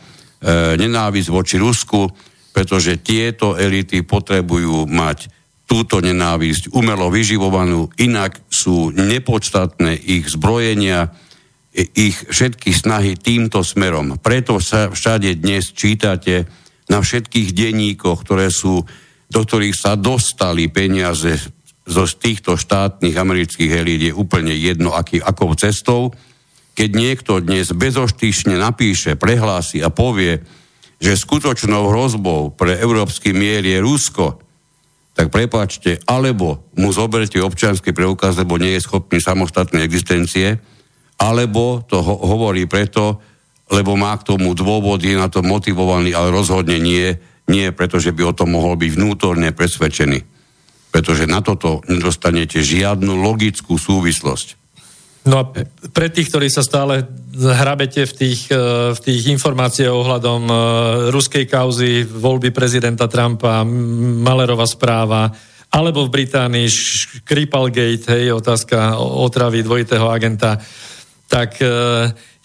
nenávisť 0.79 1.29
voči 1.29 1.61
Rusku, 1.61 2.09
pretože 2.53 3.01
tieto 3.01 3.57
elity 3.57 4.05
potrebujú 4.05 4.85
mať 4.85 5.27
túto 5.65 5.97
nenávisť 5.97 6.69
umelo 6.77 7.09
vyživovanú, 7.09 7.89
inak 7.97 8.45
sú 8.45 8.93
nepodstatné 8.93 9.97
ich 9.97 10.29
zbrojenia, 10.29 11.09
ich 11.73 12.13
všetky 12.29 12.69
snahy 12.69 13.17
týmto 13.17 13.65
smerom. 13.65 14.21
Preto 14.21 14.61
sa 14.61 14.93
všade 14.93 15.41
dnes 15.41 15.73
čítate 15.73 16.45
na 16.85 17.01
všetkých 17.01 17.49
denníkoch, 17.57 18.21
ktoré 18.21 18.53
sú, 18.53 18.85
do 19.33 19.41
ktorých 19.41 19.73
sa 19.73 19.97
dostali 19.97 20.69
peniaze 20.69 21.41
zo 21.83 22.05
týchto 22.05 22.55
štátnych 22.55 23.17
amerických 23.17 23.71
elít, 23.73 24.01
je 24.07 24.13
úplne 24.13 24.53
jedno, 24.53 24.93
aký, 24.93 25.19
akou 25.19 25.51
cestou. 25.57 26.13
Keď 26.77 26.89
niekto 26.93 27.41
dnes 27.41 27.73
bezoštyšne 27.73 28.55
napíše, 28.55 29.17
prehlási 29.17 29.81
a 29.81 29.89
povie, 29.89 30.39
že 31.01 31.19
skutočnou 31.19 31.89
hrozbou 31.89 32.53
pre 32.53 32.77
európsky 32.79 33.31
mier 33.35 33.63
je 33.63 33.77
Rusko, 33.81 34.41
tak 35.13 35.29
prepáčte, 35.29 36.01
alebo 36.09 36.65
mu 36.73 36.89
zoberte 36.89 37.37
občianský 37.37 37.93
preukaz, 37.93 38.33
lebo 38.33 38.57
nie 38.57 38.73
je 38.77 38.85
schopný 38.85 39.21
samostatnej 39.21 39.85
existencie, 39.85 40.57
alebo 41.21 41.85
to 41.85 42.01
ho- 42.01 42.21
hovorí 42.25 42.65
preto, 42.65 43.21
lebo 43.69 43.93
má 43.93 44.17
k 44.17 44.33
tomu 44.33 44.57
dôvod, 44.57 44.99
je 45.01 45.13
na 45.13 45.29
to 45.29 45.45
motivovaný, 45.45 46.17
ale 46.17 46.33
rozhodne 46.33 46.81
nie, 46.81 47.13
nie 47.45 47.69
preto, 47.69 48.01
že 48.01 48.09
by 48.09 48.33
o 48.33 48.37
tom 48.37 48.57
mohol 48.57 48.73
byť 48.73 48.91
vnútorne 48.97 49.53
presvedčený. 49.53 50.19
Pretože 50.89 51.29
na 51.29 51.41
toto 51.41 51.81
nedostanete 51.89 52.61
žiadnu 52.61 53.17
logickú 53.17 53.77
súvislosť. 53.77 54.62
No 55.23 55.39
a 55.39 55.43
pre 55.95 56.07
tých, 56.11 56.27
ktorí 56.27 56.51
sa 56.51 56.59
stále 56.67 57.07
hrabete 57.33 58.03
v 58.03 58.13
tých, 58.13 58.51
e, 58.51 58.91
v 58.91 58.99
tých 58.99 59.31
informáciách 59.31 59.95
ohľadom 59.95 60.41
e, 60.45 60.55
ruskej 61.15 61.47
kauzy, 61.47 62.03
voľby 62.03 62.51
prezidenta 62.51 63.07
Trumpa, 63.07 63.63
Malerova 63.63 64.67
správa, 64.67 65.31
alebo 65.73 66.05
v 66.05 66.13
Británii 66.13 66.67
Skripalgate, 66.69 68.05
hej, 68.05 68.35
otázka 68.35 68.99
otravy 68.99 69.63
dvojitého 69.63 70.05
agenta, 70.11 70.59
tak 71.33 71.57
e, 71.57 71.65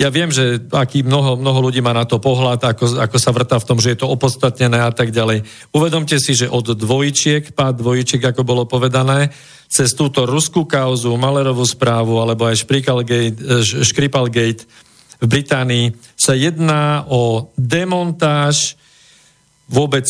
ja 0.01 0.09
viem, 0.09 0.33
že 0.33 0.65
aký 0.73 1.05
mnoho, 1.05 1.37
mnoho 1.37 1.69
ľudí 1.69 1.85
má 1.85 1.93
na 1.93 2.09
to 2.09 2.17
pohľad, 2.17 2.73
ako, 2.73 3.05
ako 3.05 3.17
sa 3.21 3.37
vrtá 3.37 3.61
v 3.61 3.69
tom, 3.69 3.77
že 3.77 3.93
je 3.93 4.01
to 4.01 4.09
opodstatnené 4.09 4.81
a 4.81 4.89
tak 4.89 5.13
ďalej. 5.13 5.45
Uvedomte 5.77 6.17
si, 6.17 6.33
že 6.33 6.49
od 6.49 6.73
dvojčiek, 6.73 7.53
pád 7.53 7.85
dvojčiek, 7.85 8.25
ako 8.25 8.49
bolo 8.49 8.65
povedané, 8.65 9.29
cez 9.69 9.93
túto 9.93 10.25
ruskú 10.25 10.65
kauzu, 10.65 11.13
Malerovú 11.21 11.69
správu 11.69 12.17
alebo 12.17 12.49
aj 12.49 12.65
Škripalgate 13.85 14.65
v 15.19 15.27
Británii 15.29 15.93
sa 16.17 16.33
jedná 16.33 17.05
o 17.13 17.53
demontáž 17.61 18.81
vôbec 19.69 20.09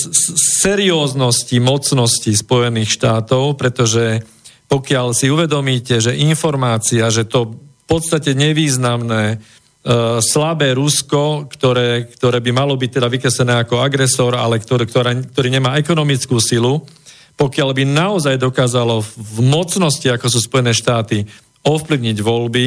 serióznosti 0.62 1.58
mocnosti 1.58 2.30
Spojených 2.30 2.94
štátov, 2.94 3.58
pretože 3.58 4.22
pokiaľ 4.70 5.16
si 5.18 5.26
uvedomíte, 5.32 5.98
že 5.98 6.14
informácia, 6.14 7.10
že 7.10 7.26
to 7.26 7.67
podstate 7.88 8.36
nevýznamné, 8.36 9.40
uh, 9.40 10.20
slabé 10.20 10.76
Rusko, 10.76 11.48
ktoré, 11.48 12.04
ktoré 12.12 12.44
by 12.44 12.50
malo 12.52 12.76
byť 12.76 12.90
teda 13.00 13.08
vykreslené 13.08 13.64
ako 13.64 13.80
agresor, 13.80 14.36
ale 14.36 14.60
ktoré, 14.60 14.84
ktoré, 14.84 15.16
ktorý 15.32 15.48
nemá 15.48 15.80
ekonomickú 15.80 16.36
silu, 16.38 16.84
pokiaľ 17.40 17.70
by 17.72 17.84
naozaj 17.88 18.36
dokázalo 18.36 19.00
v 19.00 19.38
mocnosti, 19.46 20.10
ako 20.10 20.26
sú 20.28 20.38
Spojené 20.44 20.76
štáty, 20.76 21.24
ovplyvniť 21.64 22.18
voľby, 22.20 22.66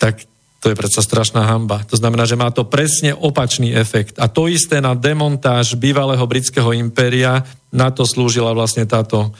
tak 0.00 0.26
to 0.62 0.70
je 0.70 0.78
predsa 0.78 1.02
strašná 1.02 1.42
hamba. 1.42 1.82
To 1.90 1.98
znamená, 1.98 2.22
že 2.22 2.38
má 2.38 2.46
to 2.54 2.62
presne 2.62 3.10
opačný 3.12 3.74
efekt. 3.74 4.22
A 4.22 4.30
to 4.30 4.46
isté 4.46 4.78
na 4.78 4.94
demontáž 4.94 5.74
bývalého 5.74 6.22
britského 6.22 6.70
impéria, 6.70 7.42
na 7.74 7.90
to 7.90 8.06
slúžila 8.06 8.54
vlastne 8.54 8.86
táto 8.86 9.34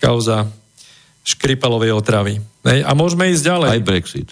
kauza 0.00 0.48
Škripalovej 1.24 1.96
otravy. 1.96 2.38
A 2.64 2.92
môžeme 2.92 3.32
ísť 3.32 3.42
ďalej. 3.48 3.68
Aj 3.74 3.82
Brexit. 3.82 4.28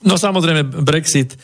No 0.00 0.14
samozrejme, 0.14 0.62
Brexit 0.82 1.34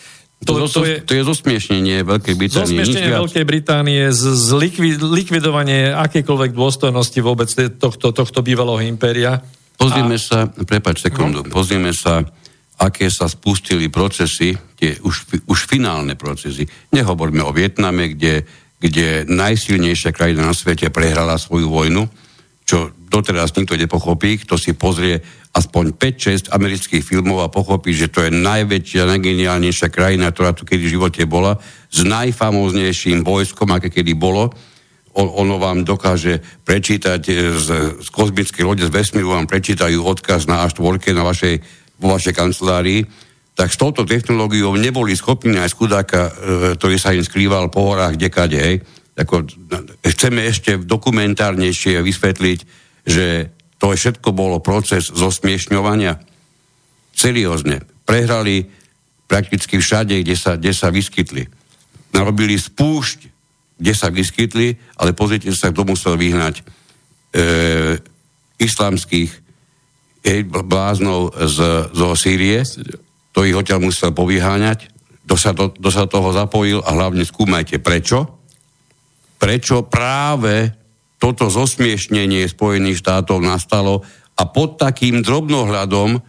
to, 0.40 0.56
to, 0.56 0.66
to, 0.72 0.80
je, 0.88 0.94
to 1.04 1.12
je 1.12 1.22
zosmiešnenie 1.28 2.00
Veľkej 2.00 2.32
Británie. 2.32 2.64
Zosmiešnenie 2.64 3.12
Veľkej 3.12 3.44
Británie, 3.44 4.02
z, 4.08 4.24
z 4.24 4.48
likvi, 4.56 4.96
likvidovanie 4.96 5.92
akékoľvek 5.92 6.56
dôstojnosti 6.56 7.20
vôbec 7.20 7.52
tohto, 7.76 8.08
tohto 8.08 8.40
bývalého 8.40 8.88
impéria. 8.88 9.44
Pozrieme 9.76 10.16
a... 10.16 10.20
sa, 10.20 10.48
prepač 10.64 11.04
sekundu, 11.04 11.44
no. 11.44 11.52
pozrieme 11.52 11.92
sa, 11.92 12.24
aké 12.80 13.12
sa 13.12 13.28
spustili 13.28 13.92
procesy, 13.92 14.56
tie 14.80 14.96
už, 15.04 15.44
už 15.44 15.58
finálne 15.68 16.16
procesy. 16.16 16.64
Nehovoríme 16.88 17.44
o 17.44 17.52
Vietname, 17.52 18.16
kde, 18.16 18.48
kde 18.80 19.28
najsilnejšia 19.28 20.08
krajina 20.16 20.48
na 20.48 20.56
svete 20.56 20.88
prehrala 20.88 21.36
svoju 21.36 21.68
vojnu, 21.68 22.08
čo 22.70 22.94
doteraz 22.94 23.50
nikto 23.58 23.74
nepochopí, 23.74 24.38
kto 24.46 24.54
si 24.54 24.78
pozrie 24.78 25.18
aspoň 25.50 25.98
5-6 25.98 26.54
amerických 26.54 27.02
filmov 27.02 27.42
a 27.42 27.50
pochopí, 27.50 27.90
že 27.90 28.06
to 28.06 28.22
je 28.22 28.30
najväčšia, 28.30 29.10
najgeniálnejšia 29.10 29.90
krajina, 29.90 30.30
ktorá 30.30 30.54
tu 30.54 30.62
kedy 30.62 30.86
v 30.86 30.94
živote 30.94 31.26
bola, 31.26 31.58
s 31.90 32.06
najfamoznejším 32.06 33.26
vojskom, 33.26 33.74
aké 33.74 33.90
kedy 33.90 34.14
bolo. 34.14 34.54
O, 35.10 35.22
ono 35.42 35.58
vám 35.58 35.82
dokáže 35.82 36.38
prečítať 36.62 37.22
z, 37.58 37.68
z 37.98 38.08
kozmickej 38.14 38.62
lode 38.62 38.86
z 38.86 38.94
vesmíru, 38.94 39.34
vám 39.34 39.50
prečítajú 39.50 39.98
odkaz 40.06 40.46
na 40.46 40.62
A4 40.62 41.10
na 41.10 41.26
vašej 41.26 41.54
vo 42.00 42.16
vašej 42.16 42.34
kancelárii, 42.38 43.04
tak 43.58 43.68
s 43.68 43.76
touto 43.76 44.08
technológiou 44.08 44.72
neboli 44.78 45.12
schopní 45.12 45.60
aj 45.60 45.74
skudáka, 45.76 46.30
e, 46.30 46.32
ktorý 46.80 46.96
sa 46.96 47.12
im 47.12 47.20
skrýval 47.20 47.68
po 47.68 47.92
horách 47.92 48.16
kdekade, 48.16 48.56
hej. 48.56 48.76
Ako, 49.20 49.44
chceme 50.00 50.48
ešte 50.48 50.80
dokumentárnejšie 50.80 52.00
vysvetliť, 52.00 52.58
že 53.04 53.52
to 53.76 53.92
všetko 53.92 54.32
bolo 54.32 54.64
proces 54.64 55.12
zosmiešňovania. 55.12 56.16
Seriózne. 57.12 57.84
Prehrali 58.08 58.64
prakticky 59.28 59.76
všade, 59.76 60.24
kde 60.24 60.36
sa, 60.36 60.56
kde 60.56 60.72
sa 60.72 60.88
vyskytli. 60.88 61.44
Narobili 62.16 62.56
spúšť, 62.56 63.18
kde 63.76 63.92
sa 63.92 64.08
vyskytli, 64.08 64.76
ale 64.96 65.12
pozrite 65.12 65.52
sa, 65.52 65.68
kto 65.68 65.84
musel 65.84 66.16
vyhnať 66.16 66.60
e, 66.60 66.62
islamských 68.60 69.30
hej, 70.24 70.40
bláznov 70.48 71.36
z, 71.36 71.58
zo 71.92 72.08
Sýrie, 72.16 72.64
to 73.30 73.46
ich 73.46 73.56
odtiaľ 73.56 73.84
musel 73.84 74.10
povyháňať, 74.10 74.90
kto 75.28 75.34
sa, 75.38 75.54
do, 75.54 75.70
sa 75.88 76.10
toho 76.10 76.34
zapojil 76.34 76.82
a 76.82 76.90
hlavne 76.90 77.22
skúmajte 77.22 77.78
prečo. 77.78 78.39
Prečo 79.40 79.88
práve 79.88 80.68
toto 81.16 81.48
zosmiešnenie 81.48 82.44
Spojených 82.44 83.00
štátov 83.00 83.40
nastalo 83.40 84.04
a 84.36 84.42
pod 84.48 84.76
takým 84.76 85.24
drobnohľadom, 85.24 86.20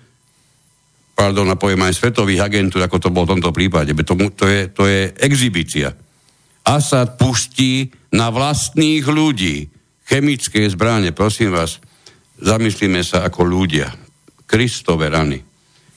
pardon, 1.15 1.47
a 1.51 1.55
aj 1.59 1.95
svetových 1.95 2.47
agentúr, 2.47 2.87
ako 2.87 2.97
to 2.99 3.09
bolo 3.11 3.27
v 3.27 3.33
tomto 3.39 3.51
prípade, 3.51 3.91
to, 4.03 4.15
to, 4.35 4.45
je, 4.47 4.59
to 4.71 4.83
je 4.87 5.11
exibícia. 5.19 5.91
Asad 6.63 7.19
pustí 7.19 7.91
na 8.15 8.31
vlastných 8.31 9.03
ľudí 9.03 9.67
chemické 10.07 10.67
zbranie, 10.67 11.15
prosím 11.15 11.55
vás, 11.55 11.79
zamyslíme 12.39 12.99
sa 13.03 13.23
ako 13.23 13.47
ľudia. 13.47 13.87
Kristove 14.43 15.07
rany. 15.07 15.39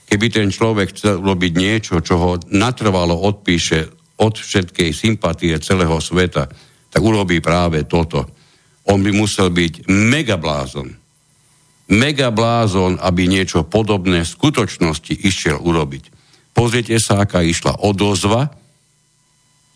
Keby 0.06 0.26
ten 0.30 0.48
človek 0.54 0.94
chcel 0.94 1.18
robiť 1.18 1.52
niečo, 1.58 1.98
čo 1.98 2.14
ho 2.22 2.30
natrvalo 2.54 3.18
odpíše 3.18 3.90
od 4.22 4.38
všetkej 4.38 4.94
sympatie 4.94 5.58
celého 5.58 5.98
sveta, 5.98 6.46
tak 6.94 7.02
urobí 7.02 7.42
práve 7.42 7.82
toto. 7.90 8.22
On 8.86 9.02
by 9.02 9.10
musel 9.10 9.50
byť 9.50 9.90
megablázon. 9.90 10.94
Megablázon, 11.90 13.02
aby 13.02 13.26
niečo 13.26 13.66
podobné 13.66 14.22
v 14.22 14.32
skutočnosti 14.38 15.26
išiel 15.26 15.58
urobiť. 15.58 16.14
Pozrite 16.54 16.94
sa, 17.02 17.26
aká 17.26 17.42
išla 17.42 17.82
odozva 17.82 18.46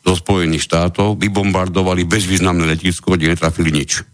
zo 0.06 0.14
Spojených 0.14 0.62
štátov, 0.62 1.18
vybombardovali 1.18 2.06
bezvýznamné 2.06 2.70
letisko, 2.78 3.18
kde 3.18 3.34
netrafili 3.34 3.74
nič 3.74 4.06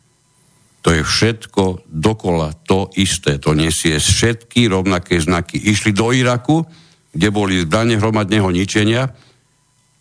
to 0.85 0.93
je 0.93 1.01
všetko 1.01 1.89
dokola 1.89 2.53
to 2.69 2.93
isté. 3.01 3.41
To 3.41 3.57
nesie 3.57 3.97
všetky 3.97 4.69
rovnaké 4.69 5.17
znaky. 5.17 5.57
Išli 5.57 5.97
do 5.97 6.13
Iraku, 6.13 6.61
kde 7.09 7.33
boli 7.33 7.65
zbranie 7.65 7.97
hromadného 7.97 8.53
ničenia, 8.53 9.09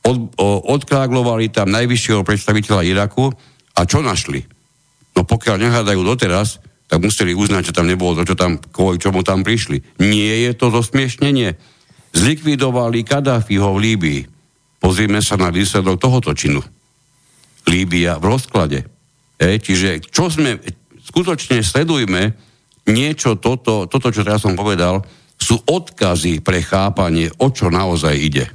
od, 0.03 0.35
odkráglovali 0.67 1.47
tam 1.49 1.71
najvyššieho 1.71 2.21
predstaviteľa 2.27 2.83
Iraku 2.83 3.31
a 3.73 3.81
čo 3.87 4.03
našli? 4.03 4.43
No 5.13 5.23
pokiaľ 5.23 5.55
nehľadajú 5.61 6.01
doteraz, 6.03 6.59
tak 6.89 7.01
museli 7.01 7.33
uznať, 7.33 7.71
že 7.71 7.75
tam 7.75 7.89
nebolo 7.89 8.21
to, 8.21 8.33
čo 8.33 8.35
tam, 8.37 8.59
kvôli 8.59 8.99
čomu 9.01 9.25
tam 9.25 9.41
prišli. 9.41 10.03
Nie 10.03 10.45
je 10.45 10.51
to 10.53 10.69
zosmiešnenie. 10.69 11.57
Zlikvidovali 12.13 13.01
Kadáfiho 13.01 13.73
v 13.73 13.81
Líbii. 13.81 14.21
Pozrime 14.77 15.23
sa 15.23 15.39
na 15.39 15.49
výsledok 15.49 15.97
tohoto 15.97 16.35
činu. 16.35 16.61
Líbia 17.65 18.19
v 18.19 18.25
rozklade. 18.27 18.79
E, 19.39 19.57
čiže 19.57 20.03
čo 20.11 20.27
sme, 20.27 20.59
skutočne 21.07 21.63
sledujme 21.63 22.35
niečo 22.91 23.39
toto, 23.39 23.87
toto, 23.87 24.11
čo 24.11 24.27
teraz 24.27 24.43
som 24.43 24.59
povedal, 24.59 25.01
sú 25.39 25.59
odkazy 25.63 26.43
pre 26.43 26.61
chápanie, 26.61 27.31
o 27.39 27.47
čo 27.49 27.71
naozaj 27.71 28.15
ide. 28.19 28.45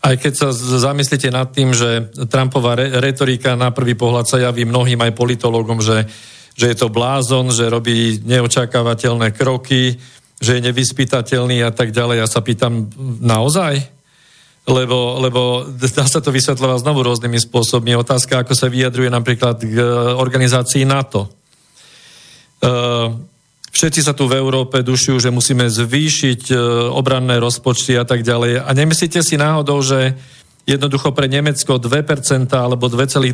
Aj 0.00 0.16
keď 0.16 0.32
sa 0.32 0.48
zamyslíte 0.56 1.28
nad 1.28 1.52
tým, 1.52 1.76
že 1.76 2.08
Trumpová 2.32 2.80
re- 2.80 3.00
retorika 3.04 3.52
na 3.52 3.68
prvý 3.68 3.92
pohľad 3.92 4.24
sa 4.24 4.40
javí 4.40 4.64
mnohým 4.64 4.96
aj 4.96 5.12
politologom, 5.12 5.84
že, 5.84 6.08
že 6.56 6.72
je 6.72 6.76
to 6.76 6.88
blázon, 6.88 7.52
že 7.52 7.68
robí 7.68 8.16
neočakávateľné 8.24 9.36
kroky, 9.36 10.00
že 10.40 10.56
je 10.56 10.64
nevyspytateľný 10.72 11.60
a 11.60 11.70
tak 11.70 11.92
ďalej. 11.92 12.24
Ja 12.24 12.28
sa 12.28 12.40
pýtam, 12.40 12.88
naozaj? 13.20 14.00
lebo, 14.70 15.18
lebo 15.18 15.40
dá 15.72 16.04
sa 16.06 16.20
to 16.20 16.30
vysvetľovať 16.30 16.84
znovu 16.84 17.00
rôznymi 17.02 17.38
spôsobmi. 17.48 17.96
Otázka, 17.96 18.44
ako 18.44 18.52
sa 18.52 18.68
vyjadruje 18.68 19.08
napríklad 19.08 19.56
k 19.60 19.76
e, 19.76 19.84
organizácii 20.20 20.84
NATO. 20.84 21.26
E, 21.26 22.68
všetci 23.70 24.00
sa 24.02 24.12
tu 24.12 24.26
v 24.26 24.38
Európe 24.38 24.82
dušujú, 24.82 25.18
že 25.22 25.34
musíme 25.34 25.66
zvýšiť 25.66 26.50
e, 26.50 26.54
obranné 26.90 27.38
rozpočty 27.38 27.94
a 27.96 28.04
tak 28.04 28.26
ďalej. 28.26 28.66
A 28.66 28.70
nemyslíte 28.74 29.22
si 29.22 29.38
náhodou, 29.38 29.80
že 29.80 30.18
jednoducho 30.68 31.10
pre 31.10 31.26
Nemecko 31.26 31.82
2% 31.82 32.46
alebo 32.54 32.86
2,2%, 32.86 33.32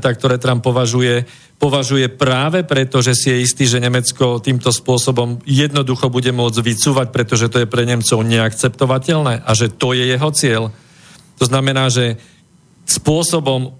ktoré 0.00 0.40
Trump 0.40 0.62
považuje, 0.64 1.26
považuje 1.60 2.08
práve 2.08 2.64
preto, 2.64 3.04
že 3.04 3.12
si 3.12 3.28
je 3.28 3.42
istý, 3.42 3.64
že 3.68 3.82
Nemecko 3.82 4.40
týmto 4.40 4.72
spôsobom 4.72 5.42
jednoducho 5.44 6.08
bude 6.08 6.30
môcť 6.32 6.58
vycúvať, 6.64 7.06
pretože 7.12 7.50
to 7.52 7.60
je 7.60 7.68
pre 7.68 7.84
Nemcov 7.84 8.24
neakceptovateľné 8.24 9.44
a 9.44 9.50
že 9.52 9.68
to 9.68 9.92
je 9.92 10.04
jeho 10.06 10.30
cieľ. 10.32 10.62
To 11.38 11.44
znamená, 11.44 11.92
že 11.92 12.18
spôsobom 12.88 13.76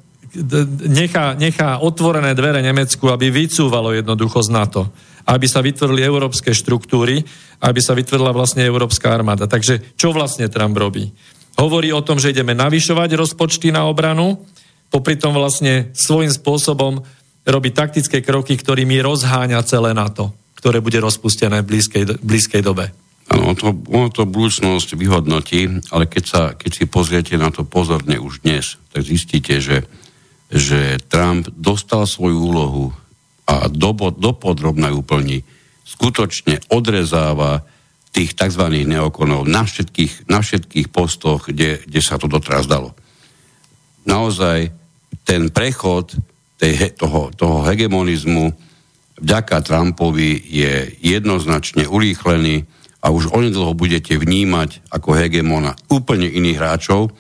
nechá, 0.85 1.33
nechá 1.35 1.81
otvorené 1.81 2.37
dvere 2.37 2.61
Nemecku, 2.61 3.09
aby 3.09 3.33
vycúvalo 3.33 3.97
jednoducho 3.97 4.45
z 4.45 4.51
NATO. 4.53 4.83
Aby 5.29 5.45
sa 5.45 5.61
vytvorili 5.61 6.01
európske 6.09 6.57
štruktúry, 6.57 7.21
aby 7.61 7.81
sa 7.85 7.93
vytvorila 7.93 8.33
vlastne 8.33 8.65
európska 8.65 9.13
armáda. 9.13 9.45
Takže 9.45 9.93
čo 9.93 10.17
vlastne 10.17 10.49
Trump 10.49 10.73
robí? 10.73 11.13
hovorí 11.59 11.91
o 11.91 12.05
tom, 12.07 12.23
že 12.23 12.31
ideme 12.31 12.55
navyšovať 12.55 13.19
rozpočty 13.19 13.75
na 13.75 13.91
obranu, 13.91 14.39
popri 14.95 15.19
tom 15.19 15.35
vlastne 15.35 15.91
svojím 15.93 16.31
spôsobom 16.31 17.03
robí 17.43 17.75
taktické 17.75 18.23
kroky, 18.23 18.55
ktorými 18.55 19.03
rozháňa 19.03 19.67
celé 19.67 19.91
NATO, 19.93 20.31
ktoré 20.55 20.79
bude 20.79 21.03
rozpustené 21.03 21.67
v 21.67 21.69
blízkej, 21.75 22.23
blízkej 22.23 22.63
dobe. 22.63 22.95
Áno, 23.29 23.53
to, 23.53 23.77
ono 23.93 24.09
to 24.09 24.25
budúcnosť 24.25 24.97
vyhodnotí, 24.97 25.85
ale 25.93 26.09
keď, 26.09 26.25
sa, 26.25 26.43
keď 26.57 26.71
si 26.73 26.85
pozriete 26.89 27.35
na 27.37 27.53
to 27.53 27.67
pozorne 27.67 28.17
už 28.17 28.41
dnes, 28.41 28.81
tak 28.89 29.05
zistíte, 29.05 29.61
že, 29.61 29.85
že 30.49 30.97
Trump 31.13 31.53
dostal 31.53 32.09
svoju 32.09 32.39
úlohu 32.41 32.85
a 33.49 33.73
do, 33.73 33.97
dopodrobne 34.13 34.93
ju 34.93 35.01
plní. 35.01 35.41
Skutočne 35.89 36.61
odrezáva 36.69 37.65
tých 38.13 38.37
tzv. 38.37 38.85
neokonov 38.85 39.49
na 39.49 39.65
všetkých, 39.65 40.29
na 40.29 40.45
všetkých 40.45 40.93
postoch, 40.93 41.49
kde, 41.49 41.81
kde 41.81 42.01
sa 42.05 42.21
to 42.21 42.29
doteraz 42.29 42.69
dalo. 42.69 42.93
Naozaj 44.05 44.69
ten 45.25 45.49
prechod 45.49 46.13
tej, 46.61 46.93
toho, 46.97 47.33
toho 47.33 47.65
hegemonizmu 47.65 48.53
vďaka 49.21 49.65
Trumpovi 49.65 50.41
je 50.45 50.93
jednoznačne 51.01 51.89
urýchlený 51.89 52.65
a 52.99 53.15
už 53.15 53.31
onedlho 53.31 53.73
budete 53.79 54.19
vnímať 54.19 54.91
ako 54.91 55.15
hegemona 55.15 55.79
úplne 55.89 56.27
iných 56.27 56.59
hráčov, 56.59 57.15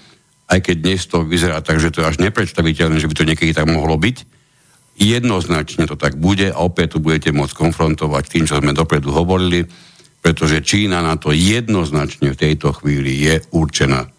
aj 0.48 0.58
keď 0.64 0.76
dnes 0.80 1.00
to 1.06 1.22
vyzerá 1.22 1.60
tak, 1.60 1.78
že 1.78 1.92
to 1.92 2.02
je 2.02 2.08
až 2.08 2.16
nepredstaviteľné, 2.18 2.98
že 2.98 3.06
by 3.06 3.14
to 3.14 3.28
niekedy 3.28 3.52
tak 3.52 3.68
mohlo 3.68 3.94
byť. 3.94 4.37
Jednoznačne 4.98 5.86
to 5.86 5.94
tak 5.94 6.18
bude 6.18 6.50
a 6.50 6.58
opäť 6.58 6.98
tu 6.98 6.98
budete 6.98 7.30
môcť 7.30 7.54
konfrontovať 7.54 8.24
tým, 8.26 8.44
čo 8.50 8.58
sme 8.58 8.74
dopredu 8.74 9.14
hovorili 9.14 9.62
pretože 10.28 10.66
Čína 10.66 11.00
na 11.00 11.16
to 11.16 11.30
jednoznačne 11.30 12.34
v 12.34 12.40
tejto 12.40 12.74
chvíli 12.74 13.22
je 13.22 13.40
určená. 13.54 14.10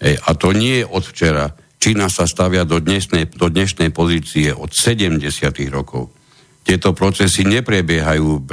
Ej, 0.00 0.20
a 0.22 0.30
to 0.36 0.52
nie 0.52 0.84
je 0.84 0.88
od 0.88 1.04
včera. 1.04 1.52
Čína 1.80 2.12
sa 2.12 2.28
stavia 2.28 2.68
do 2.68 2.76
dnešnej, 2.78 3.34
do 3.34 3.48
dnešnej 3.48 3.88
pozície 3.90 4.52
od 4.52 4.70
70. 4.70 5.18
rokov. 5.72 6.12
Tieto 6.60 6.92
procesy 6.92 7.48
neprebiehajú 7.48 8.46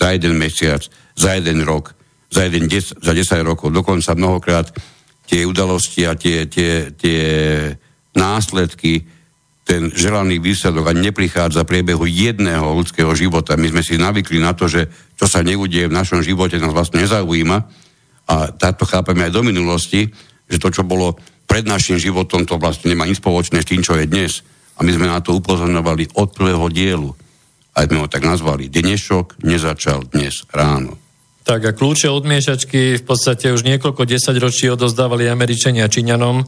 za 0.00 0.16
jeden 0.16 0.40
mesiac, 0.40 0.82
za 1.12 1.36
jeden 1.36 1.62
rok, 1.68 1.92
za, 2.32 2.48
jeden 2.48 2.64
des, 2.64 2.96
za 2.96 3.12
10 3.12 3.44
rokov. 3.44 3.68
Dokonca 3.70 4.16
mnohokrát 4.16 4.72
tie 5.28 5.44
udalosti 5.44 6.08
a 6.08 6.16
tie, 6.16 6.48
tie, 6.48 6.96
tie 6.96 7.22
následky 8.16 9.04
ten 9.62 9.94
želaný 9.94 10.42
výsledok 10.42 10.90
ani 10.90 11.12
neprichádza 11.12 11.62
priebehu 11.62 12.02
jedného 12.04 12.66
ľudského 12.74 13.14
života. 13.14 13.54
My 13.54 13.70
sme 13.70 13.82
si 13.86 13.94
navykli 13.94 14.42
na 14.42 14.52
to, 14.58 14.66
že 14.66 14.90
čo 15.14 15.30
sa 15.30 15.46
neudie 15.46 15.86
v 15.86 15.94
našom 15.94 16.18
živote 16.18 16.58
nás 16.58 16.74
vlastne 16.74 17.06
nezaujíma 17.06 17.56
a 17.56 17.66
a 18.32 18.54
táto 18.54 18.86
chápeme 18.86 19.26
aj 19.26 19.32
do 19.34 19.42
minulosti, 19.42 20.08
že 20.46 20.60
to, 20.62 20.70
čo 20.70 20.86
bolo 20.86 21.18
pred 21.44 21.66
našim 21.66 21.98
životom, 21.98 22.46
to 22.46 22.56
vlastne 22.56 22.94
nemá 22.94 23.04
nič 23.04 23.18
spoločné 23.18 23.60
s 23.60 23.68
tým, 23.68 23.82
čo 23.82 23.98
je 23.98 24.06
dnes. 24.06 24.40
A 24.78 24.86
my 24.86 24.90
sme 24.94 25.10
na 25.10 25.20
to 25.20 25.36
upozorňovali 25.36 26.16
od 26.16 26.28
prvého 26.32 26.66
dielu. 26.72 27.10
A 27.72 27.84
sme 27.84 28.04
ho 28.04 28.08
tak 28.08 28.24
nazvali. 28.24 28.72
Dnešok 28.72 29.42
nezačal 29.44 30.08
dnes 30.08 30.44
ráno. 30.52 30.96
Tak 31.42 31.60
a 31.66 31.72
kľúče 31.74 32.06
od 32.06 32.22
miešačky 32.22 33.02
v 33.02 33.04
podstate 33.04 33.50
už 33.50 33.66
niekoľko 33.66 34.06
desaťročí 34.06 34.70
odozdávali 34.70 35.26
Američania 35.26 35.90
Číňanom 35.90 36.46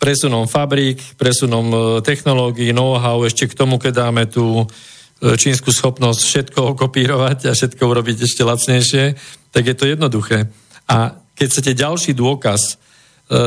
presunom 0.00 0.48
fabrík, 0.48 0.96
presunom 1.20 1.66
e, 1.68 1.76
technológií, 2.00 2.72
know-how, 2.72 3.20
ešte 3.28 3.52
k 3.52 3.54
tomu, 3.54 3.76
keď 3.76 4.08
dáme 4.08 4.24
tú 4.24 4.64
e, 4.64 5.36
čínsku 5.36 5.68
schopnosť 5.68 6.20
všetko 6.24 6.60
okopírovať 6.74 7.46
a 7.46 7.52
všetko 7.52 7.84
urobiť 7.84 8.24
ešte 8.24 8.42
lacnejšie, 8.42 9.04
tak 9.52 9.62
je 9.68 9.76
to 9.76 9.84
jednoduché. 9.84 10.48
A 10.88 11.20
keď 11.36 11.46
chcete 11.52 11.72
ďalší 11.76 12.12
dôkaz 12.16 12.60
e, 12.64 12.74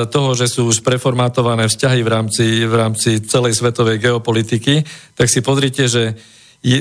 toho, 0.05 0.37
že 0.37 0.45
sú 0.45 0.69
už 0.69 0.85
preformátované 0.85 1.65
vzťahy 1.65 2.05
v 2.05 2.09
rámci, 2.13 2.45
v 2.69 2.75
rámci 2.77 3.25
celej 3.25 3.57
svetovej 3.57 3.97
geopolitiky, 3.97 4.85
tak 5.17 5.33
si 5.33 5.41
pozrite, 5.41 5.89
že 5.89 6.13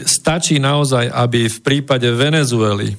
stačí 0.04 0.60
naozaj, 0.60 1.10
aby 1.10 1.48
v 1.48 1.58
prípade 1.64 2.06
Venezuely, 2.12 2.92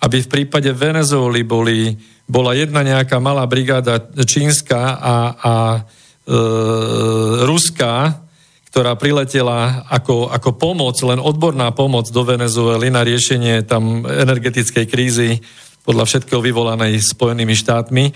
aby 0.00 0.16
v 0.24 0.30
prípade 0.32 0.72
Venezuely 0.72 1.44
boli 1.44 1.94
bola 2.30 2.54
jedna 2.54 2.86
nejaká 2.86 3.18
malá 3.18 3.42
brigáda 3.50 3.98
čínska 4.22 4.78
a, 4.94 5.16
a 5.34 5.54
e, 5.74 5.80
ruská, 7.42 8.22
ktorá 8.70 8.94
priletela 8.94 9.82
ako, 9.90 10.30
ako 10.30 10.50
pomoc, 10.54 10.94
len 11.02 11.18
odborná 11.18 11.74
pomoc 11.74 12.06
do 12.14 12.22
Venezuely 12.22 12.86
na 12.86 13.02
riešenie 13.02 13.66
tam 13.66 14.06
energetickej 14.06 14.86
krízy, 14.86 15.42
podľa 15.82 16.06
všetkého 16.06 16.38
vyvolanej 16.38 17.02
Spojenými 17.02 17.56
štátmi. 17.58 18.14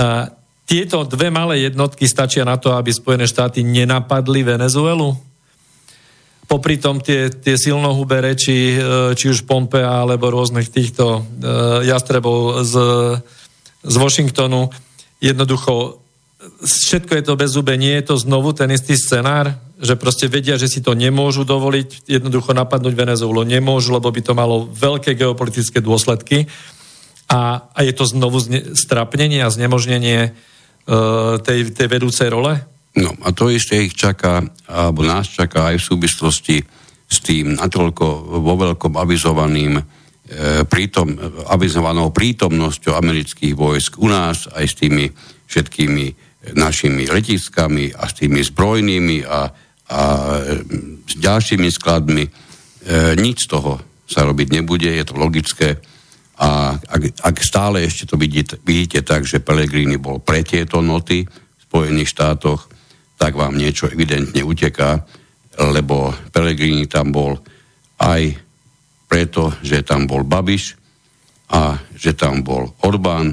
A 0.00 0.32
tieto 0.64 1.04
dve 1.04 1.28
malé 1.28 1.68
jednotky 1.68 2.08
stačia 2.08 2.46
na 2.48 2.56
to, 2.56 2.72
aby 2.72 2.88
Spojené 2.88 3.28
štáty 3.28 3.60
nenapadli 3.60 4.40
Venezuelu? 4.40 5.12
Popri 6.46 6.78
tom 6.78 7.02
tie, 7.02 7.28
tie 7.30 7.58
silnohubé 7.58 8.22
reči, 8.22 8.78
e, 8.78 8.78
či 9.18 9.30
už 9.30 9.44
Pompea, 9.46 10.06
alebo 10.06 10.30
rôznych 10.30 10.70
týchto 10.70 11.20
e, 11.20 11.90
jastrebov 11.90 12.62
z, 12.62 12.74
z 13.82 13.94
Washingtonu, 13.98 14.70
jednoducho 15.18 16.02
všetko 16.62 17.12
je 17.18 17.24
to 17.24 17.34
bez 17.34 17.50
zube, 17.52 17.74
nie 17.74 17.98
je 17.98 18.12
to 18.12 18.14
znovu 18.20 18.54
ten 18.54 18.70
istý 18.70 18.94
scenár, 18.94 19.56
že 19.76 19.98
proste 19.98 20.30
vedia, 20.30 20.56
že 20.56 20.70
si 20.70 20.80
to 20.80 20.96
nemôžu 20.96 21.44
dovoliť, 21.44 22.08
jednoducho 22.08 22.56
napadnúť 22.56 22.94
Venezuelu 22.96 23.42
nemôžu, 23.44 23.92
lebo 23.92 24.08
by 24.08 24.20
to 24.22 24.32
malo 24.32 24.70
veľké 24.70 25.18
geopolitické 25.18 25.84
dôsledky 25.84 26.48
a, 27.28 27.66
a 27.74 27.78
je 27.82 27.92
to 27.92 28.06
znovu 28.06 28.38
zne, 28.40 28.72
strapnenie 28.78 29.42
a 29.42 29.52
znemožnenie 29.52 30.32
uh, 30.32 31.36
tej, 31.42 31.74
tej 31.74 31.86
vedúcej 31.90 32.30
role? 32.30 32.62
No 32.96 33.12
a 33.24 33.28
to 33.36 33.52
isté 33.52 33.84
ich 33.84 33.92
čaká, 33.92 34.40
alebo 34.64 35.04
nás 35.04 35.28
čaká 35.28 35.72
aj 35.72 35.84
v 35.84 35.88
súvislosti 35.92 36.56
s 37.06 37.18
tým 37.22 37.54
natoľko 37.54 38.04
vo 38.40 38.54
veľkom 38.56 38.96
avizovaným 38.96 39.78
e, 39.78 39.82
prítom, 40.64 41.12
avizovanou 41.46 42.10
prítomnosťou 42.10 42.96
amerických 42.96 43.54
vojsk 43.54 44.00
u 44.00 44.08
nás, 44.08 44.48
aj 44.48 44.64
s 44.64 44.74
tými 44.80 45.04
všetkými 45.46 46.06
našimi 46.56 47.06
letiskami 47.10 47.92
a 47.94 48.08
s 48.08 48.12
tými 48.16 48.40
zbrojnými 48.40 49.28
a, 49.28 49.40
a 49.92 50.00
s 51.04 51.14
ďalšími 51.20 51.68
skladmi. 51.68 52.24
E, 52.26 52.30
nič 53.20 53.44
z 53.44 53.48
toho 53.52 53.78
sa 54.06 54.24
robiť 54.24 54.56
nebude, 54.56 54.88
je 54.88 55.04
to 55.04 55.14
logické. 55.18 55.78
A 56.40 56.76
ak, 56.76 57.22
ak 57.22 57.36
stále 57.42 57.82
ešte 57.82 58.08
to 58.08 58.16
vidíte, 58.16 58.56
vidíte 58.62 59.02
tak, 59.02 59.28
že 59.28 59.42
Pellegrini 59.42 60.00
bol 60.00 60.22
pre 60.22 60.44
tieto 60.46 60.80
noty 60.84 61.26
v 61.26 61.60
Spojených 61.60 62.12
štátoch, 62.12 62.75
tak 63.16 63.32
vám 63.34 63.56
niečo 63.56 63.88
evidentne 63.88 64.44
uteká, 64.44 65.04
lebo 65.56 66.12
Pelegrini 66.30 66.84
tam 66.84 67.12
bol 67.12 67.40
aj 67.96 68.36
preto, 69.08 69.56
že 69.64 69.80
tam 69.80 70.04
bol 70.04 70.22
Babiš 70.22 70.76
a 71.52 71.80
že 71.96 72.12
tam 72.12 72.44
bol 72.44 72.76
Orbán 72.84 73.32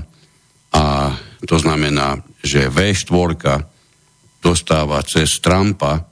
a 0.73 1.13
to 1.43 1.59
znamená, 1.59 2.23
že 2.39 2.71
V4 2.71 3.35
dostáva 4.39 5.03
cez 5.03 5.39
Trumpa 5.43 6.07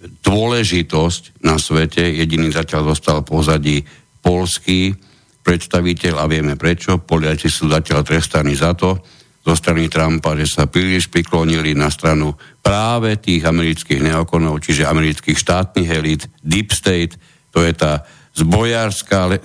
dôležitosť 0.00 1.44
na 1.44 1.60
svete. 1.60 2.00
Jediný 2.00 2.52
zatiaľ 2.52 2.92
dostal 2.96 3.20
pozadí 3.20 3.84
polský 4.24 4.96
predstaviteľ 5.44 6.14
a 6.20 6.24
vieme 6.28 6.56
prečo. 6.56 7.00
Poliaci 7.00 7.48
sú 7.48 7.68
zatiaľ 7.68 8.04
trestaní 8.04 8.56
za 8.56 8.72
to, 8.76 9.00
zo 9.40 9.54
strany 9.56 9.88
Trumpa, 9.88 10.36
že 10.36 10.46
sa 10.46 10.68
príliš 10.68 11.08
priklonili 11.08 11.72
na 11.72 11.88
stranu 11.88 12.36
práve 12.60 13.16
tých 13.16 13.40
amerických 13.44 14.04
neokonov, 14.04 14.60
čiže 14.60 14.84
amerických 14.84 15.38
štátnych 15.38 15.88
elít, 15.88 16.28
Deep 16.44 16.76
State, 16.76 17.16
to 17.50 17.64
je 17.64 17.72
tá 17.72 18.04
zbrojárska, 18.36 19.32
e, 19.36 19.38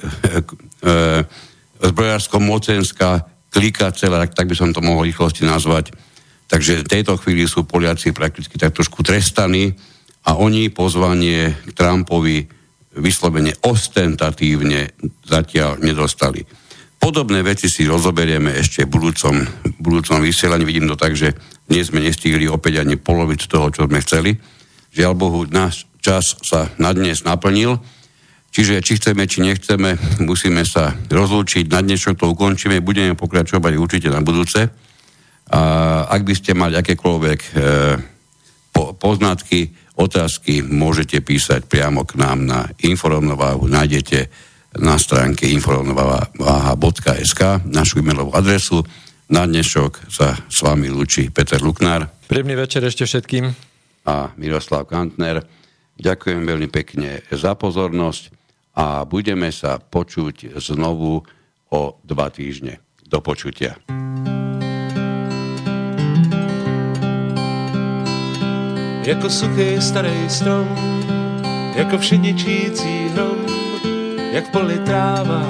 zbrojársko-mocenská 1.79 3.23
klika 3.55 3.95
celá, 3.95 4.27
tak 4.27 4.51
by 4.51 4.55
som 4.55 4.75
to 4.75 4.83
mohol 4.83 5.07
rýchlosti 5.07 5.47
nazvať. 5.47 5.95
Takže 6.45 6.85
v 6.85 6.91
tejto 6.91 7.15
chvíli 7.17 7.47
sú 7.47 7.63
Poliaci 7.63 8.11
prakticky 8.11 8.59
tak 8.59 8.75
trošku 8.75 9.01
trestaní 9.01 9.73
a 10.27 10.35
oni 10.35 10.69
pozvanie 10.69 11.55
k 11.65 11.69
Trumpovi 11.71 12.45
vyslovene 12.99 13.55
ostentatívne 13.63 14.91
zatiaľ 15.23 15.79
nedostali. 15.79 16.43
Podobné 17.06 17.45
veci 17.45 17.70
si 17.70 17.86
rozoberieme 17.86 18.49
ešte 18.58 18.89
v 18.89 18.97
budúcom, 18.97 19.38
v 19.45 19.78
budúcom 19.78 20.26
vysielaní. 20.26 20.66
Vidím 20.66 20.89
to 20.89 20.97
tak, 20.97 21.14
že 21.14 21.38
dnes 21.70 21.93
sme 21.93 22.01
nestihli 22.01 22.49
opäť 22.49 22.82
ani 22.82 22.97
polovic 22.97 23.45
toho, 23.45 23.70
čo 23.70 23.86
sme 23.86 24.01
chceli. 24.01 24.34
Žiaľ 24.89 25.14
Bohu, 25.14 25.45
náš 25.45 25.86
čas 26.01 26.34
sa 26.41 26.74
na 26.82 26.97
dnes 26.97 27.22
naplnil. 27.22 27.78
Čiže 28.49 28.82
či 28.82 28.97
chceme, 28.97 29.30
či 29.30 29.45
nechceme, 29.45 30.01
musíme 30.26 30.66
sa 30.66 30.97
rozlúčiť. 30.97 31.70
Na 31.70 31.86
dnešok 31.86 32.18
to 32.18 32.34
ukončíme, 32.34 32.82
budeme 32.82 33.14
pokračovať 33.14 33.78
určite 33.78 34.10
na 34.10 34.26
budúce. 34.26 34.66
A 35.53 35.62
ak 36.10 36.26
by 36.26 36.34
ste 36.34 36.58
mali 36.58 36.74
akékoľvek 36.74 37.39
e, 37.45 37.49
po, 38.74 38.97
poznatky, 38.97 39.78
otázky, 40.01 40.66
môžete 40.66 41.22
písať 41.22 41.70
priamo 41.70 42.01
k 42.01 42.18
nám 42.18 42.49
na 42.49 42.66
informovnováhu. 42.82 43.70
Nájdete 43.70 44.34
na 44.80 44.99
stránke 44.99 45.47
informovnováha.sk 45.47 47.41
našu 47.65 47.99
e-mailovú 48.03 48.36
adresu. 48.36 48.84
Na 49.26 49.47
dnešok 49.47 50.11
sa 50.11 50.38
s 50.38 50.61
vami 50.61 50.91
lúči 50.91 51.34
Peter 51.34 51.57
Luknár. 51.63 52.11
Príjemný 52.30 52.53
večer 52.59 52.86
ešte 52.86 53.07
všetkým. 53.09 53.55
A 54.05 54.30
Miroslav 54.38 54.86
Kantner. 54.86 55.41
Ďakujem 55.95 56.43
veľmi 56.43 56.67
pekne 56.69 57.23
za 57.32 57.55
pozornosť 57.55 58.30
a 58.76 59.07
budeme 59.07 59.47
sa 59.49 59.80
počuť 59.80 60.59
znovu 60.59 61.23
o 61.71 61.82
dva 62.03 62.28
týždne. 62.30 62.84
Do 63.07 63.23
počutia. 63.23 63.80
Jako 69.05 69.30
suchý 69.30 69.82
starý 69.82 70.30
strom, 70.30 70.65
jako 71.76 71.97
všeničící 71.97 73.09
hrom, 73.13 73.34
jak 74.36 74.47
poli 74.47 74.79
tráva. 74.79 75.43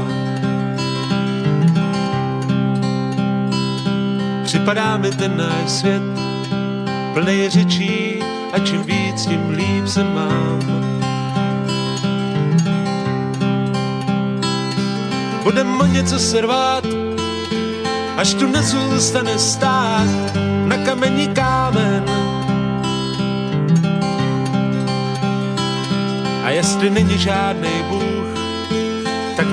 Připadá 4.44 4.98
mi 4.98 5.12
ten 5.12 5.38
náš 5.38 5.70
svět 5.70 6.04
plný 7.14 7.50
řečí 7.50 8.20
a 8.54 8.60
čím 8.60 8.84
víc, 8.84 9.26
tím 9.26 9.50
líp 9.50 9.88
se 9.88 10.04
mám. 10.04 10.60
Budem 15.44 15.82
o 15.82 15.86
něco 15.86 16.20
servát, 16.20 16.84
až 18.18 18.34
tu 18.34 18.48
nezůstane 18.48 19.40
stát 19.40 20.36
na 20.66 20.78
kamení 20.78 21.28
kámen. 21.28 22.04
A 26.44 26.50
jestli 26.50 26.90
není 26.90 27.18
žádný 27.18 27.84
Bůh, 27.90 28.25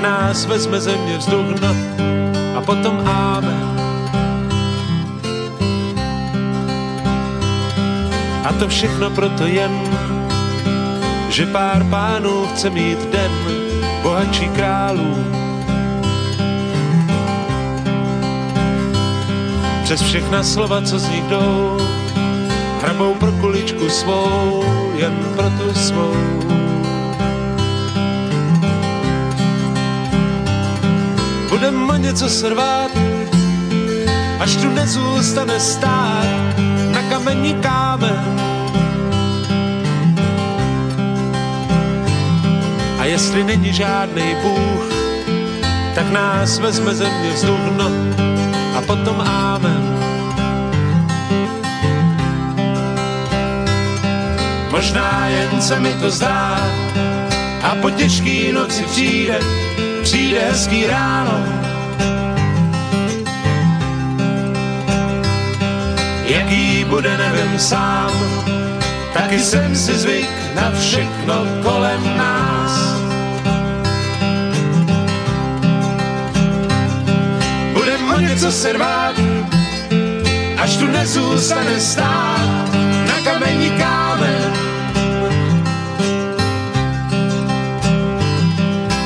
nás 0.03 0.45
vezme 0.45 0.81
země 0.81 1.17
vzduch 1.17 1.59
no, 1.61 1.75
a 2.57 2.61
potom 2.61 3.01
amen. 3.07 3.79
A 8.43 8.53
to 8.59 8.67
všechno 8.67 9.09
proto 9.09 9.45
jen, 9.45 9.71
že 11.29 11.45
pár 11.45 11.83
pánů 11.83 12.47
chce 12.47 12.69
mít 12.69 12.99
den 13.11 13.31
bohatší 14.01 14.49
králů. 14.49 15.25
Přes 19.83 20.01
všechna 20.01 20.43
slova, 20.43 20.81
co 20.81 20.99
z 20.99 21.09
nich 21.09 21.23
jdou, 21.23 21.77
hrabou 22.81 23.13
pro 23.13 23.31
kuličku 23.31 23.89
svou, 23.89 24.63
jen 24.95 25.17
pro 25.35 25.49
tu 25.49 25.73
svou. 25.73 26.62
Budem 31.71 32.03
něco 32.03 32.29
srvát, 32.29 32.91
až 34.39 34.55
tu 34.55 34.69
nezůstane 34.69 35.59
stát 35.59 36.57
na 36.91 37.01
kamení 37.09 37.53
kámen. 37.53 38.41
A 42.99 43.05
jestli 43.05 43.43
není 43.43 43.73
žádný 43.73 44.35
Bůh, 44.41 44.93
tak 45.95 46.11
nás 46.11 46.59
vezme 46.59 46.95
země 46.95 47.31
vzduch, 47.33 47.71
no 47.77 47.89
a 48.77 48.81
potom 48.81 49.21
ámen. 49.21 49.83
Možná 54.71 55.27
jen 55.27 55.61
se 55.61 55.79
mi 55.79 55.93
to 55.93 56.09
zdá 56.09 56.59
a 57.63 57.75
po 57.81 57.89
těžký 57.89 58.51
noci 58.51 58.83
přijde, 58.83 59.39
přijde 60.03 60.39
hezký 60.39 60.87
ráno. 60.87 61.52
Jaký 66.25 66.83
bude, 66.83 67.17
nevím 67.17 67.59
sám, 67.59 68.11
taky 69.13 69.39
jsem 69.39 69.75
si 69.75 69.93
zvyk 69.97 70.29
na 70.55 70.71
všechno 70.79 71.35
kolem 71.63 72.17
nás. 72.17 72.71
Budem 77.73 78.13
o 78.15 78.19
něco 78.19 78.51
se 78.51 78.73
rvát, 78.73 79.15
až 80.57 80.77
tu 80.77 80.87
nezůstane 80.87 81.79
stát 81.79 82.73
na 83.07 83.31
kamení 83.31 83.69
kámen. 83.69 84.53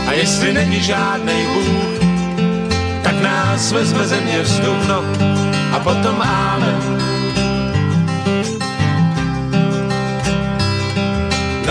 A 0.08 0.12
jestli 0.12 0.54
není 0.54 0.82
žádnej 0.82 1.48
Bůh, 1.48 2.00
tak 3.04 3.22
nás 3.22 3.72
vezme 3.72 4.08
země 4.08 4.42
vzduch, 4.42 4.88
no 4.88 5.04
a 5.74 5.80
potom 5.80 6.24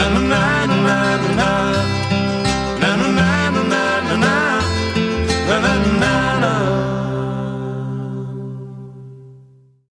na 0.06 0.20
na 0.20 0.66
na 0.66 0.98
na 1.36 1.50
na 1.82 1.95